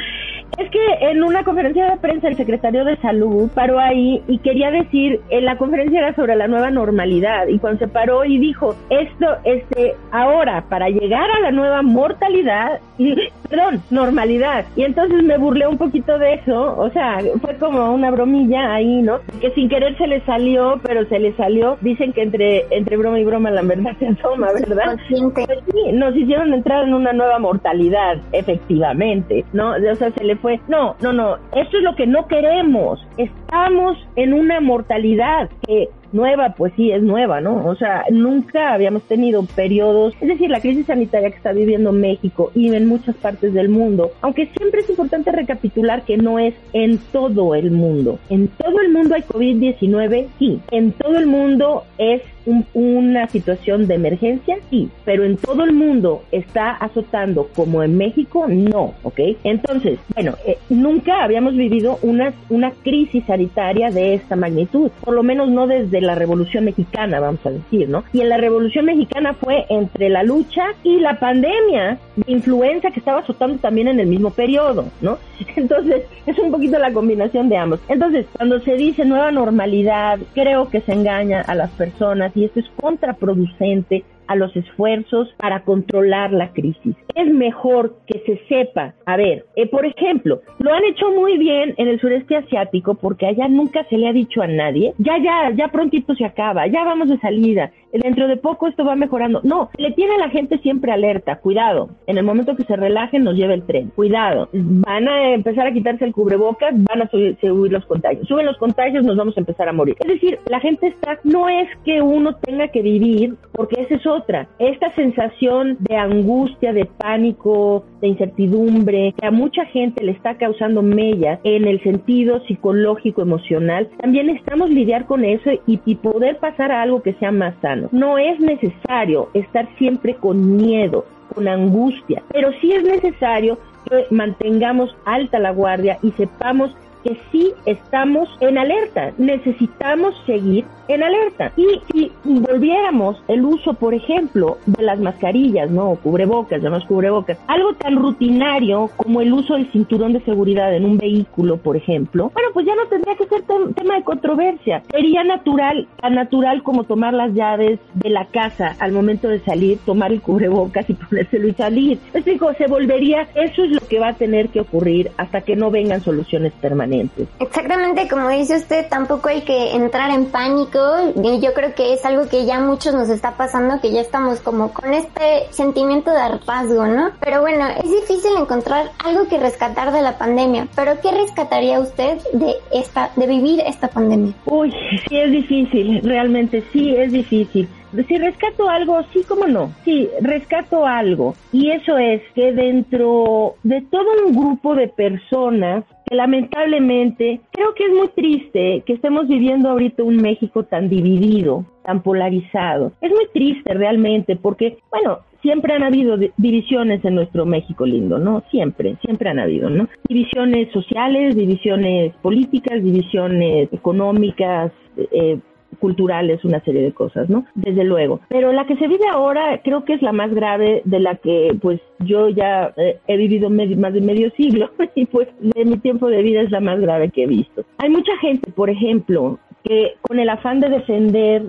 Es 0.58 0.70
que 0.70 1.10
en 1.10 1.22
una 1.22 1.44
conferencia 1.44 1.90
de 1.90 1.96
prensa 1.98 2.28
el 2.28 2.36
secretario 2.36 2.84
de 2.84 2.96
salud 2.98 3.48
paró 3.54 3.78
ahí 3.78 4.22
y 4.26 4.38
quería 4.38 4.70
decir, 4.70 5.20
en 5.30 5.44
la 5.44 5.56
conferencia 5.56 6.00
era 6.00 6.14
sobre 6.14 6.36
la 6.36 6.48
nueva 6.48 6.70
normalidad 6.70 7.46
y 7.46 7.58
cuando 7.58 7.78
se 7.78 7.88
paró 7.88 8.24
y 8.24 8.38
dijo, 8.38 8.74
esto, 8.90 9.26
este, 9.44 9.94
ahora, 10.10 10.64
para 10.68 10.88
llegar 10.88 11.30
a 11.30 11.40
la 11.40 11.50
nueva 11.50 11.82
mortalidad, 11.82 12.80
y, 12.98 13.14
perdón, 13.48 13.82
normalidad. 13.90 14.66
Y 14.76 14.82
entonces 14.82 15.22
me 15.22 15.38
burlé 15.38 15.66
un 15.66 15.78
poquito 15.78 16.18
de 16.18 16.34
eso, 16.34 16.76
o 16.76 16.90
sea, 16.90 17.20
fue 17.40 17.56
como 17.56 17.94
una 17.94 18.10
bromilla 18.10 18.74
ahí, 18.74 19.00
¿no? 19.02 19.20
Sin 19.60 19.68
querer 19.68 19.94
se 19.98 20.06
le 20.06 20.24
salió, 20.24 20.80
pero 20.82 21.04
se 21.04 21.18
le 21.18 21.34
salió. 21.36 21.76
Dicen 21.82 22.14
que 22.14 22.22
entre, 22.22 22.64
entre 22.70 22.96
broma 22.96 23.20
y 23.20 23.24
broma 23.24 23.50
la 23.50 23.60
verdad 23.60 23.94
se 23.98 24.06
asoma, 24.06 24.48
¿verdad? 24.54 24.96
Pues 25.34 25.60
sí, 25.70 25.92
nos 25.92 26.16
hicieron 26.16 26.54
entrar 26.54 26.84
en 26.84 26.94
una 26.94 27.12
nueva 27.12 27.38
mortalidad, 27.38 28.16
efectivamente, 28.32 29.44
¿no? 29.52 29.72
O 29.72 29.94
sea, 29.96 30.10
se 30.12 30.24
le 30.24 30.36
fue, 30.36 30.58
no, 30.68 30.96
no, 31.02 31.12
no, 31.12 31.36
esto 31.54 31.76
es 31.76 31.82
lo 31.82 31.94
que 31.94 32.06
no 32.06 32.26
queremos. 32.26 33.06
Estamos 33.18 33.98
en 34.16 34.32
una 34.32 34.62
mortalidad 34.62 35.50
que 35.66 35.90
nueva, 36.12 36.54
pues 36.56 36.72
sí, 36.76 36.90
es 36.90 37.02
nueva, 37.02 37.40
¿no? 37.40 37.66
O 37.66 37.74
sea, 37.76 38.04
nunca 38.10 38.72
habíamos 38.72 39.02
tenido 39.04 39.44
periodos, 39.44 40.14
es 40.20 40.28
decir, 40.28 40.50
la 40.50 40.60
crisis 40.60 40.86
sanitaria 40.86 41.30
que 41.30 41.36
está 41.36 41.52
viviendo 41.52 41.92
México 41.92 42.50
y 42.54 42.74
en 42.74 42.86
muchas 42.86 43.16
partes 43.16 43.54
del 43.54 43.68
mundo, 43.68 44.10
aunque 44.20 44.46
siempre 44.56 44.80
es 44.80 44.90
importante 44.90 45.32
recapitular 45.32 46.02
que 46.02 46.16
no 46.16 46.38
es 46.38 46.54
en 46.72 46.98
todo 47.12 47.54
el 47.54 47.70
mundo. 47.70 48.18
En 48.28 48.48
todo 48.48 48.80
el 48.80 48.92
mundo 48.92 49.14
hay 49.14 49.22
COVID-19, 49.22 50.28
sí. 50.38 50.60
En 50.70 50.92
todo 50.92 51.18
el 51.18 51.26
mundo 51.26 51.84
es 51.98 52.22
un- 52.50 52.66
una 52.74 53.28
situación 53.28 53.86
de 53.86 53.94
emergencia, 53.94 54.56
sí, 54.70 54.88
pero 55.04 55.24
en 55.24 55.36
todo 55.36 55.64
el 55.64 55.72
mundo 55.72 56.22
está 56.32 56.70
azotando 56.72 57.48
como 57.54 57.82
en 57.82 57.96
México, 57.96 58.46
no, 58.48 58.94
¿ok? 59.02 59.20
Entonces, 59.44 59.98
bueno, 60.14 60.34
eh, 60.46 60.58
nunca 60.68 61.22
habíamos 61.24 61.54
vivido 61.56 61.98
una, 62.02 62.32
una 62.48 62.70
crisis 62.82 63.24
sanitaria 63.26 63.90
de 63.90 64.14
esta 64.14 64.36
magnitud, 64.36 64.90
por 65.04 65.14
lo 65.14 65.22
menos 65.22 65.48
no 65.50 65.66
desde 65.66 66.00
la 66.00 66.14
Revolución 66.14 66.64
Mexicana, 66.64 67.20
vamos 67.20 67.44
a 67.44 67.50
decir, 67.50 67.88
¿no? 67.88 68.04
Y 68.12 68.20
en 68.20 68.28
la 68.28 68.36
Revolución 68.36 68.84
Mexicana 68.86 69.34
fue 69.34 69.66
entre 69.68 70.08
la 70.08 70.22
lucha 70.22 70.64
y 70.84 71.00
la 71.00 71.18
pandemia 71.18 71.98
de 72.16 72.32
influenza 72.32 72.90
que 72.90 72.98
estaba 73.00 73.20
azotando 73.20 73.58
también 73.58 73.88
en 73.88 74.00
el 74.00 74.06
mismo 74.06 74.30
periodo, 74.30 74.86
¿no? 75.00 75.18
Entonces, 75.56 76.02
es 76.26 76.38
un 76.38 76.50
poquito 76.50 76.78
la 76.78 76.92
combinación 76.92 77.48
de 77.48 77.56
ambos. 77.56 77.80
Entonces, 77.88 78.26
cuando 78.36 78.60
se 78.60 78.74
dice 78.74 79.04
nueva 79.04 79.30
normalidad, 79.30 80.18
creo 80.34 80.68
que 80.68 80.80
se 80.80 80.92
engaña 80.92 81.40
a 81.42 81.54
las 81.54 81.70
personas 81.70 82.32
y 82.40 82.44
esto 82.46 82.60
es 82.60 82.66
contraproducente 82.80 84.02
a 84.26 84.34
los 84.34 84.56
esfuerzos 84.56 85.28
para 85.36 85.62
controlar 85.64 86.32
la 86.32 86.52
crisis. 86.52 86.96
Es 87.14 87.32
mejor 87.32 87.96
que 88.06 88.20
se 88.26 88.40
sepa, 88.48 88.94
a 89.06 89.16
ver, 89.16 89.46
eh, 89.56 89.66
por 89.66 89.84
ejemplo, 89.86 90.40
lo 90.58 90.72
han 90.72 90.84
hecho 90.84 91.10
muy 91.10 91.38
bien 91.38 91.74
en 91.76 91.88
el 91.88 92.00
sureste 92.00 92.36
asiático 92.36 92.94
porque 92.94 93.26
allá 93.26 93.48
nunca 93.48 93.84
se 93.84 93.98
le 93.98 94.08
ha 94.08 94.12
dicho 94.12 94.42
a 94.42 94.46
nadie, 94.46 94.94
ya, 94.98 95.18
ya, 95.18 95.50
ya 95.54 95.68
prontito 95.68 96.14
se 96.14 96.24
acaba, 96.24 96.66
ya 96.66 96.84
vamos 96.84 97.08
de 97.08 97.18
salida, 97.18 97.72
dentro 97.92 98.28
de 98.28 98.36
poco 98.36 98.68
esto 98.68 98.84
va 98.84 98.96
mejorando. 98.96 99.40
No, 99.42 99.70
le 99.76 99.92
tiene 99.92 100.14
a 100.14 100.18
la 100.18 100.30
gente 100.30 100.58
siempre 100.58 100.92
alerta, 100.92 101.36
cuidado, 101.36 101.90
en 102.06 102.18
el 102.18 102.24
momento 102.24 102.56
que 102.56 102.64
se 102.64 102.76
relajen 102.76 103.24
nos 103.24 103.34
lleva 103.34 103.54
el 103.54 103.64
tren, 103.64 103.90
cuidado, 103.94 104.48
van 104.52 105.08
a 105.08 105.34
empezar 105.34 105.66
a 105.66 105.72
quitarse 105.72 106.04
el 106.04 106.12
cubrebocas, 106.12 106.72
van 106.74 107.02
a 107.02 107.08
subir, 107.08 107.36
subir 107.40 107.72
los 107.72 107.84
contagios, 107.86 108.26
suben 108.28 108.46
los 108.46 108.56
contagios, 108.58 109.04
nos 109.04 109.16
vamos 109.16 109.36
a 109.36 109.40
empezar 109.40 109.68
a 109.68 109.72
morir. 109.72 109.96
Es 110.00 110.08
decir, 110.08 110.38
la 110.48 110.60
gente 110.60 110.88
está, 110.88 111.18
no 111.24 111.48
es 111.48 111.68
que 111.84 112.00
uno 112.00 112.36
tenga 112.36 112.68
que 112.68 112.82
vivir, 112.82 113.34
porque 113.52 113.80
esa 113.82 113.94
es 113.94 114.06
otra, 114.06 114.48
esta 114.58 114.94
sensación 114.94 115.76
de 115.80 115.96
angustia, 115.96 116.72
de 116.72 116.84
pánico, 117.00 117.84
de 118.00 118.08
incertidumbre, 118.08 119.14
que 119.18 119.26
a 119.26 119.30
mucha 119.30 119.64
gente 119.64 120.04
le 120.04 120.12
está 120.12 120.36
causando 120.36 120.82
mella 120.82 121.40
en 121.44 121.66
el 121.66 121.82
sentido 121.82 122.40
psicológico, 122.46 123.22
emocional, 123.22 123.88
también 124.00 124.26
necesitamos 124.26 124.70
lidiar 124.70 125.06
con 125.06 125.24
eso 125.24 125.50
y, 125.66 125.80
y 125.84 125.94
poder 125.96 126.38
pasar 126.38 126.70
a 126.70 126.82
algo 126.82 127.02
que 127.02 127.14
sea 127.14 127.32
más 127.32 127.54
sano. 127.62 127.88
No 127.92 128.18
es 128.18 128.38
necesario 128.38 129.30
estar 129.34 129.66
siempre 129.78 130.14
con 130.14 130.56
miedo, 130.56 131.06
con 131.34 131.48
angustia, 131.48 132.22
pero 132.32 132.50
sí 132.60 132.72
es 132.72 132.82
necesario 132.82 133.58
que 133.88 134.06
mantengamos 134.10 134.94
alta 135.04 135.38
la 135.38 135.52
guardia 135.52 135.98
y 136.02 136.10
sepamos 136.12 136.70
que 137.04 137.16
sí 137.32 137.52
estamos 137.66 138.28
en 138.40 138.58
alerta, 138.58 139.12
necesitamos 139.18 140.14
seguir 140.26 140.64
en 140.88 141.02
alerta. 141.02 141.52
Y 141.56 141.66
si 141.92 142.12
volviéramos 142.24 143.22
el 143.28 143.44
uso, 143.44 143.74
por 143.74 143.94
ejemplo, 143.94 144.58
de 144.66 144.82
las 144.82 144.98
mascarillas, 144.98 145.70
¿no? 145.70 145.94
Cubrebocas, 146.02 146.60
llamamos 146.62 146.86
cubrebocas, 146.86 147.38
algo 147.46 147.74
tan 147.74 147.96
rutinario 147.96 148.90
como 148.96 149.20
el 149.20 149.32
uso 149.32 149.54
del 149.54 149.70
cinturón 149.70 150.12
de 150.12 150.20
seguridad 150.20 150.74
en 150.74 150.84
un 150.84 150.98
vehículo, 150.98 151.58
por 151.58 151.76
ejemplo, 151.76 152.30
bueno, 152.34 152.48
pues 152.52 152.66
ya 152.66 152.74
no 152.74 152.86
tendría 152.86 153.14
que 153.16 153.26
ser 153.26 153.42
tem- 153.46 153.74
tema 153.74 153.94
de 153.96 154.02
controversia. 154.02 154.82
Sería 154.90 155.22
natural, 155.24 155.86
tan 156.00 156.14
natural 156.14 156.62
como 156.62 156.84
tomar 156.84 157.14
las 157.14 157.32
llaves 157.34 157.78
de 157.94 158.10
la 158.10 158.26
casa 158.26 158.76
al 158.80 158.92
momento 158.92 159.28
de 159.28 159.40
salir, 159.40 159.78
tomar 159.86 160.12
el 160.12 160.20
cubrebocas 160.20 160.88
y 160.90 160.94
ponérselo 161.08 161.48
y 161.48 161.54
salir. 161.54 162.00
Es 162.12 162.24
decir, 162.24 162.40
se 162.58 162.66
volvería, 162.66 163.28
eso 163.34 163.62
es 163.64 163.70
lo 163.70 163.86
que 163.88 164.00
va 164.00 164.08
a 164.08 164.14
tener 164.14 164.48
que 164.48 164.60
ocurrir 164.60 165.10
hasta 165.16 165.42
que 165.42 165.54
no 165.56 165.70
vengan 165.70 166.02
soluciones 166.02 166.52
permanentes. 166.54 166.89
Exactamente 167.38 168.08
como 168.08 168.28
dice 168.28 168.56
usted, 168.56 168.88
tampoco 168.88 169.28
hay 169.28 169.42
que 169.42 169.74
entrar 169.74 170.10
en 170.10 170.26
pánico 170.26 170.78
y 171.22 171.40
yo 171.40 171.52
creo 171.54 171.74
que 171.74 171.94
es 171.94 172.04
algo 172.04 172.28
que 172.28 172.44
ya 172.46 172.56
a 172.56 172.60
muchos 172.60 172.94
nos 172.94 173.08
está 173.08 173.36
pasando, 173.36 173.80
que 173.80 173.92
ya 173.92 174.00
estamos 174.00 174.40
como 174.40 174.72
con 174.72 174.92
este 174.92 175.46
sentimiento 175.50 176.10
de 176.10 176.20
hartazgo, 176.20 176.86
¿no? 176.86 177.10
Pero 177.20 177.40
bueno, 177.40 177.66
es 177.68 177.90
difícil 177.90 178.32
encontrar 178.38 178.90
algo 179.04 179.28
que 179.28 179.38
rescatar 179.38 179.92
de 179.92 180.02
la 180.02 180.18
pandemia, 180.18 180.68
pero 180.74 181.00
¿qué 181.00 181.10
rescataría 181.10 181.80
usted 181.80 182.18
de 182.32 182.54
esta, 182.72 183.10
de 183.16 183.26
vivir 183.26 183.60
esta 183.60 183.88
pandemia? 183.88 184.34
Uy, 184.46 184.72
sí 185.08 185.16
es 185.16 185.30
difícil, 185.30 186.00
realmente 186.02 186.64
sí 186.72 186.94
es 186.96 187.12
difícil. 187.12 187.68
Si 187.92 188.16
rescato 188.18 188.68
algo, 188.68 189.02
sí, 189.12 189.24
como 189.24 189.46
no. 189.46 189.72
Sí, 189.84 190.08
rescato 190.20 190.86
algo. 190.86 191.34
Y 191.52 191.70
eso 191.70 191.98
es 191.98 192.22
que 192.34 192.52
dentro 192.52 193.56
de 193.62 193.80
todo 193.82 194.04
un 194.26 194.36
grupo 194.36 194.74
de 194.74 194.88
personas 194.88 195.84
que 196.06 196.16
lamentablemente 196.16 197.40
creo 197.52 197.74
que 197.74 197.84
es 197.84 197.92
muy 197.92 198.08
triste 198.08 198.82
que 198.86 198.92
estemos 198.94 199.28
viviendo 199.28 199.68
ahorita 199.70 200.02
un 200.02 200.16
México 200.16 200.64
tan 200.64 200.88
dividido, 200.88 201.64
tan 201.84 202.02
polarizado. 202.02 202.92
Es 203.00 203.10
muy 203.10 203.26
triste 203.32 203.74
realmente 203.74 204.36
porque, 204.36 204.78
bueno, 204.90 205.18
siempre 205.42 205.74
han 205.74 205.82
habido 205.82 206.16
di- 206.16 206.30
divisiones 206.36 207.04
en 207.04 207.14
nuestro 207.14 207.46
México 207.46 207.86
lindo, 207.86 208.18
¿no? 208.18 208.42
Siempre, 208.50 208.96
siempre 209.04 209.30
han 209.30 209.38
habido, 209.38 209.70
¿no? 209.70 209.88
Divisiones 210.08 210.70
sociales, 210.72 211.34
divisiones 211.36 212.12
políticas, 212.22 212.82
divisiones 212.82 213.72
económicas, 213.72 214.72
eh, 214.96 215.38
culturales, 215.80 216.44
una 216.44 216.60
serie 216.60 216.82
de 216.82 216.92
cosas, 216.92 217.28
¿no? 217.28 217.44
Desde 217.54 217.82
luego. 217.82 218.20
Pero 218.28 218.52
la 218.52 218.66
que 218.66 218.76
se 218.76 218.86
vive 218.86 219.06
ahora 219.10 219.60
creo 219.64 219.84
que 219.84 219.94
es 219.94 220.02
la 220.02 220.12
más 220.12 220.32
grave 220.32 220.82
de 220.84 221.00
la 221.00 221.16
que 221.16 221.56
pues 221.60 221.80
yo 222.00 222.28
ya 222.28 222.72
eh, 222.76 222.98
he 223.08 223.16
vivido 223.16 223.50
medio- 223.50 223.76
más 223.76 223.92
de 223.94 224.00
medio 224.00 224.30
siglo 224.36 224.70
y 224.94 225.06
pues 225.06 225.26
de 225.40 225.64
mi 225.64 225.78
tiempo 225.78 226.08
de 226.08 226.22
vida 226.22 226.42
es 226.42 226.50
la 226.52 226.60
más 226.60 226.78
grave 226.80 227.10
que 227.10 227.24
he 227.24 227.26
visto. 227.26 227.64
Hay 227.78 227.90
mucha 227.90 228.16
gente, 228.18 228.52
por 228.52 228.70
ejemplo, 228.70 229.38
que 229.64 229.94
con 230.02 230.18
el 230.20 230.28
afán 230.28 230.60
de 230.60 230.68
defender 230.68 231.42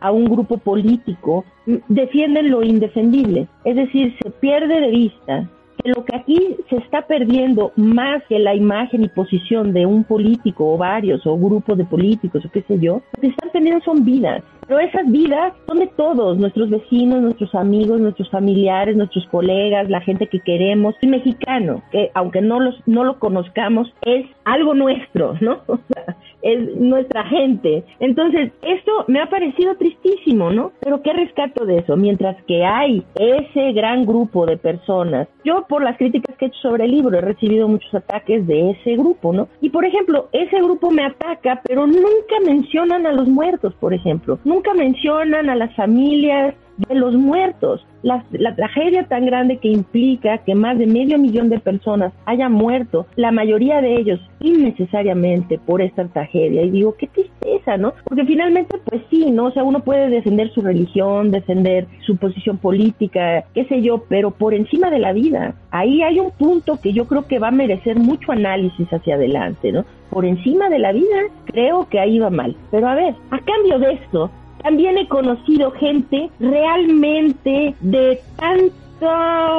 a 0.00 0.10
un 0.12 0.26
grupo 0.26 0.58
político 0.58 1.44
m- 1.66 1.80
defienden 1.88 2.50
lo 2.50 2.62
indefendible. 2.62 3.46
Es 3.64 3.76
decir, 3.76 4.14
se 4.22 4.30
pierde 4.30 4.80
de 4.80 4.90
vista 4.90 5.48
que 5.82 5.90
lo 5.90 6.04
que 6.04 6.16
aquí 6.16 6.56
se 6.68 6.76
está 6.76 7.02
perdiendo 7.06 7.72
más 7.76 8.22
que 8.28 8.38
la 8.38 8.54
imagen 8.54 9.04
y 9.04 9.08
posición 9.08 9.72
de 9.72 9.86
un 9.86 10.04
político 10.04 10.72
o 10.72 10.78
varios 10.78 11.26
o 11.26 11.36
grupos 11.36 11.78
de 11.78 11.84
políticos 11.84 12.44
o 12.44 12.50
qué 12.50 12.62
sé 12.62 12.78
yo, 12.78 13.02
lo 13.14 13.20
que 13.20 13.28
están 13.28 13.50
perdiendo 13.50 13.84
son 13.84 14.04
vidas. 14.04 14.42
Pero 14.66 14.80
esas 14.80 15.10
vidas 15.10 15.52
son 15.66 15.78
de 15.78 15.86
todos, 15.86 16.38
nuestros 16.38 16.70
vecinos, 16.70 17.22
nuestros 17.22 17.54
amigos, 17.54 18.00
nuestros 18.00 18.28
familiares, 18.30 18.96
nuestros 18.96 19.24
colegas, 19.28 19.88
la 19.88 20.00
gente 20.00 20.26
que 20.26 20.40
queremos. 20.40 20.96
El 21.02 21.10
mexicano, 21.10 21.82
que 21.92 22.10
aunque 22.14 22.40
no, 22.40 22.58
los, 22.58 22.74
no 22.86 23.04
lo 23.04 23.18
conozcamos, 23.20 23.92
es 24.02 24.26
algo 24.44 24.74
nuestro, 24.74 25.34
¿no? 25.40 25.60
O 25.68 25.78
sea, 25.92 26.16
es 26.42 26.76
nuestra 26.76 27.24
gente. 27.24 27.84
Entonces, 28.00 28.52
esto 28.62 28.92
me 29.08 29.20
ha 29.20 29.28
parecido 29.28 29.76
tristísimo, 29.76 30.50
¿no? 30.50 30.72
Pero 30.80 31.02
¿qué 31.02 31.12
rescato 31.12 31.64
de 31.64 31.78
eso? 31.78 31.96
Mientras 31.96 32.36
que 32.44 32.64
hay 32.64 33.04
ese 33.16 33.72
gran 33.72 34.06
grupo 34.06 34.46
de 34.46 34.56
personas, 34.56 35.28
yo 35.44 35.66
por 35.68 35.82
las 35.82 35.96
críticas 35.96 36.36
que 36.36 36.46
he 36.46 36.48
hecho 36.48 36.60
sobre 36.60 36.84
el 36.84 36.92
libro 36.92 37.16
he 37.16 37.20
recibido 37.20 37.68
muchos 37.68 37.92
ataques 37.94 38.46
de 38.46 38.70
ese 38.70 38.96
grupo, 38.96 39.32
¿no? 39.32 39.48
Y 39.60 39.70
por 39.70 39.84
ejemplo, 39.84 40.28
ese 40.32 40.56
grupo 40.60 40.90
me 40.90 41.04
ataca, 41.04 41.62
pero 41.66 41.86
nunca 41.86 42.36
mencionan 42.44 43.06
a 43.06 43.12
los 43.12 43.28
muertos, 43.28 43.74
por 43.74 43.94
ejemplo. 43.94 44.38
Nunca 44.44 44.74
mencionan 44.74 45.50
a 45.50 45.56
las 45.56 45.74
familias 45.74 46.54
de 46.76 46.94
los 46.94 47.14
muertos. 47.14 47.86
La, 48.02 48.24
la 48.30 48.54
tragedia 48.54 49.04
tan 49.04 49.26
grande 49.26 49.58
que 49.58 49.68
implica 49.68 50.38
que 50.38 50.54
más 50.54 50.78
de 50.78 50.86
medio 50.86 51.18
millón 51.18 51.48
de 51.48 51.58
personas 51.58 52.12
hayan 52.24 52.52
muerto, 52.52 53.06
la 53.16 53.32
mayoría 53.32 53.80
de 53.80 53.96
ellos 53.96 54.20
innecesariamente 54.40 55.58
por 55.58 55.82
esta 55.82 56.06
tragedia. 56.06 56.62
Y 56.62 56.70
digo, 56.70 56.94
qué 56.96 57.08
tristeza, 57.08 57.76
¿no? 57.76 57.94
Porque 58.04 58.24
finalmente, 58.24 58.78
pues 58.84 59.02
sí, 59.10 59.30
¿no? 59.30 59.46
O 59.46 59.50
sea, 59.50 59.64
uno 59.64 59.80
puede 59.80 60.08
defender 60.08 60.50
su 60.52 60.62
religión, 60.62 61.30
defender 61.30 61.86
su 62.04 62.16
posición 62.16 62.58
política, 62.58 63.44
qué 63.54 63.64
sé 63.64 63.82
yo, 63.82 64.04
pero 64.08 64.30
por 64.30 64.54
encima 64.54 64.90
de 64.90 64.98
la 64.98 65.12
vida. 65.12 65.54
Ahí 65.70 66.02
hay 66.02 66.20
un 66.20 66.30
punto 66.30 66.78
que 66.80 66.92
yo 66.92 67.06
creo 67.06 67.26
que 67.26 67.38
va 67.38 67.48
a 67.48 67.52
merecer 67.52 67.98
mucho 67.98 68.32
análisis 68.32 68.88
hacia 68.92 69.16
adelante, 69.16 69.72
¿no? 69.72 69.84
Por 70.10 70.24
encima 70.24 70.68
de 70.68 70.78
la 70.78 70.92
vida, 70.92 71.16
creo 71.46 71.88
que 71.88 71.98
ahí 71.98 72.18
va 72.18 72.30
mal. 72.30 72.56
Pero 72.70 72.88
a 72.88 72.94
ver, 72.94 73.14
a 73.30 73.38
cambio 73.40 73.78
de 73.78 73.94
esto, 73.94 74.30
también 74.66 74.98
he 74.98 75.06
conocido 75.06 75.70
gente 75.70 76.28
realmente 76.40 77.76
de 77.82 78.18
tanto 78.34 79.06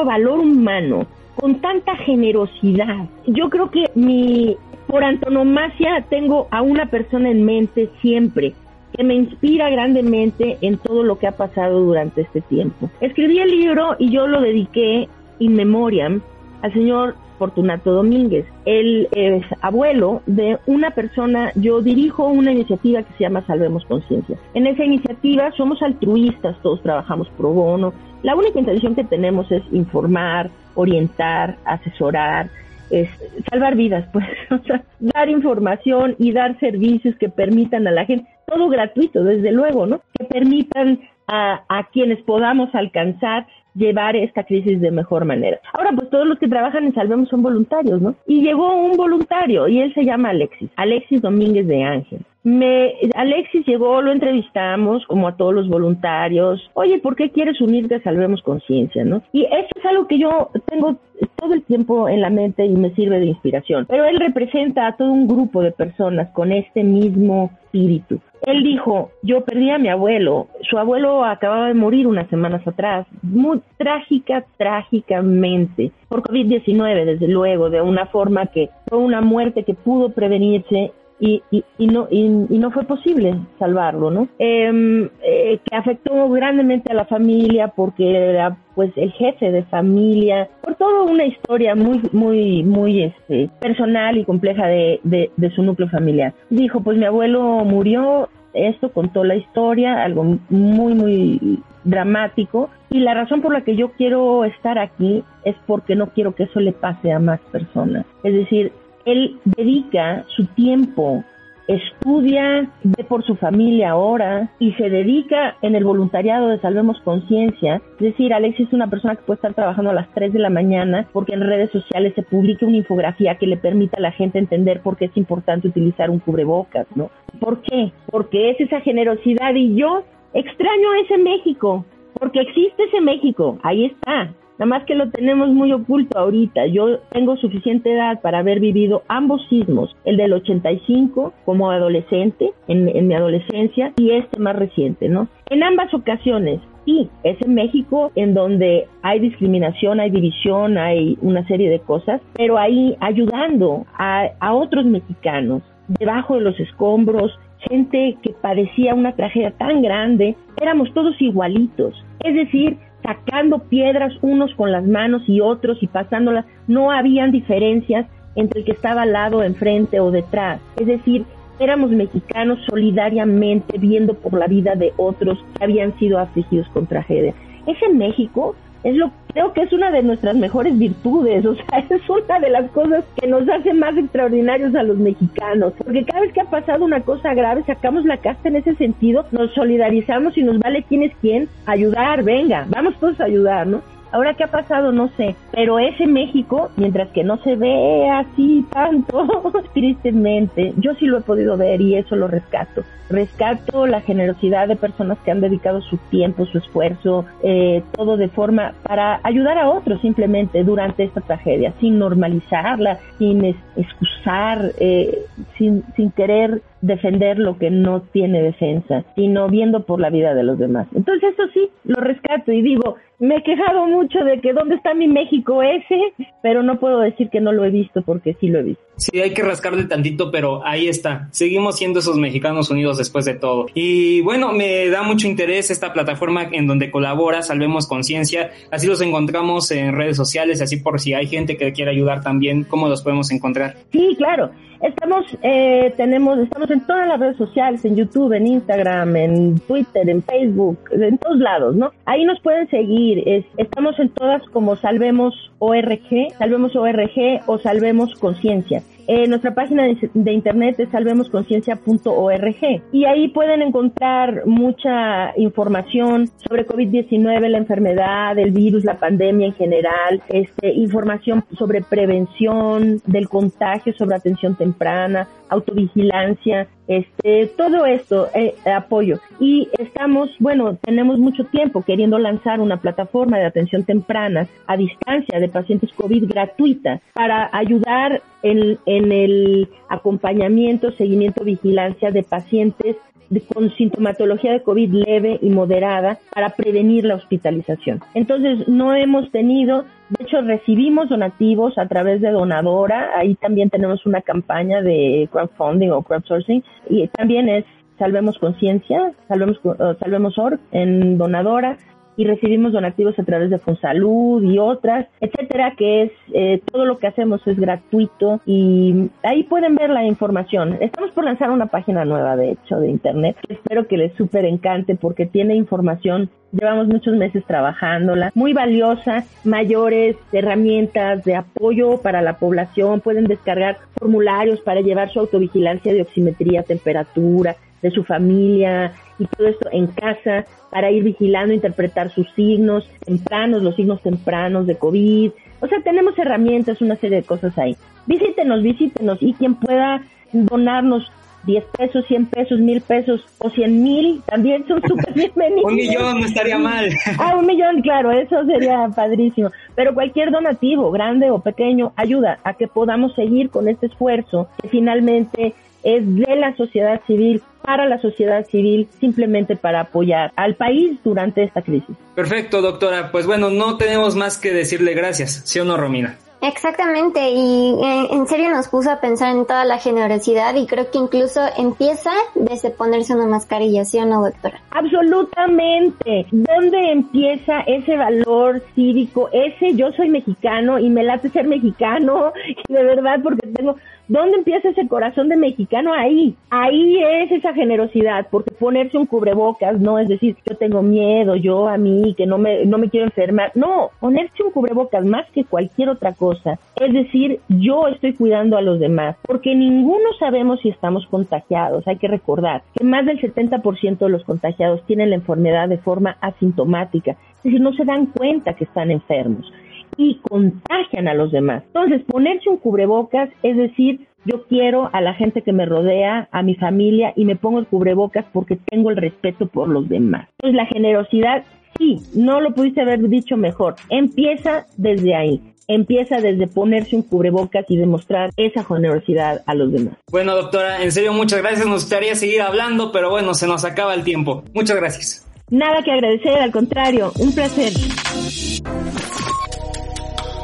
valor 0.05 0.39
humano, 0.39 1.07
con 1.37 1.61
tanta 1.61 1.95
generosidad. 1.95 3.05
Yo 3.25 3.49
creo 3.49 3.71
que 3.71 3.85
mi, 3.95 4.57
por 4.85 5.05
antonomasia, 5.05 6.03
tengo 6.09 6.49
a 6.51 6.61
una 6.61 6.87
persona 6.87 7.29
en 7.29 7.45
mente 7.45 7.89
siempre 8.01 8.53
que 8.97 9.05
me 9.05 9.15
inspira 9.15 9.69
grandemente 9.69 10.57
en 10.59 10.77
todo 10.77 11.03
lo 11.03 11.17
que 11.17 11.27
ha 11.27 11.37
pasado 11.37 11.79
durante 11.79 12.23
este 12.23 12.41
tiempo. 12.41 12.89
Escribí 12.99 13.39
el 13.39 13.51
libro 13.51 13.95
y 13.97 14.11
yo 14.11 14.27
lo 14.27 14.41
dediqué 14.41 15.07
in 15.39 15.55
memoriam 15.55 16.21
al 16.61 16.73
señor 16.73 17.15
Fortunato 17.37 17.91
Domínguez. 17.91 18.45
Él 18.65 19.07
es 19.11 19.43
abuelo 19.61 20.21
de 20.25 20.57
una 20.65 20.91
persona, 20.91 21.51
yo 21.55 21.81
dirijo 21.81 22.27
una 22.27 22.51
iniciativa 22.51 23.03
que 23.03 23.13
se 23.13 23.23
llama 23.23 23.45
Salvemos 23.45 23.85
Conciencia. 23.85 24.37
En 24.53 24.67
esa 24.67 24.83
iniciativa 24.83 25.51
somos 25.55 25.81
altruistas, 25.81 26.59
todos 26.61 26.81
trabajamos 26.81 27.29
pro 27.37 27.51
bono. 27.51 27.93
La 28.23 28.35
única 28.35 28.59
intención 28.59 28.95
que 28.95 29.03
tenemos 29.03 29.51
es 29.51 29.61
informar, 29.71 30.49
orientar, 30.75 31.57
asesorar, 31.65 32.49
es 32.89 33.09
salvar 33.49 33.75
vidas, 33.75 34.07
pues, 34.13 34.25
o 34.49 34.57
sea, 34.65 34.83
dar 34.99 35.29
información 35.29 36.15
y 36.17 36.31
dar 36.31 36.59
servicios 36.59 37.15
que 37.17 37.29
permitan 37.29 37.87
a 37.87 37.91
la 37.91 38.05
gente, 38.05 38.27
todo 38.47 38.69
gratuito, 38.69 39.23
desde 39.23 39.51
luego, 39.51 39.85
¿no? 39.85 40.01
Que 40.17 40.25
permitan 40.25 41.01
a, 41.27 41.63
a 41.67 41.83
quienes 41.91 42.21
podamos 42.23 42.73
alcanzar 42.73 43.45
llevar 43.77 44.15
esta 44.15 44.43
crisis 44.43 44.81
de 44.81 44.91
mejor 44.91 45.25
manera. 45.25 45.59
Ahora, 45.73 45.91
pues 45.95 46.09
todos 46.09 46.27
los 46.27 46.39
que 46.39 46.47
trabajan 46.47 46.85
en 46.85 46.93
Salvemos 46.93 47.29
son 47.29 47.41
voluntarios, 47.41 48.01
¿no? 48.01 48.15
Y 48.25 48.41
llegó 48.41 48.75
un 48.75 48.97
voluntario 48.97 49.67
y 49.67 49.79
él 49.79 49.93
se 49.93 50.03
llama 50.03 50.29
Alexis, 50.29 50.69
Alexis 50.75 51.21
Domínguez 51.21 51.67
de 51.67 51.83
Ángel. 51.83 52.19
Me, 52.47 52.93
Alexis 53.15 53.65
llegó, 53.65 54.01
lo 54.01 54.13
entrevistamos, 54.13 55.05
como 55.07 55.27
a 55.27 55.35
todos 55.35 55.53
los 55.53 55.67
voluntarios. 55.67 56.61
Oye, 56.75 56.97
¿por 56.99 57.17
qué 57.17 57.29
quieres 57.29 57.59
unirte 57.59 57.95
a 57.95 58.01
Salvemos 58.01 58.41
Conciencia, 58.41 59.03
no? 59.03 59.21
Y 59.33 59.43
eso 59.43 59.67
es 59.75 59.85
algo 59.85 60.07
que 60.07 60.17
yo 60.17 60.49
tengo 60.65 60.95
todo 61.35 61.53
el 61.53 61.63
tiempo 61.63 62.07
en 62.07 62.21
la 62.21 62.29
mente 62.29 62.65
y 62.65 62.73
me 62.73 62.91
sirve 62.91 63.19
de 63.19 63.25
inspiración. 63.25 63.85
Pero 63.89 64.05
él 64.05 64.17
representa 64.21 64.87
a 64.87 64.95
todo 64.95 65.11
un 65.11 65.27
grupo 65.27 65.61
de 65.61 65.73
personas 65.73 66.29
con 66.29 66.53
este 66.53 66.85
mismo 66.85 67.51
espíritu. 67.63 68.21
Él 68.45 68.63
dijo, 68.63 69.11
yo 69.23 69.41
perdí 69.41 69.69
a 69.69 69.77
mi 69.77 69.89
abuelo, 69.89 70.47
su 70.61 70.77
abuelo 70.77 71.25
acababa 71.25 71.67
de 71.67 71.73
morir 71.73 72.07
unas 72.07 72.29
semanas 72.29 72.65
atrás, 72.65 73.05
muy 73.23 73.59
trágica, 73.77 74.45
trágicamente, 74.55 75.91
por 76.07 76.21
COVID-19, 76.21 77.03
desde 77.03 77.27
luego, 77.27 77.69
de 77.69 77.81
una 77.81 78.05
forma 78.05 78.45
que 78.45 78.69
fue 78.87 78.99
una 78.99 79.19
muerte 79.19 79.63
que 79.63 79.73
pudo 79.73 80.13
prevenirse 80.13 80.93
y, 81.19 81.41
y, 81.51 81.63
y 81.77 81.87
no 81.87 82.07
y, 82.11 82.27
no 82.29 82.71
fue 82.71 82.83
posible 82.83 83.35
salvarlo, 83.57 84.11
¿no? 84.11 84.27
Eh, 84.39 85.09
eh, 85.23 85.59
que 85.63 85.75
afectó 85.75 86.29
grandemente 86.29 86.91
a 86.91 86.95
la 86.95 87.05
familia 87.05 87.69
porque 87.69 88.29
era 88.31 88.57
pues 88.75 88.91
el 88.95 89.11
jefe 89.13 89.51
de 89.51 89.63
familia, 89.63 90.49
por 90.61 90.75
toda 90.75 91.03
una 91.03 91.25
historia 91.25 91.75
muy 91.75 92.01
muy 92.11 92.63
muy 92.63 93.03
este 93.03 93.49
personal 93.59 94.17
y 94.17 94.25
compleja 94.25 94.67
de, 94.67 94.99
de, 95.03 95.31
de 95.35 95.49
su 95.51 95.63
núcleo 95.63 95.89
familiar. 95.89 96.33
Dijo, 96.49 96.81
pues 96.81 96.97
mi 96.97 97.05
abuelo 97.05 97.41
murió, 97.65 98.29
esto 98.53 98.91
contó 98.91 99.23
la 99.23 99.35
historia, 99.35 100.03
algo 100.03 100.37
muy 100.49 100.93
muy 100.93 101.59
dramático 101.83 102.69
y 102.89 102.99
la 102.99 103.13
razón 103.13 103.41
por 103.41 103.53
la 103.53 103.61
que 103.61 103.75
yo 103.75 103.91
quiero 103.91 104.45
estar 104.45 104.77
aquí 104.77 105.23
es 105.43 105.55
porque 105.65 105.95
no 105.95 106.07
quiero 106.07 106.35
que 106.35 106.43
eso 106.43 106.59
le 106.59 106.73
pase 106.73 107.11
a 107.11 107.19
más 107.19 107.39
personas. 107.51 108.05
Es 108.23 108.33
decir, 108.33 108.71
él 109.07 109.39
dedica 109.45 110.25
su 110.35 110.45
tiempo, 110.47 111.23
estudia, 111.67 112.69
ve 112.83 113.03
por 113.03 113.25
su 113.25 113.35
familia 113.35 113.91
ahora 113.91 114.49
y 114.59 114.73
se 114.73 114.89
dedica 114.89 115.55
en 115.61 115.75
el 115.75 115.83
voluntariado 115.83 116.47
de 116.47 116.59
Salvemos 116.59 116.99
Conciencia. 117.01 117.81
Es 117.93 117.99
decir, 117.99 118.33
Alexis 118.33 118.67
es 118.67 118.73
una 118.73 118.89
persona 118.89 119.15
que 119.15 119.23
puede 119.23 119.37
estar 119.37 119.53
trabajando 119.53 119.91
a 119.91 119.93
las 119.93 120.09
3 120.13 120.33
de 120.33 120.39
la 120.39 120.49
mañana 120.49 121.07
porque 121.13 121.33
en 121.33 121.41
redes 121.41 121.71
sociales 121.71 122.13
se 122.15 122.23
publica 122.23 122.65
una 122.65 122.77
infografía 122.77 123.35
que 123.35 123.47
le 123.47 123.57
permita 123.57 123.97
a 123.97 124.01
la 124.01 124.11
gente 124.11 124.39
entender 124.39 124.81
por 124.81 124.97
qué 124.97 125.05
es 125.05 125.17
importante 125.17 125.67
utilizar 125.67 126.09
un 126.09 126.19
cubrebocas, 126.19 126.87
¿no? 126.95 127.09
¿Por 127.39 127.61
qué? 127.61 127.91
Porque 128.09 128.51
es 128.51 128.59
esa 128.59 128.81
generosidad 128.81 129.53
y 129.55 129.75
yo 129.75 130.03
extraño 130.33 130.93
ese 131.03 131.17
México, 131.17 131.85
porque 132.13 132.41
existe 132.41 132.83
ese 132.83 133.01
México, 133.01 133.57
ahí 133.63 133.85
está, 133.85 134.33
Nada 134.59 134.65
más 134.65 134.85
que 134.85 134.95
lo 134.95 135.09
tenemos 135.11 135.49
muy 135.49 135.71
oculto 135.71 136.17
ahorita. 136.17 136.65
Yo 136.67 136.99
tengo 137.11 137.37
suficiente 137.37 137.93
edad 137.93 138.21
para 138.21 138.39
haber 138.39 138.59
vivido 138.59 139.03
ambos 139.07 139.45
sismos, 139.49 139.95
el 140.03 140.17
del 140.17 140.33
85 140.33 141.33
como 141.45 141.69
adolescente, 141.69 142.51
en, 142.67 143.07
mi 143.07 143.13
adolescencia, 143.13 143.93
y 143.97 144.11
este 144.11 144.39
más 144.39 144.55
reciente, 144.55 145.09
¿no? 145.09 145.27
En 145.49 145.61
ambas 145.63 145.93
ocasiones, 145.93 146.59
sí, 146.85 147.07
es 147.23 147.39
en 147.41 147.53
México 147.53 148.11
en 148.15 148.33
donde 148.33 148.87
hay 149.03 149.19
discriminación, 149.19 149.99
hay 149.99 150.09
división, 150.09 150.77
hay 150.77 151.17
una 151.21 151.45
serie 151.47 151.69
de 151.69 151.79
cosas, 151.79 152.19
pero 152.33 152.57
ahí 152.57 152.95
ayudando 152.99 153.85
a 153.97 154.53
otros 154.53 154.85
mexicanos 154.85 155.61
debajo 155.87 156.35
de 156.35 156.41
los 156.41 156.59
escombros, 156.59 157.31
gente 157.69 158.17
que 158.21 158.31
padecía 158.31 158.93
una 158.93 159.15
tragedia 159.15 159.51
tan 159.51 159.81
grande, 159.81 160.35
éramos 160.61 160.93
todos 160.93 161.19
igualitos. 161.21 161.93
Es 162.23 162.35
decir, 162.35 162.77
sacando 163.03 163.59
piedras 163.59 164.13
unos 164.21 164.53
con 164.55 164.71
las 164.71 164.85
manos 164.85 165.23
y 165.27 165.41
otros 165.41 165.81
y 165.81 165.87
pasándolas, 165.87 166.45
no 166.67 166.91
habían 166.91 167.31
diferencias 167.31 168.05
entre 168.35 168.59
el 168.59 168.65
que 168.65 168.73
estaba 168.73 169.03
al 169.03 169.13
lado, 169.13 169.43
enfrente 169.43 169.99
o 169.99 170.11
detrás. 170.11 170.59
Es 170.77 170.87
decir, 170.87 171.25
éramos 171.59 171.91
mexicanos 171.91 172.59
solidariamente 172.69 173.77
viendo 173.77 174.13
por 174.13 174.33
la 174.33 174.47
vida 174.47 174.75
de 174.75 174.93
otros 174.97 175.43
que 175.57 175.63
habían 175.63 175.97
sido 175.97 176.19
afligidos 176.19 176.67
con 176.69 176.85
tragedia. 176.85 177.33
Ese 177.65 177.89
México 177.89 178.55
es 178.83 178.95
lo 178.95 179.11
creo 179.33 179.53
que 179.53 179.61
es 179.61 179.73
una 179.73 179.91
de 179.91 180.01
nuestras 180.01 180.35
mejores 180.35 180.77
virtudes, 180.77 181.45
o 181.45 181.55
sea, 181.55 181.79
es 181.89 182.09
una 182.09 182.39
de 182.39 182.49
las 182.49 182.71
cosas 182.71 183.03
que 183.19 183.27
nos 183.27 183.47
hace 183.47 183.73
más 183.73 183.95
extraordinarios 183.97 184.73
a 184.75 184.83
los 184.83 184.97
mexicanos, 184.97 185.73
porque 185.77 186.05
cada 186.05 186.21
vez 186.21 186.33
que 186.33 186.41
ha 186.41 186.49
pasado 186.49 186.85
una 186.85 187.01
cosa 187.01 187.33
grave 187.33 187.63
sacamos 187.65 188.05
la 188.05 188.17
casta 188.17 188.49
en 188.49 188.57
ese 188.57 188.75
sentido, 188.75 189.25
nos 189.31 189.53
solidarizamos 189.53 190.37
y 190.37 190.43
nos 190.43 190.59
vale 190.59 190.83
quién 190.83 191.03
es 191.03 191.13
quién, 191.21 191.47
ayudar, 191.65 192.23
venga, 192.23 192.65
vamos 192.69 192.95
todos 192.99 193.19
a 193.19 193.25
ayudar, 193.25 193.67
¿no? 193.67 193.81
Ahora, 194.11 194.33
¿qué 194.35 194.43
ha 194.43 194.51
pasado? 194.51 194.91
No 194.91 195.09
sé. 195.17 195.35
Pero 195.51 195.79
ese 195.79 196.07
México, 196.07 196.71
mientras 196.75 197.09
que 197.09 197.23
no 197.23 197.37
se 197.43 197.55
ve 197.55 198.09
así 198.09 198.65
tanto, 198.71 199.27
tristemente, 199.73 200.73
yo 200.77 200.93
sí 200.95 201.05
lo 201.05 201.17
he 201.17 201.21
podido 201.21 201.57
ver 201.57 201.81
y 201.81 201.95
eso 201.95 202.15
lo 202.15 202.27
rescato. 202.27 202.83
Rescato 203.09 203.87
la 203.87 204.01
generosidad 204.01 204.67
de 204.67 204.75
personas 204.75 205.17
que 205.23 205.31
han 205.31 205.41
dedicado 205.41 205.81
su 205.81 205.97
tiempo, 206.09 206.45
su 206.45 206.57
esfuerzo, 206.57 207.25
eh, 207.41 207.83
todo 207.93 208.17
de 208.17 208.27
forma 208.27 208.73
para 208.83 209.21
ayudar 209.23 209.57
a 209.57 209.69
otros 209.69 210.01
simplemente 210.01 210.63
durante 210.63 211.03
esta 211.03 211.21
tragedia, 211.21 211.73
sin 211.79 211.99
normalizarla, 211.99 212.99
sin 213.17 213.55
excusar, 213.75 214.71
eh, 214.79 215.25
sin, 215.57 215.83
sin 215.95 216.11
querer 216.11 216.61
defender 216.81 217.39
lo 217.39 217.57
que 217.57 217.69
no 217.69 218.01
tiene 218.01 218.41
defensa, 218.41 219.03
sino 219.15 219.49
viendo 219.49 219.85
por 219.85 219.99
la 219.99 220.09
vida 220.09 220.33
de 220.33 220.43
los 220.43 220.57
demás. 220.59 220.87
Entonces 220.95 221.33
eso 221.33 221.43
sí, 221.53 221.69
lo 221.83 222.01
rescato 222.01 222.51
y 222.51 222.61
digo, 222.61 222.95
me 223.19 223.37
he 223.37 223.43
quejado 223.43 223.87
mucho 223.87 224.19
de 224.19 224.39
que 224.41 224.53
dónde 224.53 224.75
está 224.75 224.93
mi 224.93 225.07
México 225.07 225.63
ese, 225.63 226.13
pero 226.43 226.61
no 226.61 226.79
puedo 226.79 226.99
decir 226.99 227.29
que 227.29 227.41
no 227.41 227.51
lo 227.51 227.65
he 227.65 227.71
visto 227.71 228.03
porque 228.03 228.35
sí 228.39 228.47
lo 228.47 228.59
he 228.59 228.63
visto. 228.63 228.83
Sí, 228.97 229.19
hay 229.19 229.31
que 229.31 229.43
rascarle 229.43 229.83
tantito, 229.85 230.31
pero 230.31 230.65
ahí 230.65 230.87
está. 230.87 231.27
Seguimos 231.31 231.77
siendo 231.77 231.99
esos 231.99 232.17
mexicanos 232.17 232.69
unidos 232.69 232.97
después 232.97 233.25
de 233.25 233.35
todo. 233.35 233.67
Y 233.73 234.21
bueno, 234.21 234.53
me 234.53 234.87
da 234.89 235.03
mucho 235.03 235.27
interés 235.27 235.69
esta 235.71 235.93
plataforma 235.93 236.47
en 236.51 236.67
donde 236.67 236.91
colabora 236.91 237.41
Salvemos 237.41 237.87
Conciencia. 237.87 238.51
Así 238.71 238.87
los 238.87 239.01
encontramos 239.01 239.69
en 239.71 239.95
redes 239.95 240.17
sociales, 240.17 240.61
así 240.61 240.77
por 240.77 240.99
si 240.99 241.13
hay 241.13 241.27
gente 241.27 241.57
que 241.57 241.73
quiera 241.73 241.91
ayudar 241.91 242.21
también, 242.21 242.63
¿cómo 242.63 242.87
los 242.87 243.03
podemos 243.03 243.31
encontrar? 243.31 243.75
Sí, 243.91 244.15
claro. 244.17 244.51
Estamos, 244.81 245.25
eh, 245.41 245.93
tenemos, 245.97 246.37
estamos 246.39 246.69
en 246.69 246.85
todas 246.85 247.07
las 247.07 247.19
redes 247.19 247.37
sociales, 247.37 247.83
en 247.85 247.95
YouTube, 247.95 248.33
en 248.33 248.47
Instagram, 248.47 249.15
en 249.15 249.59
Twitter, 249.59 250.09
en 250.09 250.21
Facebook, 250.23 250.77
en 250.91 251.17
todos 251.17 251.39
lados, 251.39 251.75
¿no? 251.75 251.91
Ahí 252.05 252.25
nos 252.25 252.39
pueden 252.41 252.69
seguir. 252.69 253.27
Es, 253.27 253.45
estamos 253.57 253.97
en 253.99 254.09
todas 254.09 254.43
como 254.49 254.75
Salvemos 254.75 255.51
ORG, 255.59 256.33
Salvemos 256.37 256.75
ORG 256.75 257.41
o 257.47 257.57
Salvemos 257.57 258.13
Conciencia. 258.15 258.83
Eh, 259.07 259.25
nuestra 259.27 259.55
página 259.55 259.83
de, 259.83 260.09
de, 260.13 260.33
internet 260.33 260.79
es 260.79 260.89
salvemosconciencia.org 260.89 262.81
y 262.91 263.05
ahí 263.05 263.29
pueden 263.29 263.61
encontrar 263.61 264.45
mucha 264.45 265.31
información 265.37 266.29
sobre 266.35 266.67
COVID-19, 266.67 267.47
la 267.47 267.57
enfermedad, 267.57 268.37
el 268.37 268.51
virus, 268.51 268.83
la 268.83 268.99
pandemia 268.99 269.47
en 269.47 269.53
general, 269.53 270.21
este, 270.27 270.73
información 270.73 271.45
sobre 271.57 271.81
prevención 271.81 273.01
del 273.05 273.29
contagio, 273.29 273.93
sobre 273.93 274.17
atención 274.17 274.55
temprana, 274.55 275.29
autovigilancia, 275.47 276.67
este, 276.87 277.47
todo 277.57 277.85
esto, 277.85 278.29
eh, 278.33 278.55
apoyo. 278.65 279.19
Y 279.39 279.67
estamos, 279.77 280.29
bueno, 280.39 280.77
tenemos 280.81 281.19
mucho 281.19 281.43
tiempo 281.45 281.83
queriendo 281.83 282.17
lanzar 282.17 282.59
una 282.59 282.77
plataforma 282.77 283.37
de 283.37 283.45
atención 283.45 283.83
temprana 283.83 284.47
a 284.67 284.77
distancia 284.77 285.39
de 285.39 285.49
pacientes 285.49 285.91
COVID 285.93 286.27
gratuita 286.27 287.01
para 287.13 287.49
ayudar 287.51 288.21
en, 288.43 288.77
en 288.85 289.11
el 289.11 289.69
acompañamiento, 289.89 290.91
seguimiento, 290.91 291.43
vigilancia 291.43 292.11
de 292.11 292.23
pacientes 292.23 292.95
de, 293.29 293.41
con 293.41 293.69
sintomatología 293.75 294.51
de 294.51 294.61
COVID 294.61 294.91
leve 294.91 295.39
y 295.41 295.49
moderada 295.49 296.19
para 296.33 296.49
prevenir 296.49 297.05
la 297.05 297.15
hospitalización. 297.15 298.01
Entonces, 298.13 298.67
no 298.67 298.93
hemos 298.93 299.31
tenido, 299.31 299.85
de 300.09 300.23
hecho, 300.23 300.41
recibimos 300.41 301.09
donativos 301.09 301.77
a 301.77 301.87
través 301.87 302.21
de 302.21 302.31
Donadora, 302.31 303.11
ahí 303.15 303.35
también 303.35 303.69
tenemos 303.69 304.05
una 304.05 304.21
campaña 304.21 304.81
de 304.81 305.27
crowdfunding 305.31 305.89
o 305.89 306.03
crowdsourcing, 306.03 306.63
y 306.89 307.07
también 307.09 307.49
es 307.49 307.65
Salvemos 307.97 308.37
Conciencia, 308.37 309.13
Salvemos, 309.27 309.59
uh, 309.63 309.95
Salvemos 309.99 310.37
Org 310.37 310.59
en 310.71 311.17
Donadora, 311.17 311.77
y 312.17 312.25
recibimos 312.25 312.73
donativos 312.73 313.17
a 313.17 313.23
través 313.23 313.49
de 313.49 313.59
Fonsalud 313.59 314.43
y 314.43 314.57
otras, 314.57 315.07
etcétera, 315.21 315.75
que 315.77 316.03
es 316.03 316.11
eh, 316.33 316.61
todo 316.71 316.85
lo 316.85 316.97
que 316.97 317.07
hacemos 317.07 317.45
es 317.47 317.57
gratuito 317.57 318.41
y 318.45 319.09
ahí 319.23 319.43
pueden 319.43 319.75
ver 319.75 319.91
la 319.91 320.03
información. 320.03 320.77
Estamos 320.81 321.11
por 321.11 321.23
lanzar 321.23 321.51
una 321.51 321.67
página 321.67 322.03
nueva, 322.03 322.35
de 322.35 322.51
hecho, 322.51 322.79
de 322.79 322.89
internet. 322.89 323.37
Espero 323.47 323.87
que 323.87 323.97
les 323.97 324.13
súper 324.15 324.45
encante 324.45 324.95
porque 324.95 325.25
tiene 325.25 325.55
información 325.55 326.29
Llevamos 326.51 326.87
muchos 326.87 327.13
meses 327.17 327.43
trabajándola, 327.45 328.31
muy 328.33 328.53
valiosa, 328.53 329.25
mayores 329.43 330.15
herramientas 330.31 331.23
de 331.25 331.35
apoyo 331.35 331.97
para 332.01 332.21
la 332.21 332.37
población, 332.37 333.01
pueden 333.01 333.25
descargar 333.25 333.77
formularios 333.99 334.61
para 334.61 334.79
llevar 334.79 335.11
su 335.11 335.19
autovigilancia 335.19 335.93
de 335.93 336.03
oximetría, 336.03 336.63
temperatura, 336.63 337.57
de 337.87 337.95
su 337.95 338.03
familia 338.03 338.93
y 339.19 339.25
todo 339.25 339.47
esto 339.47 339.69
en 339.71 339.87
casa 339.87 340.45
para 340.69 340.91
ir 340.91 341.03
vigilando, 341.03 341.53
interpretar 341.53 342.11
sus 342.11 342.27
signos 342.35 342.89
tempranos, 343.05 343.63
los 343.63 343.75
signos 343.75 344.01
tempranos 344.01 344.67
de 344.67 344.77
COVID. 344.77 345.31
O 345.61 345.67
sea, 345.67 345.81
tenemos 345.81 346.17
herramientas, 346.19 346.81
una 346.81 346.95
serie 346.97 347.17
de 347.17 347.23
cosas 347.23 347.57
ahí. 347.57 347.75
Visítenos, 348.05 348.61
visítenos 348.61 349.17
y 349.21 349.33
quien 349.33 349.55
pueda 349.55 350.03
donarnos 350.31 351.09
10 351.47 351.63
pesos, 351.77 352.05
100 352.07 352.25
pesos, 352.27 352.59
1000 352.59 352.81
pesos 352.81 353.21
o 353.39 353.49
100 353.49 353.83
mil 353.83 354.21
también 354.25 354.67
son 354.67 354.81
súper 354.81 355.13
bienvenidos. 355.15 355.71
un 355.71 355.75
millón 355.75 356.19
no 356.19 356.25
estaría 356.25 356.57
mal. 356.57 356.89
ah, 357.17 357.37
un 357.37 357.45
millón, 357.45 357.81
claro, 357.81 358.11
eso 358.11 358.43
sería 358.45 358.89
padrísimo. 358.93 359.49
Pero 359.75 359.93
cualquier 359.93 360.29
donativo, 360.31 360.91
grande 360.91 361.31
o 361.31 361.39
pequeño, 361.39 361.93
ayuda 361.95 362.39
a 362.43 362.53
que 362.53 362.67
podamos 362.67 363.15
seguir 363.15 363.49
con 363.49 363.69
este 363.69 363.87
esfuerzo 363.87 364.49
que 364.61 364.67
finalmente 364.67 365.55
es 365.87 366.15
de 366.15 366.35
la 366.35 366.55
sociedad 366.57 367.01
civil 367.07 367.41
para 367.61 367.85
la 367.85 367.99
sociedad 368.01 368.45
civil 368.47 368.87
simplemente 368.99 369.55
para 369.55 369.81
apoyar 369.81 370.31
al 370.35 370.55
país 370.55 370.97
durante 371.03 371.43
esta 371.43 371.61
crisis. 371.61 371.95
Perfecto, 372.15 372.61
doctora. 372.61 373.11
Pues 373.11 373.25
bueno, 373.25 373.49
no 373.49 373.77
tenemos 373.77 374.15
más 374.15 374.37
que 374.37 374.53
decirle 374.53 374.93
gracias, 374.93 375.41
¿sí 375.45 375.59
o 375.59 375.65
no, 375.65 375.77
Romina? 375.77 376.17
Exactamente, 376.41 377.31
y 377.31 377.73
eh, 377.83 378.07
en 378.11 378.27
serio 378.27 378.51
nos 378.51 378.67
puso 378.67 378.91
a 378.91 379.01
pensar 379.01 379.35
en 379.35 379.47
toda 379.47 379.65
la 379.65 379.79
generosidad 379.79 380.53
y 380.55 380.67
creo 380.67 380.91
que 380.91 380.99
incluso 380.99 381.41
empieza 381.57 382.11
desde 382.35 382.69
ponerse 382.69 383.15
una 383.15 383.25
mascarilla, 383.25 383.83
¿sí 383.85 383.97
o 383.97 384.05
no, 384.05 384.21
doctora? 384.21 384.61
Absolutamente. 384.69 386.27
¿Dónde 386.31 386.91
empieza 386.91 387.61
ese 387.61 387.97
valor 387.97 388.61
cívico? 388.75 389.29
Ese 389.33 389.73
yo 389.73 389.91
soy 389.93 390.09
mexicano 390.09 390.77
y 390.77 390.91
me 390.91 391.03
late 391.03 391.29
ser 391.29 391.47
mexicano, 391.47 392.31
de 392.69 392.83
verdad, 392.83 393.19
porque 393.23 393.47
tengo 393.47 393.75
¿Dónde 394.07 394.37
empieza 394.37 394.69
ese 394.69 394.87
corazón 394.87 395.27
de 395.27 395.35
mexicano? 395.35 395.93
Ahí, 395.93 396.35
ahí 396.49 396.97
es 397.03 397.31
esa 397.31 397.53
generosidad, 397.53 398.27
porque 398.31 398.51
ponerse 398.51 398.97
un 398.97 399.05
cubrebocas 399.05 399.79
no 399.81 399.99
es 399.99 400.07
decir, 400.07 400.37
yo 400.49 400.55
tengo 400.55 400.81
miedo, 400.81 401.35
yo 401.35 401.67
a 401.67 401.77
mí, 401.77 402.13
que 402.15 402.25
no 402.25 402.37
me, 402.37 402.65
no 402.65 402.77
me 402.77 402.89
quiero 402.89 403.05
enfermar. 403.05 403.51
No, 403.55 403.89
ponerse 403.99 404.43
un 404.43 404.51
cubrebocas 404.51 405.03
más 405.03 405.29
que 405.31 405.43
cualquier 405.43 405.89
otra 405.89 406.13
cosa. 406.13 406.57
Es 406.77 406.93
decir, 406.93 407.41
yo 407.49 407.87
estoy 407.87 408.13
cuidando 408.13 408.55
a 408.55 408.61
los 408.61 408.79
demás, 408.79 409.17
porque 409.23 409.53
ninguno 409.55 410.13
sabemos 410.19 410.61
si 410.61 410.69
estamos 410.69 411.05
contagiados. 411.07 411.85
Hay 411.87 411.97
que 411.97 412.07
recordar 412.07 412.63
que 412.77 412.85
más 412.85 413.05
del 413.05 413.19
70% 413.19 413.97
de 413.97 414.09
los 414.09 414.23
contagiados 414.23 414.85
tienen 414.85 415.09
la 415.09 415.17
enfermedad 415.17 415.67
de 415.67 415.79
forma 415.79 416.17
asintomática, 416.21 417.11
es 417.11 417.43
decir, 417.43 417.61
no 417.61 417.73
se 417.73 417.83
dan 417.83 418.07
cuenta 418.07 418.53
que 418.53 418.63
están 418.63 418.89
enfermos 418.89 419.51
y 419.97 420.19
contagian 420.21 421.07
a 421.07 421.13
los 421.13 421.31
demás. 421.31 421.63
Entonces, 421.67 422.03
ponerse 422.07 422.49
un 422.49 422.57
cubrebocas 422.57 423.29
es 423.43 423.57
decir, 423.57 424.07
yo 424.25 424.43
quiero 424.47 424.89
a 424.93 425.01
la 425.01 425.13
gente 425.13 425.41
que 425.41 425.53
me 425.53 425.65
rodea, 425.65 426.27
a 426.31 426.43
mi 426.43 426.55
familia 426.55 427.13
y 427.15 427.25
me 427.25 427.35
pongo 427.35 427.59
el 427.59 427.67
cubrebocas 427.67 428.25
porque 428.31 428.57
tengo 428.69 428.89
el 428.89 428.97
respeto 428.97 429.47
por 429.47 429.67
los 429.67 429.87
demás. 429.89 430.27
Entonces, 430.39 430.55
la 430.55 430.65
generosidad, 430.65 431.43
sí, 431.77 431.97
no 432.15 432.41
lo 432.41 432.53
pudiste 432.53 432.81
haber 432.81 432.99
dicho 433.07 433.37
mejor. 433.37 433.75
Empieza 433.89 434.65
desde 434.77 435.15
ahí 435.15 435.41
empieza 435.67 436.21
desde 436.21 436.47
ponerse 436.47 436.95
un 436.95 437.01
cubrebocas 437.03 437.65
y 437.69 437.77
demostrar 437.77 438.31
esa 438.37 438.63
generosidad 438.63 439.43
a 439.45 439.53
los 439.53 439.71
demás. 439.71 439.95
Bueno, 440.09 440.35
doctora, 440.35 440.81
en 440.81 440.91
serio, 440.91 441.13
muchas 441.13 441.39
gracias. 441.39 441.65
Nos 441.65 441.83
gustaría 441.83 442.15
seguir 442.15 442.41
hablando, 442.41 442.91
pero 442.91 443.09
bueno, 443.09 443.33
se 443.33 443.47
nos 443.47 443.65
acaba 443.65 443.93
el 443.93 444.03
tiempo. 444.03 444.43
Muchas 444.53 444.77
gracias. 444.77 445.27
Nada 445.49 445.81
que 445.83 445.91
agradecer, 445.91 446.39
al 446.39 446.51
contrario, 446.51 447.11
un 447.19 447.33
placer. 447.33 447.73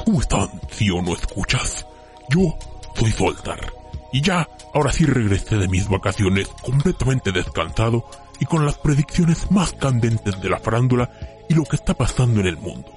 ¿Cómo 0.05 0.19
están, 0.19 0.49
si 0.69 0.89
o 0.89 1.01
no 1.01 1.13
escuchas? 1.13 1.85
Yo 2.29 2.57
soy 2.95 3.11
Soltar. 3.11 3.71
Y 4.11 4.21
ya, 4.21 4.47
ahora 4.73 4.91
sí 4.91 5.05
regresé 5.05 5.55
de 5.55 5.67
mis 5.69 5.87
vacaciones 5.87 6.49
completamente 6.61 7.31
descansado 7.31 8.05
y 8.39 8.45
con 8.45 8.65
las 8.65 8.77
predicciones 8.77 9.49
más 9.49 9.71
candentes 9.73 10.41
de 10.41 10.49
la 10.49 10.59
farándula 10.59 11.09
y 11.47 11.53
lo 11.53 11.63
que 11.63 11.77
está 11.77 11.93
pasando 11.93 12.41
en 12.41 12.47
el 12.47 12.57
mundo. 12.57 12.91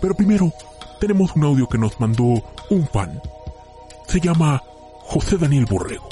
Pero 0.00 0.14
primero, 0.14 0.52
tenemos 1.00 1.36
un 1.36 1.44
audio 1.44 1.68
que 1.68 1.78
nos 1.78 2.00
mandó 2.00 2.42
un 2.70 2.88
fan. 2.92 3.22
Se 4.08 4.20
llama 4.20 4.60
José 5.04 5.38
Daniel 5.38 5.66
Borrego 5.66 6.08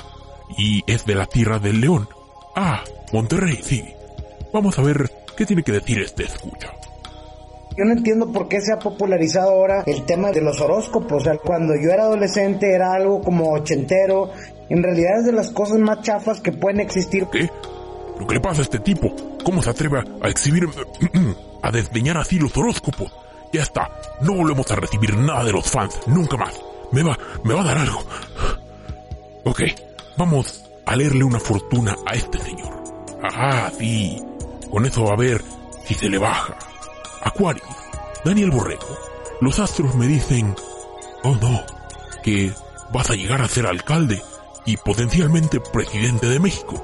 y 0.57 0.85
es 0.87 1.05
de 1.05 1.17
la 1.17 1.27
Tierra 1.27 1.59
del 1.59 1.81
León. 1.81 2.09
Ah, 2.55 2.83
Monterrey, 3.13 3.59
sí. 3.63 3.85
Vamos 4.53 4.79
a 4.79 4.83
ver 4.83 5.11
qué 5.37 5.47
tiene 5.47 5.65
que 5.65 5.73
decir 5.73 6.01
este 6.01 6.25
escucha. 6.25 6.71
Yo 7.81 7.87
no 7.87 7.93
entiendo 7.93 8.31
por 8.31 8.47
qué 8.47 8.61
se 8.61 8.74
ha 8.74 8.78
popularizado 8.78 9.53
ahora 9.53 9.85
el 9.87 10.05
tema 10.05 10.33
de 10.33 10.43
los 10.43 10.61
horóscopos. 10.61 11.22
O 11.22 11.24
sea, 11.24 11.39
cuando 11.39 11.74
yo 11.76 11.91
era 11.91 12.03
adolescente 12.03 12.74
era 12.74 12.93
algo 12.93 13.22
como 13.22 13.55
ochentero. 13.55 14.33
En 14.68 14.83
realidad 14.83 15.20
es 15.20 15.24
de 15.24 15.33
las 15.33 15.49
cosas 15.49 15.78
más 15.78 16.03
chafas 16.03 16.43
que 16.43 16.53
pueden 16.53 16.81
existir. 16.81 17.26
¿Qué? 17.33 17.51
¿Lo 18.18 18.26
que 18.26 18.35
le 18.35 18.41
pasa 18.41 18.61
a 18.61 18.64
este 18.64 18.81
tipo? 18.81 19.11
¿Cómo 19.43 19.62
se 19.62 19.70
atreve 19.70 20.05
a 20.20 20.28
exhibir, 20.28 20.68
a 21.62 21.70
desdeñar 21.70 22.18
así 22.18 22.39
los 22.39 22.55
horóscopos? 22.55 23.14
Ya 23.51 23.62
está, 23.62 23.89
no 24.20 24.35
volvemos 24.35 24.70
a 24.70 24.76
recibir 24.76 25.16
nada 25.16 25.43
de 25.43 25.53
los 25.53 25.70
fans, 25.70 26.01
nunca 26.07 26.37
más. 26.37 26.61
Me 26.93 27.03
va, 27.03 27.18
me 27.45 27.55
va 27.55 27.62
a 27.62 27.64
dar 27.64 27.78
algo. 27.78 28.03
Ok, 29.47 29.62
vamos 30.18 30.66
a 30.85 30.97
leerle 30.97 31.24
una 31.24 31.41
fortuna 31.41 31.97
a 32.05 32.14
este 32.14 32.39
señor. 32.41 32.74
Ajá, 33.22 33.72
sí. 33.78 34.22
Con 34.70 34.85
eso 34.85 35.05
va 35.05 35.14
a 35.14 35.16
ver 35.16 35.43
si 35.87 35.95
se 35.95 36.11
le 36.11 36.18
baja. 36.18 36.59
Acuario, 37.23 37.64
Daniel 38.25 38.51
Borrego, 38.51 38.99
los 39.41 39.59
astros 39.59 39.95
me 39.95 40.07
dicen, 40.07 40.55
oh 41.23 41.35
no, 41.37 41.62
que 42.23 42.53
vas 42.93 43.11
a 43.11 43.14
llegar 43.14 43.43
a 43.43 43.49
ser 43.49 43.66
alcalde 43.66 44.23
y 44.66 44.77
potencialmente 44.77 45.61
presidente 45.61 46.29
de 46.29 46.41
México. 46.41 46.83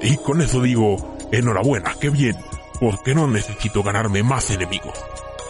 Y 0.00 0.16
con 0.18 0.40
eso 0.40 0.60
digo, 0.60 1.16
enhorabuena, 1.32 1.94
qué 2.00 2.10
bien, 2.10 2.36
porque 2.80 3.14
no 3.14 3.26
necesito 3.26 3.82
ganarme 3.82 4.22
más 4.22 4.50
enemigos. 4.50 4.98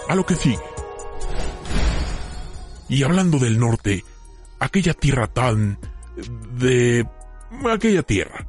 A 0.09 0.15
lo 0.15 0.25
que 0.25 0.37
sigue. 0.37 0.63
Y 2.89 3.03
hablando 3.03 3.39
del 3.39 3.59
norte, 3.59 4.05
aquella 4.61 4.95
tierra 4.95 5.27
tan... 5.27 5.79
de... 6.53 7.07
aquella 7.71 8.03
tierra. 8.03 8.47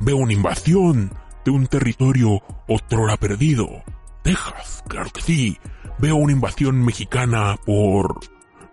Veo 0.00 0.16
una 0.16 0.32
invasión 0.32 1.12
de 1.44 1.50
un 1.50 1.66
territorio 1.66 2.42
otrora 2.68 3.16
perdido. 3.16 3.82
Texas, 4.22 4.82
claro 4.88 5.10
que 5.10 5.22
sí. 5.22 5.58
Veo 5.98 6.16
una 6.16 6.32
invasión 6.32 6.84
mexicana 6.84 7.56
por... 7.64 8.20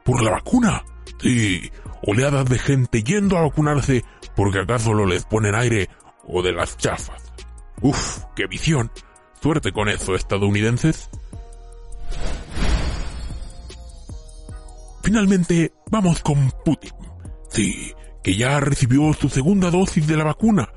por 0.03 0.23
la 0.23 0.31
vacuna. 0.31 0.83
Sí, 1.19 1.71
oleadas 2.03 2.47
de 2.49 2.59
gente 2.59 3.03
yendo 3.03 3.37
a 3.37 3.41
vacunarse 3.41 4.03
porque 4.35 4.59
acá 4.59 4.79
solo 4.79 5.05
les 5.05 5.25
ponen 5.25 5.55
aire 5.55 5.89
o 6.25 6.41
de 6.41 6.53
las 6.53 6.77
chafas. 6.77 7.33
Uf, 7.81 8.23
qué 8.35 8.47
visión. 8.47 8.91
Suerte 9.41 9.71
con 9.71 9.89
eso, 9.89 10.15
estadounidenses. 10.15 11.09
Finalmente, 15.03 15.73
vamos 15.89 16.21
con 16.21 16.51
Putin. 16.65 16.91
Sí, 17.49 17.93
que 18.23 18.35
ya 18.35 18.59
recibió 18.59 19.13
su 19.13 19.29
segunda 19.29 19.71
dosis 19.71 20.05
de 20.05 20.17
la 20.17 20.25
vacuna 20.25 20.69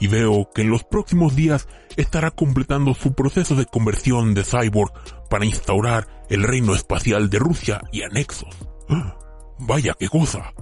y 0.00 0.08
veo 0.08 0.50
que 0.52 0.62
en 0.62 0.70
los 0.70 0.82
próximos 0.82 1.36
días 1.36 1.68
estará 1.96 2.30
completando 2.30 2.94
su 2.94 3.14
proceso 3.14 3.54
de 3.54 3.66
conversión 3.66 4.34
de 4.34 4.44
cyborg 4.44 4.92
para 5.28 5.44
instaurar 5.44 6.24
el 6.28 6.42
reino 6.42 6.74
espacial 6.74 7.30
de 7.30 7.38
Rusia 7.38 7.82
y 7.92 8.02
anexos. 8.02 8.56
¡Ah! 8.88 9.16
Vaya 9.58 9.94
qué 9.98 10.08
cosa. 10.08 10.52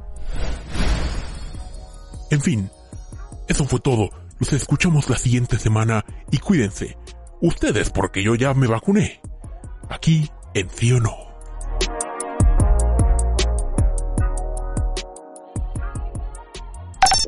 En 2.31 2.41
fin, 2.41 2.71
eso 3.47 3.65
fue 3.65 3.81
todo. 3.81 4.11
Los 4.39 4.53
escuchamos 4.53 5.09
la 5.09 5.17
siguiente 5.17 5.59
semana 5.59 6.05
y 6.31 6.39
cuídense. 6.39 6.99
Ustedes 7.41 7.91
porque 7.91 8.23
yo 8.23 8.35
ya 8.35 8.53
me 8.55 8.67
vacuné. 8.67 9.21
Aquí 9.89 10.29
en 10.55 10.69
Sí 10.71 10.91
No. 10.91 11.28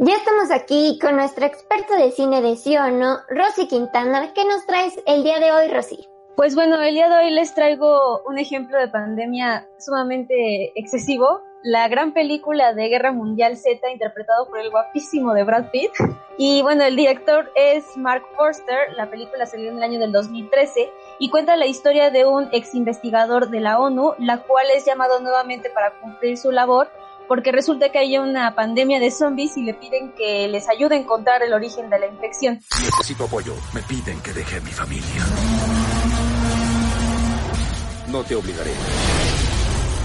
Ya 0.02 0.16
estamos 0.16 0.50
aquí 0.50 0.98
con 0.98 1.16
nuestro 1.16 1.44
experto 1.44 1.94
de 1.94 2.10
cine 2.10 2.40
de 2.40 2.56
sí 2.56 2.74
o 2.74 2.90
no, 2.90 3.18
Rosy 3.28 3.68
Quintana. 3.68 4.32
¿Qué 4.32 4.46
nos 4.46 4.64
traes 4.64 4.98
el 5.04 5.22
día 5.22 5.40
de 5.40 5.52
hoy, 5.52 5.68
Rosy? 5.68 6.08
Pues 6.36 6.54
bueno, 6.54 6.80
el 6.80 6.94
día 6.94 7.10
de 7.10 7.16
hoy 7.16 7.30
les 7.30 7.54
traigo 7.54 8.22
un 8.22 8.38
ejemplo 8.38 8.78
de 8.78 8.88
pandemia 8.88 9.68
sumamente 9.78 10.72
excesivo, 10.74 11.42
la 11.62 11.86
gran 11.88 12.14
película 12.14 12.72
de 12.72 12.88
Guerra 12.88 13.12
Mundial 13.12 13.58
Z 13.58 13.90
interpretado 13.90 14.48
por 14.48 14.58
el 14.60 14.70
guapísimo 14.70 15.34
de 15.34 15.44
Brad 15.44 15.70
Pitt. 15.70 15.90
Y 16.38 16.62
bueno, 16.62 16.84
el 16.84 16.96
director 16.96 17.52
es 17.54 17.84
Mark 17.98 18.24
Forster, 18.34 18.94
la 18.96 19.10
película 19.10 19.44
salió 19.44 19.68
en 19.68 19.76
el 19.76 19.82
año 19.82 19.98
del 19.98 20.12
2013 20.12 20.90
y 21.18 21.28
cuenta 21.28 21.56
la 21.56 21.66
historia 21.66 22.08
de 22.08 22.24
un 22.24 22.48
ex 22.52 22.74
investigador 22.74 23.50
de 23.50 23.60
la 23.60 23.78
ONU, 23.78 24.14
la 24.16 24.38
cual 24.44 24.64
es 24.74 24.86
llamado 24.86 25.20
nuevamente 25.20 25.68
para 25.68 25.92
cumplir 26.00 26.38
su 26.38 26.50
labor 26.52 26.88
porque 27.30 27.52
resulta 27.52 27.92
que 27.92 28.00
hay 28.00 28.18
una 28.18 28.56
pandemia 28.56 28.98
de 28.98 29.12
zombies 29.12 29.56
y 29.56 29.62
le 29.62 29.74
piden 29.74 30.10
que 30.18 30.48
les 30.48 30.68
ayude 30.68 30.96
a 30.96 30.98
encontrar 30.98 31.40
el 31.44 31.52
origen 31.52 31.88
de 31.88 32.00
la 32.00 32.08
infección. 32.08 32.60
Necesito 32.82 33.26
apoyo. 33.26 33.54
Me 33.72 33.82
piden 33.82 34.20
que 34.20 34.32
deje 34.32 34.56
a 34.56 34.60
mi 34.60 34.72
familia. 34.72 35.24
No 38.08 38.24
te 38.24 38.34
obligaré. 38.34 38.72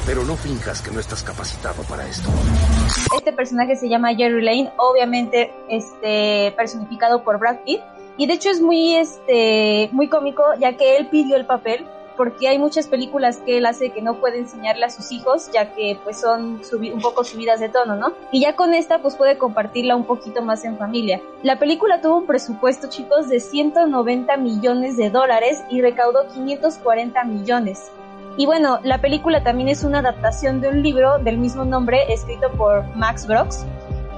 Pero 0.06 0.24
no 0.24 0.36
finjas 0.36 0.84
que 0.84 0.92
no 0.92 1.00
estás 1.00 1.24
capacitado 1.24 1.82
para 1.90 2.08
esto. 2.08 2.30
Este 3.18 3.34
personaje 3.34 3.76
se 3.76 3.90
llama 3.90 4.14
Jerry 4.14 4.44
Lane, 4.44 4.72
obviamente 4.78 5.52
este 5.68 6.54
personificado 6.56 7.24
por 7.24 7.40
Brad 7.40 7.58
Pitt 7.66 7.82
y 8.18 8.28
de 8.28 8.34
hecho 8.34 8.52
es 8.52 8.62
muy 8.62 8.98
este 8.98 9.90
muy 9.94 10.10
cómico 10.10 10.44
ya 10.60 10.78
que 10.78 10.98
él 10.98 11.08
pidió 11.08 11.38
el 11.38 11.48
papel 11.48 11.88
porque 12.16 12.48
hay 12.48 12.60
muchas 12.60 12.88
películas 12.88 13.38
que 13.46 13.58
él 13.58 13.66
hace 13.66 13.92
que 13.92 14.02
no 14.02 14.16
puede 14.16 14.40
enseñarle 14.40 14.86
a 14.86 14.90
sus 14.90 15.12
hijos, 15.12 15.50
ya 15.54 15.74
que 15.74 15.98
pues 16.04 16.20
son 16.20 16.62
un 16.72 17.02
poco 17.02 17.24
subidas 17.24 17.60
de 17.60 17.70
tono, 17.70 17.96
¿no? 17.96 18.14
Y 18.32 18.42
ya 18.42 18.56
con 18.56 18.74
esta 18.74 19.02
pues 19.02 19.16
puede 19.16 19.38
compartirla 19.38 19.96
un 19.96 20.06
poquito 20.06 20.42
más 20.42 20.64
en 20.66 20.78
familia. 20.78 21.22
La 21.44 21.60
película 21.60 22.02
tuvo 22.02 22.18
un 22.18 22.26
presupuesto, 22.26 22.88
chicos, 22.90 23.30
de 23.30 23.40
190 23.40 24.38
millones 24.38 24.98
de 24.98 25.10
dólares 25.10 25.64
y 25.70 25.82
recaudó 25.82 26.28
540 26.28 27.24
millones. 27.24 27.92
Y 28.38 28.46
bueno, 28.46 28.80
la 28.84 29.00
película 29.00 29.44
también 29.44 29.70
es 29.70 29.84
una 29.84 30.00
adaptación 30.00 30.60
de 30.60 30.68
un 30.68 30.84
libro 30.84 31.20
del 31.20 31.38
mismo 31.38 31.64
nombre 31.64 32.12
escrito 32.14 32.52
por 32.52 32.84
Max 32.96 33.26
Brooks 33.28 33.66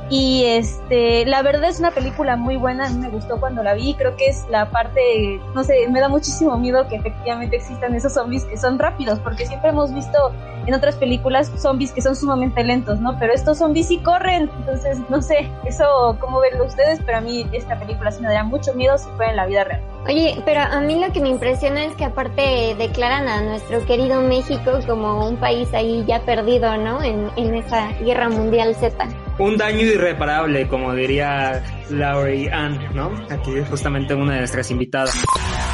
y 0.10 0.46
este, 0.46 1.26
la 1.26 1.42
verdad 1.42 1.70
es 1.70 1.80
una 1.80 1.92
película 1.92 2.38
muy 2.38 2.56
buena, 2.56 2.90
me 2.90 3.10
gustó 3.10 3.40
cuando 3.40 3.62
la 3.62 3.74
vi, 3.74 3.94
creo 3.96 4.16
que 4.16 4.28
es 4.28 4.46
la 4.50 4.70
parte, 4.70 5.40
no 5.54 5.64
sé, 5.64 5.88
me 5.90 6.00
da 6.00 6.08
muchísimo 6.08 6.58
miedo 6.58 6.88
que 6.88 6.96
efectivamente 6.96 7.58
existan 7.58 7.94
esos 7.94 8.14
zombies 8.14 8.46
que 8.46 8.58
son 8.58 8.80
rápidos, 8.80 9.20
porque 9.20 9.46
siempre 9.46 9.70
hemos 9.70 9.94
visto 9.94 10.18
en 10.66 10.74
otras 10.74 10.96
películas 10.96 11.52
zombies 11.58 11.92
que 11.92 12.02
son 12.02 12.16
sumamente 12.16 12.64
lentos, 12.64 13.00
¿no? 13.00 13.18
Pero 13.20 13.34
estos 13.34 13.58
zombies 13.58 13.88
sí 13.88 13.98
corren, 13.98 14.50
entonces 14.60 14.98
no 15.10 15.22
sé, 15.22 15.50
eso 15.66 16.18
cómo 16.20 16.40
verlo 16.40 16.66
ustedes, 16.66 17.02
pero 17.06 17.18
a 17.18 17.22
mí 17.22 17.46
esta 17.52 17.78
película 17.78 18.12
sí 18.12 18.22
me 18.22 18.28
daría 18.28 18.44
mucho 18.44 18.74
miedo 18.76 18.98
si 18.98 19.10
fuera 19.18 19.32
en 19.32 19.38
la 19.38 19.46
vida 19.46 19.64
real. 19.66 19.82
Oye, 20.06 20.42
pero 20.46 20.62
a 20.62 20.80
mí 20.80 21.04
lo 21.04 21.12
que 21.12 21.20
me 21.20 21.30
impresiona 21.30 21.84
es 21.84 21.94
que 21.96 22.06
aparte 22.06 22.76
declaran 22.78 23.28
a 23.28 23.42
nuestro 23.42 23.86
querido 23.86 24.22
México 24.22 24.80
como 24.88 25.28
un 25.28 25.36
país 25.36 25.74
ahí 25.74 26.06
ya 26.08 26.22
perdido, 26.22 26.78
¿no? 26.78 27.04
En, 27.04 27.30
en 27.36 27.56
esa 27.56 27.92
guerra 28.00 28.30
mundial 28.30 28.74
Z 28.76 28.96
un 29.40 29.58
daño 29.58 29.82
irreparable, 29.82 30.68
como 30.68 30.94
diría 30.94 31.64
Laurie 31.90 32.52
Ann, 32.52 32.96
¿no? 32.96 33.12
Aquí 33.30 33.56
es 33.58 33.68
justamente 33.70 34.14
una 34.14 34.34
de 34.34 34.40
nuestras 34.40 34.72
invitadas. 34.72 35.16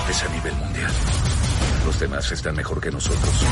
Es 0.09 0.23
a 0.23 0.29
nivel 0.29 0.53
mundial. 0.55 0.91
Los 1.85 1.99
demás 1.99 2.31
están 2.31 2.55
mejor 2.55 2.81
que 2.81 2.91
nosotros. 2.91 3.45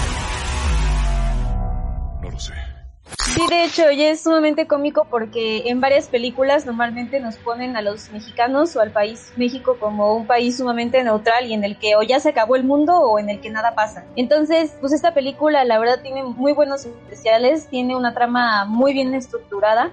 No 2.21 2.29
lo 2.29 2.39
sé. 2.39 2.70
Sí, 3.19 3.47
de 3.49 3.63
hecho, 3.63 3.89
ya 3.91 4.09
es 4.09 4.23
sumamente 4.23 4.67
cómico 4.67 5.07
porque 5.09 5.69
en 5.69 5.79
varias 5.79 6.07
películas 6.07 6.65
normalmente 6.65 7.19
nos 7.19 7.37
ponen 7.37 7.77
a 7.77 7.81
los 7.81 8.11
mexicanos 8.11 8.75
o 8.75 8.81
al 8.81 8.91
país 8.91 9.31
México 9.37 9.77
como 9.79 10.15
un 10.15 10.27
país 10.27 10.57
sumamente 10.57 11.03
neutral 11.03 11.45
y 11.45 11.53
en 11.53 11.63
el 11.63 11.77
que 11.77 11.95
o 11.95 12.01
ya 12.01 12.19
se 12.19 12.29
acabó 12.29 12.55
el 12.55 12.63
mundo 12.63 12.99
o 12.99 13.19
en 13.19 13.29
el 13.29 13.39
que 13.39 13.49
nada 13.49 13.73
pasa. 13.73 14.05
Entonces, 14.15 14.75
pues 14.81 14.91
esta 14.91 15.13
película 15.13 15.63
la 15.63 15.79
verdad 15.79 16.01
tiene 16.01 16.23
muy 16.23 16.53
buenos 16.53 16.85
especiales, 16.85 17.67
tiene 17.67 17.95
una 17.95 18.13
trama 18.13 18.65
muy 18.65 18.93
bien 18.93 19.13
estructurada 19.13 19.91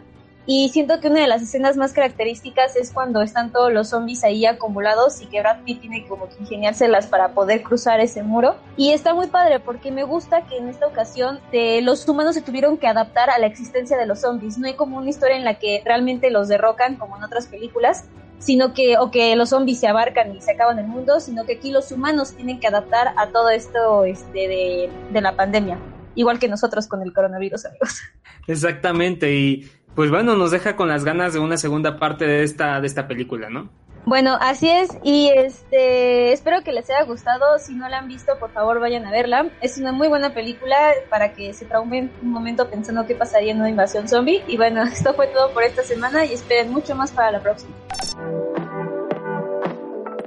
y 0.50 0.70
siento 0.70 0.98
que 0.98 1.08
una 1.08 1.20
de 1.20 1.28
las 1.28 1.42
escenas 1.42 1.76
más 1.76 1.92
características 1.92 2.74
es 2.74 2.90
cuando 2.90 3.20
están 3.20 3.52
todos 3.52 3.70
los 3.70 3.90
zombies 3.90 4.24
ahí 4.24 4.46
acumulados 4.46 5.20
y 5.20 5.26
que 5.26 5.40
Brad 5.40 5.62
Pitt 5.62 5.82
tiene 5.82 6.06
como 6.06 6.26
que 6.26 6.36
ingeniárselas 6.40 7.06
para 7.06 7.34
poder 7.34 7.62
cruzar 7.62 8.00
ese 8.00 8.22
muro. 8.22 8.56
Y 8.74 8.92
está 8.92 9.12
muy 9.12 9.26
padre 9.26 9.60
porque 9.60 9.92
me 9.92 10.04
gusta 10.04 10.46
que 10.46 10.56
en 10.56 10.70
esta 10.70 10.86
ocasión 10.86 11.38
de 11.52 11.82
los 11.82 12.08
humanos 12.08 12.34
se 12.34 12.40
tuvieron 12.40 12.78
que 12.78 12.86
adaptar 12.86 13.28
a 13.28 13.38
la 13.38 13.44
existencia 13.46 13.98
de 13.98 14.06
los 14.06 14.20
zombies. 14.22 14.56
No 14.56 14.66
hay 14.66 14.72
como 14.72 14.96
una 14.96 15.10
historia 15.10 15.36
en 15.36 15.44
la 15.44 15.58
que 15.58 15.82
realmente 15.84 16.30
los 16.30 16.48
derrocan 16.48 16.96
como 16.96 17.18
en 17.18 17.24
otras 17.24 17.46
películas, 17.46 18.04
sino 18.38 18.72
que, 18.72 18.96
o 18.96 19.10
que 19.10 19.36
los 19.36 19.50
zombies 19.50 19.80
se 19.80 19.86
abarcan 19.86 20.34
y 20.34 20.40
se 20.40 20.52
acaban 20.52 20.78
el 20.78 20.86
mundo, 20.86 21.20
sino 21.20 21.44
que 21.44 21.56
aquí 21.56 21.72
los 21.72 21.92
humanos 21.92 22.32
tienen 22.32 22.58
que 22.58 22.68
adaptar 22.68 23.12
a 23.18 23.26
todo 23.26 23.50
esto 23.50 24.04
este, 24.04 24.48
de, 24.48 24.90
de 25.12 25.20
la 25.20 25.36
pandemia. 25.36 25.78
Igual 26.14 26.38
que 26.38 26.48
nosotros 26.48 26.86
con 26.86 27.02
el 27.02 27.12
coronavirus, 27.12 27.66
amigos. 27.66 28.00
Exactamente, 28.46 29.30
y 29.34 29.70
pues 29.94 30.10
bueno, 30.10 30.36
nos 30.36 30.50
deja 30.50 30.76
con 30.76 30.88
las 30.88 31.04
ganas 31.04 31.32
de 31.32 31.40
una 31.40 31.56
segunda 31.56 31.98
parte 31.98 32.26
de 32.26 32.42
esta, 32.42 32.80
de 32.80 32.86
esta 32.86 33.08
película, 33.08 33.50
¿no? 33.50 33.68
Bueno, 34.08 34.38
así 34.40 34.70
es, 34.70 34.88
y 35.02 35.28
este 35.28 36.32
espero 36.32 36.62
que 36.64 36.72
les 36.72 36.88
haya 36.88 37.04
gustado. 37.04 37.58
Si 37.58 37.74
no 37.74 37.88
la 37.90 37.98
han 37.98 38.08
visto, 38.08 38.38
por 38.38 38.50
favor 38.52 38.80
vayan 38.80 39.04
a 39.04 39.10
verla. 39.10 39.50
Es 39.60 39.76
una 39.76 39.92
muy 39.92 40.08
buena 40.08 40.32
película 40.32 40.76
para 41.10 41.34
que 41.34 41.52
se 41.52 41.66
traumen 41.66 42.10
un 42.22 42.30
momento 42.30 42.70
pensando 42.70 43.06
qué 43.06 43.14
pasaría 43.14 43.52
en 43.52 43.58
una 43.58 43.68
invasión 43.68 44.08
zombie. 44.08 44.42
Y 44.46 44.56
bueno, 44.56 44.82
esto 44.90 45.12
fue 45.12 45.26
todo 45.26 45.52
por 45.52 45.62
esta 45.62 45.82
semana 45.82 46.24
y 46.24 46.32
esperen 46.32 46.72
mucho 46.72 46.94
más 46.94 47.10
para 47.10 47.32
la 47.32 47.40
próxima. 47.40 47.74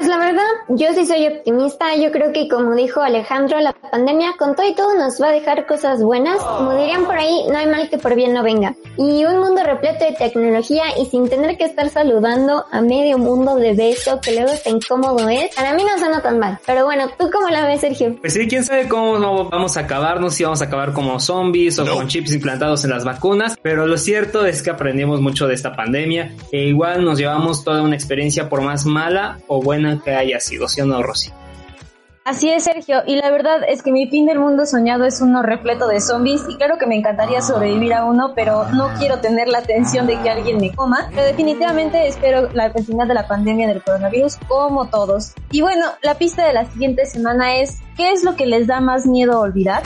Pues 0.01 0.09
la 0.09 0.17
verdad, 0.17 0.47
yo 0.69 0.87
sí 0.95 1.05
soy 1.05 1.27
optimista. 1.27 1.95
Yo 1.95 2.11
creo 2.11 2.33
que 2.33 2.47
como 2.47 2.73
dijo 2.73 3.01
Alejandro, 3.01 3.59
la 3.59 3.71
pandemia 3.71 4.33
con 4.35 4.55
todo 4.55 4.67
y 4.67 4.73
todo 4.73 4.95
nos 4.95 5.21
va 5.21 5.27
a 5.27 5.31
dejar 5.31 5.67
cosas 5.67 6.01
buenas. 6.01 6.39
Como 6.39 6.75
dirían 6.75 7.05
por 7.05 7.15
ahí, 7.15 7.45
no 7.51 7.55
hay 7.55 7.67
mal 7.67 7.87
que 7.87 7.99
por 7.99 8.15
bien 8.15 8.33
no 8.33 8.41
venga. 8.41 8.73
Y 8.97 9.23
un 9.25 9.37
mundo 9.37 9.61
repleto 9.63 10.03
de 10.03 10.13
tecnología 10.13 10.85
y 10.99 11.05
sin 11.05 11.29
tener 11.29 11.55
que 11.55 11.65
estar 11.65 11.87
saludando 11.89 12.65
a 12.71 12.81
medio 12.81 13.19
mundo 13.19 13.57
de 13.57 13.73
beso 13.73 14.19
que 14.21 14.33
luego 14.33 14.51
está 14.51 14.71
incómodo 14.71 15.29
es, 15.29 15.53
para 15.55 15.75
mí 15.75 15.83
no 15.83 15.95
suena 15.99 16.19
tan 16.19 16.39
mal. 16.39 16.57
Pero 16.65 16.85
bueno, 16.85 17.07
¿tú 17.19 17.29
cómo 17.31 17.49
la 17.49 17.67
ves, 17.67 17.81
Sergio? 17.81 18.15
Pues 18.21 18.33
sí, 18.33 18.47
quién 18.47 18.63
sabe 18.63 18.87
cómo 18.87 19.49
vamos 19.51 19.77
a 19.77 19.81
acabar, 19.81 20.19
no 20.19 20.31
sé 20.31 20.37
si 20.37 20.43
vamos 20.45 20.63
a 20.63 20.65
acabar 20.65 20.93
como 20.93 21.19
zombies 21.19 21.77
o 21.77 21.85
con 21.85 22.07
chips 22.07 22.33
implantados 22.33 22.83
en 22.85 22.89
las 22.89 23.05
vacunas, 23.05 23.55
pero 23.61 23.85
lo 23.85 23.99
cierto 23.99 24.47
es 24.47 24.63
que 24.63 24.71
aprendimos 24.71 25.21
mucho 25.21 25.45
de 25.45 25.53
esta 25.53 25.75
pandemia 25.75 26.33
e 26.51 26.63
igual 26.63 27.05
nos 27.05 27.19
llevamos 27.19 27.63
toda 27.63 27.83
una 27.83 27.93
experiencia 27.93 28.49
por 28.49 28.61
más 28.61 28.87
mala 28.87 29.37
o 29.45 29.61
buena 29.61 29.90
que 29.99 30.15
haya 30.15 30.39
sido, 30.39 30.67
¿sí 30.67 30.81
o 30.81 30.85
no, 30.85 31.01
Rosy? 31.01 31.31
Así 32.23 32.51
es, 32.51 32.65
Sergio, 32.65 33.01
y 33.07 33.15
la 33.15 33.31
verdad 33.31 33.61
es 33.67 33.81
que 33.81 33.91
mi 33.91 34.07
fin 34.07 34.27
del 34.27 34.37
mundo 34.37 34.67
soñado 34.67 35.05
es 35.05 35.21
uno 35.21 35.41
repleto 35.41 35.87
de 35.87 35.99
zombies 35.99 36.43
y 36.47 36.55
claro 36.55 36.77
que 36.77 36.85
me 36.85 36.95
encantaría 36.95 37.41
sobrevivir 37.41 37.95
a 37.95 38.05
uno, 38.05 38.33
pero 38.35 38.69
no 38.73 38.89
quiero 38.99 39.17
tener 39.21 39.47
la 39.47 39.63
tensión 39.63 40.05
de 40.05 40.21
que 40.21 40.29
alguien 40.29 40.59
me 40.59 40.71
coma, 40.71 41.09
pero 41.09 41.23
definitivamente 41.23 42.07
espero 42.07 42.47
la, 42.53 42.71
final 42.71 43.07
de 43.07 43.15
la 43.15 43.27
pandemia 43.27 43.67
del 43.67 43.81
coronavirus 43.81 44.35
como 44.47 44.87
todos. 44.87 45.33
Y 45.51 45.61
bueno, 45.61 45.87
la 46.03 46.13
pista 46.13 46.45
de 46.45 46.53
la 46.53 46.65
siguiente 46.65 47.07
semana 47.07 47.55
es, 47.55 47.79
¿qué 47.97 48.11
es 48.11 48.23
lo 48.23 48.35
que 48.35 48.45
les 48.45 48.67
da 48.67 48.81
más 48.81 49.07
miedo 49.07 49.39
olvidar? 49.39 49.81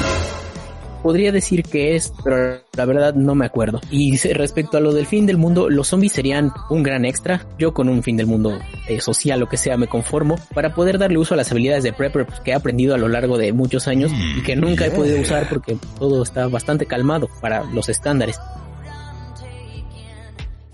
Podría 1.05 1.31
decir 1.31 1.61
que 1.61 1.95
es, 1.95 2.11
pero 2.23 2.63
la 2.75 2.85
verdad 2.85 3.13
no 3.13 3.35
me 3.35 3.45
acuerdo. 3.45 3.79
Y 3.91 4.17
respecto 4.33 4.77
a 4.77 4.79
lo 4.79 4.91
del 4.91 5.05
fin 5.05 5.27
del 5.27 5.37
mundo, 5.37 5.69
los 5.69 5.89
zombies 5.89 6.13
serían 6.13 6.51
un 6.71 6.81
gran 6.81 7.05
extra. 7.05 7.45
Yo 7.59 7.75
con 7.75 7.89
un 7.89 8.01
fin 8.01 8.17
del 8.17 8.25
mundo 8.25 8.57
eh, 8.87 8.99
social, 8.99 9.39
lo 9.39 9.47
que 9.47 9.55
sea, 9.55 9.77
me 9.77 9.85
conformo 9.85 10.35
para 10.55 10.73
poder 10.73 10.97
darle 10.97 11.19
uso 11.19 11.35
a 11.35 11.37
las 11.37 11.51
habilidades 11.51 11.83
de 11.83 11.93
Prepper 11.93 12.25
que 12.43 12.49
he 12.49 12.53
aprendido 12.55 12.95
a 12.95 12.97
lo 12.97 13.07
largo 13.07 13.37
de 13.37 13.53
muchos 13.53 13.87
años 13.87 14.11
y 14.35 14.41
que 14.41 14.55
nunca 14.55 14.87
he 14.87 14.89
podido 14.89 15.21
usar 15.21 15.47
porque 15.47 15.77
todo 15.99 16.23
está 16.23 16.47
bastante 16.47 16.87
calmado 16.87 17.29
para 17.39 17.63
los 17.65 17.87
estándares. 17.87 18.39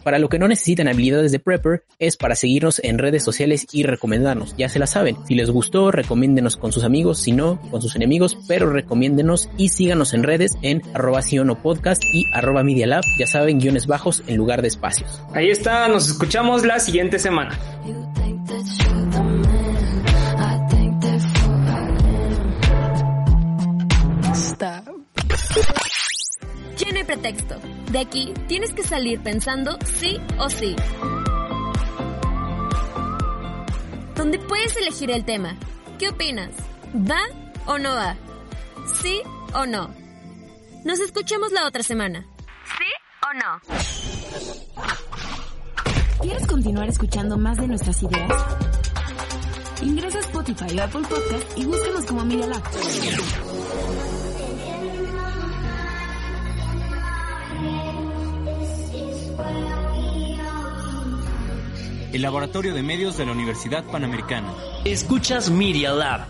Para 0.04 0.20
lo 0.20 0.30
que 0.30 0.40
no 0.40 0.48
necesitan 0.48 0.88
habilidades 0.88 1.32
de 1.32 1.40
Prepper 1.40 1.84
es 2.00 2.18
para 2.18 2.36
seguirnos 2.36 2.82
en 2.84 2.98
redes 2.98 3.24
sociales 3.24 3.68
y 3.72 3.84
recomendarnos. 3.84 4.56
Ya 4.58 4.70
se 4.70 4.80
la 4.80 4.88
saben. 4.88 5.18
Si 5.28 5.36
les 5.36 5.50
gustó, 5.50 5.92
recomiéndenos 5.92 6.58
con 6.58 6.72
sus 6.72 6.84
amigos. 6.84 7.20
Si 7.20 7.32
no, 7.32 7.62
con 7.70 7.82
sus 7.82 7.96
enemigos. 7.96 8.38
Pero 8.48 8.70
recomiéndenos 8.70 9.50
y 9.58 9.70
síganos 9.70 10.14
en 10.14 10.24
redes 10.24 10.58
en 10.62 10.82
arroba 10.94 11.22
podcast 11.62 12.04
y 12.04 12.26
arroba 12.34 12.64
media 12.64 12.88
lab. 12.88 13.04
Ya 13.20 13.28
saben, 13.28 13.60
guiones 13.60 13.88
bajos 13.88 14.24
en 14.28 14.38
lugar 14.38 14.62
de 14.62 14.68
espacios. 14.68 15.22
Ahí 15.34 15.50
está. 15.50 15.88
Nos 15.88 16.08
escuchamos 16.10 16.66
la 16.66 16.80
siguiente 16.80 17.20
semana. 17.20 17.58
Hay 27.02 27.06
pretexto. 27.06 27.56
De 27.92 28.00
aquí 28.00 28.34
tienes 28.48 28.74
que 28.74 28.84
salir 28.84 29.22
pensando 29.22 29.78
sí 30.00 30.20
o 30.38 30.50
sí. 30.50 30.76
Donde 34.16 34.40
puedes 34.40 34.76
elegir 34.78 35.12
el 35.12 35.26
tema. 35.26 35.58
¿Qué 35.98 36.10
opinas? 36.10 36.52
¿Va 36.96 37.22
o 37.66 37.78
no 37.78 37.96
va? 37.96 38.16
¿Sí 39.02 39.22
o 39.54 39.66
no? 39.66 39.94
Nos 40.86 41.00
escuchamos 41.00 41.52
la 41.52 41.68
otra 41.68 41.84
semana. 41.84 42.26
¿Sí 42.78 42.86
o 43.24 43.34
no? 43.34 43.62
¿Quieres 46.22 46.46
continuar 46.46 46.88
escuchando 46.90 47.38
más 47.38 47.58
de 47.58 47.68
nuestras 47.68 48.02
ideas? 48.04 48.32
Ingresa 49.82 50.20
a 50.20 50.22
Spotify 50.22 50.78
o 50.78 50.84
Apple 50.84 51.02
Podcast 51.02 51.58
y 51.58 51.66
búscanos 51.66 52.06
como 52.06 52.26
Media 52.26 52.48
Lab. 52.48 52.64
El 62.14 62.22
laboratorio 62.22 62.74
de 62.74 62.84
medios 62.84 63.18
de 63.18 63.26
la 63.26 63.32
Universidad 63.32 63.84
Panamericana. 63.86 64.54
Escuchas 64.86 65.50
Media 65.50 65.92
Lab, 65.92 66.26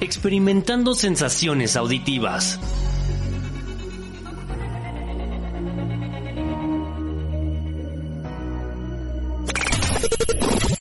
experimentando 0.00 0.94
sensaciones 0.94 1.76
auditivas. 1.76 2.60